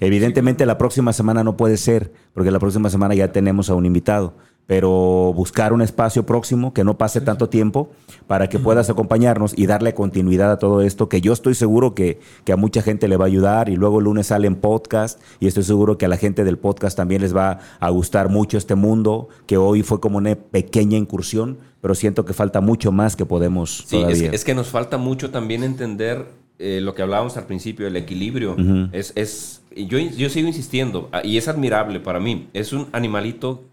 Evidentemente 0.00 0.66
la 0.66 0.78
próxima 0.78 1.12
semana 1.12 1.44
no 1.44 1.56
puede 1.56 1.76
ser, 1.76 2.12
porque 2.32 2.50
la 2.50 2.58
próxima 2.58 2.90
semana 2.90 3.14
ya 3.14 3.32
tenemos 3.32 3.70
a 3.70 3.74
un 3.74 3.86
invitado, 3.86 4.34
pero 4.66 5.32
buscar 5.34 5.72
un 5.72 5.82
espacio 5.82 6.24
próximo 6.24 6.72
que 6.72 6.84
no 6.84 6.96
pase 6.96 7.20
tanto 7.20 7.48
tiempo 7.48 7.90
para 8.26 8.48
que 8.48 8.58
puedas 8.58 8.88
acompañarnos 8.88 9.52
y 9.56 9.66
darle 9.66 9.94
continuidad 9.94 10.50
a 10.50 10.58
todo 10.58 10.80
esto, 10.80 11.08
que 11.08 11.20
yo 11.20 11.32
estoy 11.32 11.54
seguro 11.54 11.94
que, 11.94 12.20
a 12.50 12.56
mucha 12.56 12.82
gente 12.82 13.08
le 13.08 13.16
va 13.16 13.24
a 13.24 13.26
ayudar 13.26 13.68
y 13.68 13.76
luego 13.76 13.98
el 13.98 14.04
lunes 14.04 14.28
sale 14.28 14.46
en 14.46 14.54
podcast 14.54 15.20
y 15.40 15.48
estoy 15.48 15.64
seguro 15.64 15.98
que 15.98 16.06
a 16.06 16.08
la 16.08 16.16
gente 16.16 16.44
del 16.44 16.56
podcast 16.56 16.96
también 16.96 17.20
les 17.20 17.34
va 17.34 17.58
a 17.80 17.90
gustar 17.90 18.28
mucho 18.28 18.56
este 18.56 18.74
mundo, 18.74 19.28
que 19.46 19.56
hoy 19.56 19.82
fue 19.82 20.00
como 20.00 20.18
una 20.18 20.34
pequeña 20.34 20.96
incursión, 20.96 21.58
pero 21.80 21.94
siento 21.94 22.24
que 22.24 22.32
falta 22.32 22.60
mucho 22.60 22.92
más 22.92 23.16
que 23.16 23.26
podemos 23.26 23.84
sí, 23.86 24.02
Es, 24.06 24.44
que 24.44 24.54
nos 24.54 24.68
falta 24.68 24.96
mucho 24.98 25.30
también 25.30 25.62
entender 25.64 26.43
eh, 26.58 26.80
lo 26.80 26.94
que 26.94 27.02
hablábamos 27.02 27.36
al 27.36 27.46
principio, 27.46 27.86
el 27.86 27.96
equilibrio. 27.96 28.56
es, 28.92 29.12
es 29.16 29.62
yo, 29.76 29.98
yo 29.98 30.30
sigo 30.30 30.48
insistiendo, 30.48 31.08
ah, 31.12 31.20
y 31.24 31.36
es 31.36 31.48
admirable 31.48 32.00
para 32.00 32.20
mí. 32.20 32.48
Es 32.52 32.72
un 32.72 32.88
animalito 32.92 33.64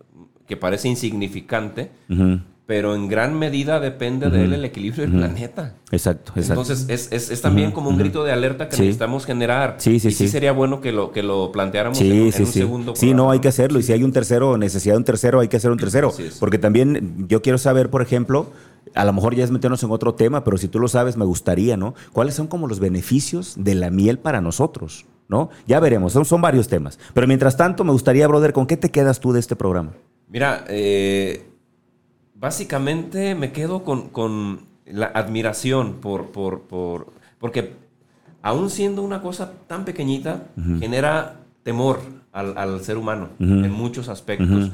que 0.48 0.58
parece 0.58 0.90
insignificante, 0.90 1.92
pero 2.66 2.96
en 2.96 3.08
gran 3.08 3.38
medida 3.38 3.80
depende 3.80 4.30
de 4.30 4.46
él 4.46 4.54
el 4.54 4.66
equilibrio 4.66 5.06
del 5.06 5.16
planeta. 5.16 5.76
Exacto, 5.92 6.32
exacto. 6.36 6.62
Entonces 6.62 6.86
es, 7.12 7.32
es, 7.32 7.42
también 7.42 7.72
como 7.72 7.90
un 7.90 7.98
grito 7.98 8.24
de 8.24 8.32
alerta 8.32 8.70
que 8.70 8.78
necesitamos 8.78 9.26
generar. 9.26 9.76
Sí, 9.78 10.00
sí, 10.00 10.08
y 10.08 10.12
sí, 10.12 10.28
sería 10.28 10.54
bueno 10.54 10.80
que 10.80 10.92
lo, 10.92 11.12
que 11.12 11.22
lo 11.22 11.52
planteáramos 11.52 12.00
en, 12.00 12.22
un 12.22 12.32
segundo. 12.32 12.96
Sí, 12.96 13.14
no, 13.14 13.30
hay 13.30 13.40
que 13.40 13.50
hacerlo. 13.50 13.80
Y 13.80 13.84
si 13.84 13.94
hay 13.94 14.04
un 14.04 14.12
tercero, 14.12 14.58
necesidad 14.58 14.96
de 14.96 15.00
un 15.00 15.04
tercero, 15.04 15.40
hay 15.40 15.48
que 15.48 15.58
hacer 15.58 15.72
un 15.72 15.78
tercero. 15.78 16.14
Porque 16.40 16.58
también 16.58 17.28
yo 17.28 17.42
quiero 17.42 17.58
saber, 17.58 17.90
por 17.90 18.02
ejemplo, 18.02 18.52
a 18.96 19.06
lo 19.06 19.14
mejor 19.14 19.36
ya 19.36 19.44
es 19.44 19.52
meternos 19.52 19.84
en 19.84 19.92
otro 19.92 20.16
tema, 20.16 20.44
pero 20.44 20.58
si 20.58 20.68
tú 20.68 20.80
lo 20.80 20.88
sabes, 20.88 21.18
me 21.18 21.26
gustaría, 21.26 21.78
¿no? 21.78 21.94
¿Cuáles 22.14 22.36
son 22.36 22.48
como 22.48 22.68
los 22.68 22.80
beneficios 22.80 23.56
de 23.58 23.76
la 23.76 23.90
miel 23.90 24.20
para 24.20 24.42
nosotros? 24.42 25.06
¿no? 25.28 25.50
Ya 25.66 25.80
veremos, 25.80 26.12
son, 26.12 26.26
son 26.26 26.42
varios 26.42 26.68
temas. 26.68 27.00
Pero 27.14 27.26
mientras 27.26 27.56
tanto, 27.56 27.86
me 27.86 27.94
gustaría, 27.94 28.28
brother, 28.28 28.52
¿con 28.52 28.68
qué 28.68 28.76
te 28.76 28.92
quedas 28.92 29.22
tú 29.22 29.32
de 29.32 29.40
este 29.40 29.56
programa? 29.56 29.94
Mira, 30.28 30.66
eh, 30.68 31.46
básicamente 32.36 33.34
me 33.34 33.54
quedo 33.54 33.84
con, 33.84 34.70
la 34.86 35.06
admiración 35.06 36.02
por, 36.02 36.32
por, 36.32 36.64
por, 36.64 37.14
porque 37.40 37.76
aún 38.42 38.70
siendo 38.70 39.04
una 39.04 39.22
cosa 39.22 39.54
tan 39.68 39.86
pequeñita, 39.86 40.48
genera 40.80 41.40
temor 41.64 42.02
al, 42.34 42.82
ser 42.82 42.98
humano 42.98 43.30
en 43.40 43.72
muchos 43.72 44.10
aspectos. 44.10 44.72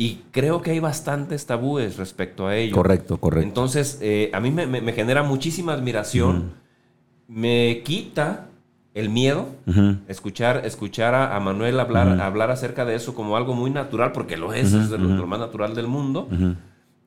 Y 0.00 0.22
creo 0.30 0.62
que 0.62 0.70
hay 0.70 0.80
bastantes 0.80 1.44
tabúes 1.44 1.98
respecto 1.98 2.46
a 2.46 2.56
ello. 2.56 2.74
Correcto, 2.74 3.18
correcto. 3.18 3.46
Entonces, 3.46 3.98
eh, 4.00 4.30
a 4.32 4.40
mí 4.40 4.50
me, 4.50 4.92
genera 4.94 5.22
muchísima 5.22 5.74
admiración. 5.74 6.54
Me 7.28 7.82
quita 7.84 8.46
el 8.94 9.10
miedo 9.10 9.48
escuchar, 10.08 10.62
escuchar 10.64 11.14
a, 11.14 11.38
Manuel 11.40 11.78
hablar, 11.78 12.18
hablar 12.18 12.50
acerca 12.50 12.86
de 12.86 12.94
eso 12.94 13.14
como 13.14 13.36
algo 13.36 13.52
muy 13.52 13.70
natural, 13.70 14.12
porque 14.12 14.38
lo 14.38 14.54
es, 14.54 14.72
es 14.72 14.88
lo, 14.88 15.26
más 15.26 15.38
natural 15.38 15.74
del 15.74 15.86
mundo. 15.86 16.30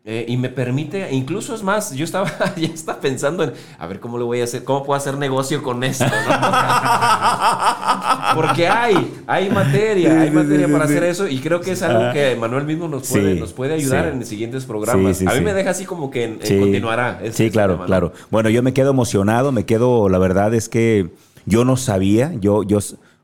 Eh, 0.05 0.25
y 0.27 0.35
me 0.35 0.49
permite, 0.49 1.09
incluso 1.13 1.55
es 1.55 1.63
más, 1.63 1.95
yo 1.95 2.03
estaba 2.03 2.29
ya 2.57 2.67
está 2.67 2.99
pensando 2.99 3.45
en, 3.45 3.53
a 3.79 3.87
ver 3.87 4.01
cómo 4.01 4.17
le 4.17 4.25
voy 4.25 4.41
a 4.41 4.43
hacer, 4.43 4.65
cómo 4.65 4.83
puedo 4.83 4.97
hacer 4.97 5.17
negocio 5.17 5.63
con 5.63 5.81
esto, 5.81 6.03
Porque 8.35 8.67
hay, 8.67 9.23
hay 9.25 9.49
materia, 9.49 10.19
hay 10.19 10.29
materia 10.29 10.67
para 10.67 10.83
hacer 10.83 11.05
eso 11.05 11.25
y 11.25 11.39
creo 11.39 11.61
que 11.61 11.71
es 11.71 11.81
algo 11.83 12.11
que 12.11 12.35
Manuel 12.35 12.65
mismo 12.65 12.89
nos 12.89 13.07
puede, 13.07 13.35
nos 13.35 13.53
puede 13.53 13.75
ayudar 13.75 14.07
en 14.07 14.19
los 14.19 14.27
siguientes 14.27 14.65
programas. 14.65 15.21
a 15.21 15.35
mí 15.35 15.39
me 15.39 15.53
deja 15.53 15.69
así 15.69 15.85
como 15.85 16.11
que 16.11 16.37
continuará. 16.37 17.21
sí, 17.31 17.49
claro, 17.49 17.85
claro. 17.85 18.11
Bueno, 18.29 18.49
yo 18.49 18.61
me 18.61 18.73
quedo 18.73 18.89
emocionado, 18.89 19.53
me 19.53 19.65
quedo, 19.65 20.09
la 20.09 20.17
verdad 20.17 20.53
es 20.53 20.67
que 20.67 21.11
yo 21.45 21.63
no 21.63 21.77
sabía, 21.77 22.33
yo, 22.41 22.63
yo 22.63 22.79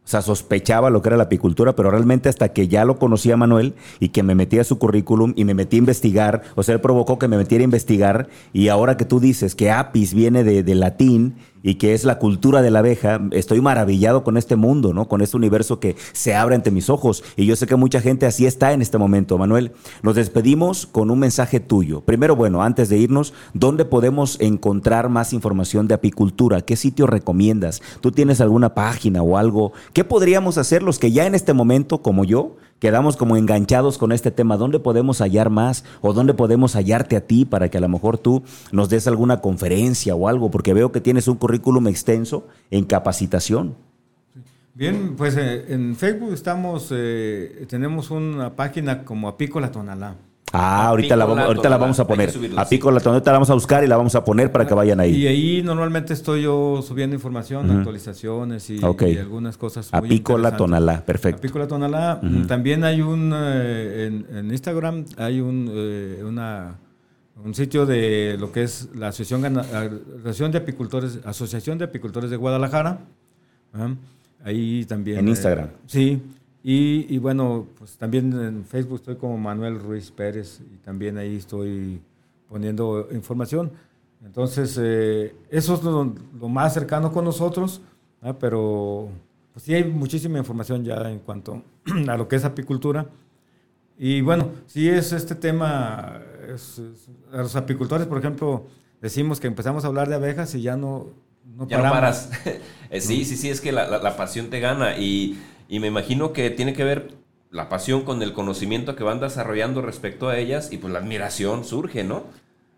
o 0.09 0.11
sea, 0.11 0.23
sospechaba 0.23 0.89
lo 0.89 1.03
que 1.03 1.09
era 1.09 1.17
la 1.17 1.25
apicultura, 1.25 1.75
pero 1.75 1.91
realmente 1.91 2.29
hasta 2.29 2.49
que 2.49 2.67
ya 2.67 2.83
lo 2.83 2.97
conocía 2.97 3.37
Manuel 3.37 3.75
y 3.99 4.09
que 4.09 4.23
me 4.23 4.33
metí 4.33 4.57
a 4.57 4.63
su 4.63 4.79
currículum 4.79 5.33
y 5.35 5.45
me 5.45 5.53
metí 5.53 5.75
a 5.75 5.79
investigar, 5.79 6.41
o 6.55 6.63
sea, 6.63 6.73
él 6.73 6.81
provocó 6.81 7.19
que 7.19 7.27
me 7.27 7.37
metiera 7.37 7.61
a 7.61 7.65
investigar 7.65 8.27
y 8.51 8.69
ahora 8.69 8.97
que 8.97 9.05
tú 9.05 9.19
dices 9.19 9.53
que 9.53 9.69
apis 9.69 10.15
viene 10.15 10.43
de, 10.43 10.63
de 10.63 10.73
latín 10.73 11.35
y 11.63 11.75
que 11.75 11.93
es 11.93 12.03
la 12.03 12.19
cultura 12.19 12.61
de 12.61 12.71
la 12.71 12.79
abeja, 12.79 13.21
estoy 13.31 13.61
maravillado 13.61 14.23
con 14.23 14.37
este 14.37 14.55
mundo, 14.55 14.93
¿no? 14.93 15.07
Con 15.07 15.21
este 15.21 15.37
universo 15.37 15.79
que 15.79 15.95
se 16.13 16.35
abre 16.35 16.55
ante 16.55 16.71
mis 16.71 16.89
ojos. 16.89 17.23
Y 17.35 17.45
yo 17.45 17.55
sé 17.55 17.67
que 17.67 17.75
mucha 17.75 18.01
gente 18.01 18.25
así 18.25 18.45
está 18.45 18.73
en 18.73 18.81
este 18.81 18.97
momento. 18.97 19.37
Manuel, 19.37 19.71
nos 20.01 20.15
despedimos 20.15 20.85
con 20.85 21.11
un 21.11 21.19
mensaje 21.19 21.59
tuyo. 21.59 22.01
Primero, 22.01 22.35
bueno, 22.35 22.63
antes 22.63 22.89
de 22.89 22.97
irnos, 22.97 23.33
¿dónde 23.53 23.85
podemos 23.85 24.39
encontrar 24.39 25.09
más 25.09 25.33
información 25.33 25.87
de 25.87 25.95
apicultura? 25.95 26.61
¿Qué 26.61 26.75
sitio 26.75 27.07
recomiendas? 27.07 27.81
¿Tú 28.01 28.11
tienes 28.11 28.41
alguna 28.41 28.73
página 28.73 29.21
o 29.21 29.37
algo? 29.37 29.73
¿Qué 29.93 30.03
podríamos 30.03 30.57
hacer 30.57 30.83
los 30.83 30.99
que 30.99 31.11
ya 31.11 31.25
en 31.25 31.35
este 31.35 31.53
momento, 31.53 32.01
como 32.01 32.23
yo, 32.23 32.55
quedamos 32.79 33.17
como 33.17 33.37
enganchados 33.37 33.97
con 33.97 34.11
este 34.11 34.31
tema. 34.31 34.57
¿Dónde 34.57 34.79
podemos 34.79 35.19
hallar 35.19 35.49
más 35.49 35.83
o 36.01 36.13
dónde 36.13 36.33
podemos 36.33 36.73
hallarte 36.73 37.15
a 37.15 37.21
ti 37.21 37.45
para 37.45 37.69
que 37.69 37.77
a 37.77 37.81
lo 37.81 37.89
mejor 37.89 38.17
tú 38.17 38.43
nos 38.71 38.89
des 38.89 39.07
alguna 39.07 39.41
conferencia 39.41 40.15
o 40.15 40.27
algo? 40.27 40.49
Porque 40.51 40.73
veo 40.73 40.91
que 40.91 41.01
tienes 41.01 41.27
un 41.27 41.35
currículum 41.35 41.87
extenso 41.87 42.47
en 42.71 42.85
capacitación. 42.85 43.75
Bien, 44.73 45.15
pues 45.17 45.35
eh, 45.35 45.73
en 45.73 45.95
Facebook 45.95 46.31
estamos, 46.31 46.87
eh, 46.91 47.65
tenemos 47.67 48.11
una 48.11 48.55
página 48.55 49.03
como 49.03 49.27
Apícola 49.27 49.71
Tonalá. 49.71 50.15
Ah, 50.51 50.87
ahorita 50.87 51.15
la, 51.15 51.25
vamos, 51.25 51.45
ahorita 51.45 51.69
la 51.69 51.77
vamos 51.77 51.99
a 51.99 52.07
poner. 52.07 52.33
A 52.57 52.67
pico 52.67 52.91
la 52.91 52.99
ahorita 52.99 53.31
la 53.31 53.37
vamos 53.37 53.49
a 53.49 53.53
buscar 53.53 53.83
y 53.83 53.87
la 53.87 53.97
vamos 53.97 54.15
a 54.15 54.23
poner 54.23 54.51
para 54.51 54.65
que 54.65 54.73
vayan 54.73 54.99
ahí. 54.99 55.15
Y 55.15 55.27
ahí 55.27 55.61
normalmente 55.63 56.13
estoy 56.13 56.43
yo 56.43 56.81
subiendo 56.81 57.15
información, 57.15 57.69
actualizaciones 57.69 58.69
y, 58.69 58.81
algunas 58.83 59.57
cosas. 59.57 59.89
A 59.93 60.01
pico 60.01 60.37
la 60.37 60.57
tonalá, 60.57 61.05
perfecto. 61.05 61.39
A 61.39 61.41
pico 61.41 61.59
la 61.59 61.67
tonalá. 61.67 62.21
También 62.47 62.83
hay 62.83 63.01
un, 63.01 63.31
eh, 63.35 64.23
en, 64.31 64.51
Instagram 64.51 65.05
hay 65.17 65.39
un, 65.39 65.69
eh, 65.71 66.23
una, 66.25 66.77
un 67.43 67.53
sitio 67.53 67.85
de 67.85 68.37
lo 68.39 68.51
que 68.51 68.63
es 68.63 68.89
la 68.95 69.09
Asociación, 69.09 69.57
Asociación 69.57 70.51
de 70.51 70.57
Apicultores, 70.57 71.19
Asociación 71.25 71.77
de 71.77 71.85
Apicultores 71.85 72.29
de 72.29 72.37
Guadalajara. 72.37 72.99
Ahí 74.43 74.85
también. 74.85 75.19
En 75.19 75.27
Instagram. 75.27 75.67
Eh, 75.67 75.71
sí. 75.85 76.21
Y, 76.61 77.17
bueno, 77.19 77.67
pues 77.77 77.97
también 77.97 78.33
en 78.33 78.65
Facebook 78.65 78.97
estoy 78.97 79.15
como 79.15 79.37
Manuel 79.37 79.79
Ruiz 79.79 80.11
Pérez 80.11 80.59
y 80.59 80.77
también 80.77 81.17
ahí 81.17 81.37
estoy 81.37 82.01
poniendo 82.49 83.07
información. 83.11 83.71
Entonces, 84.25 84.77
eh, 84.81 85.33
eso 85.49 85.75
es 85.75 85.83
lo, 85.83 86.49
más 86.49 86.73
cercano 86.73 87.13
con 87.13 87.23
nosotros, 87.23 87.81
pero 88.39 89.07
pues 89.53 89.63
sí 89.63 89.73
hay 89.73 89.85
muchísima 89.85 90.37
información 90.37 90.83
ya 90.83 91.09
en 91.09 91.19
cuanto 91.19 91.63
a 92.09 92.17
lo 92.17 92.27
que 92.27 92.35
es 92.35 92.43
apicultura. 92.43 93.07
Y 93.97 94.19
bueno, 94.21 94.51
sí 94.65 94.89
es 94.89 95.13
este 95.13 95.35
tema, 95.35 96.21
a 97.31 97.37
los 97.37 97.55
apicultores, 97.55 98.07
por 98.07 98.17
ejemplo, 98.17 98.67
decimos 99.01 99.39
que 99.39 99.47
empezamos 99.47 99.85
a 99.85 99.87
hablar 99.87 100.09
de 100.09 100.15
abejas 100.15 100.53
y 100.55 100.61
ya 100.61 100.75
no, 100.75 101.07
no 101.55 101.67
ya 101.67 101.77
no 101.77 101.83
paras. 101.89 102.31
Eh, 102.91 103.01
sí, 103.01 103.23
sí, 103.23 103.37
sí, 103.37 103.51
es 103.51 103.61
que 103.61 103.71
la, 103.71 103.87
la 103.87 104.17
pasión 104.17 104.49
te 104.49 104.59
gana 104.59 104.97
y 104.97 105.37
y 105.69 105.79
me 105.79 105.87
imagino 105.87 106.33
que 106.33 106.49
tiene 106.49 106.73
que 106.73 106.83
ver 106.83 107.13
la 107.51 107.69
pasión 107.69 108.03
con 108.03 108.21
el 108.23 108.33
conocimiento 108.33 108.95
que 108.95 109.03
van 109.03 109.19
desarrollando 109.19 109.81
respecto 109.81 110.27
a 110.27 110.37
ellas 110.37 110.73
y 110.73 110.77
pues 110.77 110.91
la 110.91 110.99
admiración 110.99 111.63
surge, 111.63 112.03
¿no? 112.03 112.23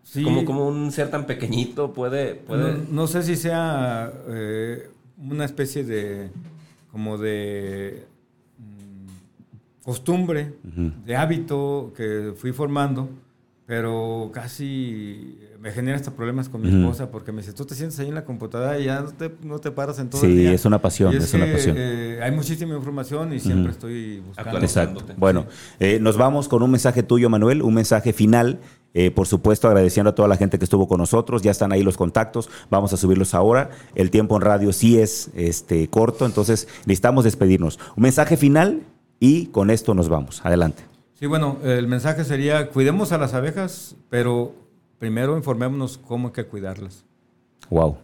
Sí. 0.02 0.22
Como, 0.22 0.44
como 0.44 0.68
un 0.68 0.92
ser 0.92 1.10
tan 1.10 1.26
pequeñito 1.26 1.92
puede... 1.94 2.34
puede... 2.34 2.78
No, 2.90 3.06
sé 3.06 3.22
si 3.22 3.36
sea 3.36 4.12
eh, 4.28 4.90
una 5.18 5.46
especie 5.46 5.84
de... 5.84 6.30
como 6.90 7.16
de 7.16 8.04
mm, 8.58 9.84
costumbre, 9.84 10.54
de 10.62 11.16
hábito 11.16 11.92
que 11.96 12.34
fui 12.36 12.52
formando, 12.52 13.08
pero 13.64 14.30
casi 14.34 15.38
me 15.62 15.70
genera 15.70 15.96
hasta 15.96 16.10
problemas 16.10 16.48
con 16.48 16.60
mi 16.60 16.68
esposa 16.68 17.12
porque 17.12 17.30
me 17.30 17.40
dice, 17.40 17.52
tú 17.52 17.64
te 17.64 17.76
sientes 17.76 17.96
ahí 18.00 18.08
en 18.08 18.16
la 18.16 18.24
computadora 18.24 18.80
y 18.80 18.86
ya 18.86 19.00
no 19.00 19.12
te, 19.12 19.30
no 19.44 19.60
te 19.60 19.70
paras 19.70 20.00
en 20.00 20.10
todo 20.10 20.20
sí, 20.20 20.26
el 20.26 20.36
día. 20.36 20.52
es 20.52 20.64
una 20.64 20.82
pasión, 20.82 21.14
es, 21.14 21.32
una 21.34 21.46
pasión. 21.46 21.76
Eh, 21.78 22.18
hay 22.20 22.32
muchísima 22.32 22.74
información 22.74 23.32
y 23.32 23.38
siempre 23.38 23.70
estoy 23.70 24.18
buscando. 24.26 24.58
Exacto. 24.58 25.04
Bueno, 25.16 25.46
eh, 25.78 26.00
nos 26.00 26.16
vamos 26.16 26.48
con 26.48 26.64
un 26.64 26.70
mensaje 26.72 27.04
tuyo, 27.04 27.30
Manuel, 27.30 27.62
un 27.62 27.74
mensaje 27.74 28.12
final. 28.12 28.58
Eh, 28.92 29.12
por 29.12 29.28
supuesto, 29.28 29.68
agradeciendo 29.68 30.10
a 30.10 30.14
toda 30.16 30.26
la 30.26 30.36
gente 30.36 30.58
que 30.58 30.64
estuvo 30.64 30.88
con 30.88 30.98
nosotros. 30.98 31.42
Ya 31.42 31.52
están 31.52 31.70
ahí 31.70 31.84
los 31.84 31.96
contactos. 31.96 32.50
Vamos 32.68 32.92
a 32.92 32.96
subirlos 32.96 33.32
ahora. 33.32 33.70
El 33.94 34.10
tiempo 34.10 34.34
en 34.34 34.42
radio 34.42 34.72
sí 34.72 34.98
es 34.98 35.30
este, 35.36 35.86
corto, 35.86 36.26
entonces 36.26 36.66
necesitamos 36.86 37.22
despedirnos. 37.22 37.78
Un 37.96 38.02
mensaje 38.02 38.36
final 38.36 38.82
y 39.20 39.46
con 39.46 39.70
esto 39.70 39.94
nos 39.94 40.08
vamos. 40.08 40.44
Adelante. 40.44 40.82
Sí, 41.14 41.26
bueno, 41.26 41.58
el 41.62 41.86
mensaje 41.86 42.24
sería, 42.24 42.68
cuidemos 42.70 43.12
a 43.12 43.18
las 43.18 43.32
abejas, 43.32 43.94
pero 44.10 44.56
primero 45.02 45.36
informémonos 45.36 45.98
cómo 45.98 46.28
hay 46.28 46.32
que 46.32 46.44
cuidarlas. 46.44 47.04
Wow. 47.70 47.96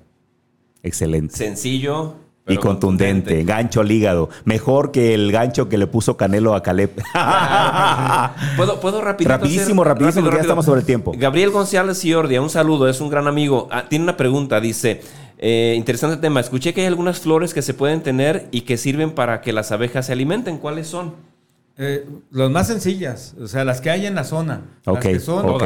Excelente. 0.83 1.37
Sencillo. 1.37 2.17
y 2.49 2.57
contundente. 2.57 3.45
gancho 3.45 3.83
al 3.83 3.93
hígado. 3.93 4.31
Mejor 4.45 4.91
que 4.91 5.15
el 5.15 5.31
gancho 5.31 5.69
que 5.69 5.79
le 5.79 5.87
puso 5.87 6.17
Canelo 6.17 6.57
a 6.57 6.63
Caleb. 6.65 6.91
¿Puedo, 8.57 8.81
puedo 8.81 9.01
rapidísimo, 9.01 9.85
rapidísimo, 9.85 10.29
ya 10.29 10.41
estamos 10.41 10.65
sobre 10.65 10.81
el 10.81 10.87
tiempo. 10.87 11.13
Gabriel 11.17 11.51
González 11.51 12.01
Ciordia, 12.01 12.43
un 12.43 12.51
saludo, 12.51 12.89
es 12.89 13.01
un 13.01 13.11
gran 13.11 13.29
amigo. 13.29 13.69
Ah, 13.71 13.85
tiene 13.89 14.03
una 14.03 14.17
pregunta, 14.17 14.61
dice, 14.61 15.01
eh, 15.39 15.75
interesante 15.77 16.17
tema, 16.17 16.41
escuché 16.41 16.75
que 16.75 16.81
hay 16.81 16.89
algunas 16.89 17.21
flores 17.21 17.55
que 17.55 17.63
se 17.63 17.75
pueden 17.75 18.03
tener 18.03 18.49
y 18.51 18.63
que 18.63 18.77
sirven 18.77 19.13
para 19.13 19.41
que 19.41 19.53
las 19.53 19.71
abejas 19.71 20.07
se 20.07 20.15
alimenten. 20.15 20.59
¿Cuáles 20.59 20.89
son? 20.89 21.15
Eh, 21.81 22.05
las 22.33 22.51
más 22.51 22.67
sencillas, 22.67 23.37
o 23.41 23.47
sea, 23.47 23.65
las 23.65 23.81
que 23.81 23.89
hay 23.89 24.05
en 24.05 24.17
la 24.17 24.25
zona. 24.25 24.63
Las 24.85 24.99
que 24.99 25.21
son 25.21 25.57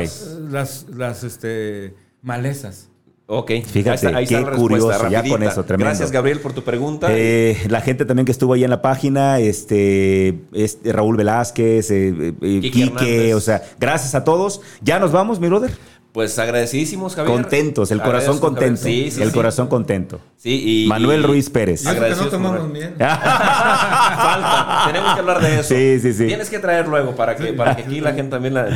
las, 0.50 0.86
las 0.94 1.24
este, 1.24 1.94
malezas. 2.20 2.90
Ok, 3.26 3.50
fíjate, 3.64 4.08
ahí 4.08 4.24
está, 4.24 4.44
qué 4.44 4.56
curioso, 4.56 5.08
ya 5.08 5.26
con 5.26 5.42
eso, 5.42 5.64
tremendo. 5.64 5.86
Gracias, 5.86 6.10
Gabriel, 6.10 6.40
por 6.40 6.52
tu 6.52 6.62
pregunta. 6.64 7.06
Eh, 7.10 7.56
la 7.68 7.80
gente 7.80 8.04
también 8.04 8.26
que 8.26 8.32
estuvo 8.32 8.52
ahí 8.52 8.62
en 8.62 8.68
la 8.68 8.82
página, 8.82 9.38
este, 9.38 10.40
este 10.52 10.92
Raúl 10.92 11.16
Velázquez, 11.16 11.90
eh, 11.90 12.34
eh 12.42 12.60
Quique, 12.60 13.34
o 13.34 13.40
sea, 13.40 13.62
gracias 13.80 14.14
a 14.14 14.24
todos. 14.24 14.60
Ya 14.82 14.98
nos 14.98 15.12
vamos, 15.12 15.40
mi 15.40 15.48
brother. 15.48 15.70
Pues 16.12 16.38
agradecidísimos, 16.38 17.16
Javier. 17.16 17.34
Contentos, 17.34 17.90
el 17.90 18.02
corazón 18.02 18.38
contento. 18.38 18.82
Sí, 18.82 19.10
sí, 19.10 19.22
el 19.22 19.32
corazón 19.32 19.68
contento. 19.68 20.20
Sí, 20.36 20.84
y, 20.84 20.86
Manuel 20.86 21.22
Ruiz 21.22 21.48
Pérez. 21.48 21.86
Agradecidos. 21.86 22.26
no 22.26 22.38
tomamos 22.38 22.70
bien. 22.70 22.94
Falta, 22.98 24.82
tenemos 24.88 25.14
que 25.14 25.20
hablar 25.20 25.40
de 25.40 25.60
eso. 25.60 25.74
Sí, 25.74 26.00
sí, 26.00 26.12
sí. 26.12 26.26
Tienes 26.26 26.50
que 26.50 26.58
traer 26.58 26.86
luego 26.86 27.16
para 27.16 27.34
que, 27.34 27.54
para 27.54 27.74
que 27.76 27.82
aquí 27.84 28.00
la 28.02 28.12
gente 28.12 28.30
también 28.30 28.52
nos, 28.54 28.66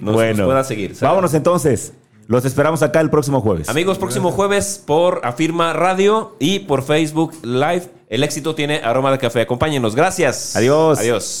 pueda 0.00 0.64
seguir. 0.64 0.96
Vámonos 1.00 1.32
entonces. 1.34 1.92
Los 2.26 2.44
esperamos 2.44 2.82
acá 2.82 3.00
el 3.00 3.10
próximo 3.10 3.40
jueves. 3.40 3.68
Amigos, 3.68 3.98
próximo 3.98 4.32
jueves 4.32 4.82
por 4.84 5.20
Afirma 5.24 5.72
Radio 5.72 6.34
y 6.38 6.60
por 6.60 6.82
Facebook 6.82 7.32
Live. 7.42 7.90
El 8.08 8.24
éxito 8.24 8.54
tiene 8.54 8.80
aroma 8.82 9.12
de 9.12 9.18
café. 9.18 9.42
Acompáñenos. 9.42 9.94
Gracias. 9.94 10.56
Adiós. 10.56 10.98
Adiós. 10.98 11.40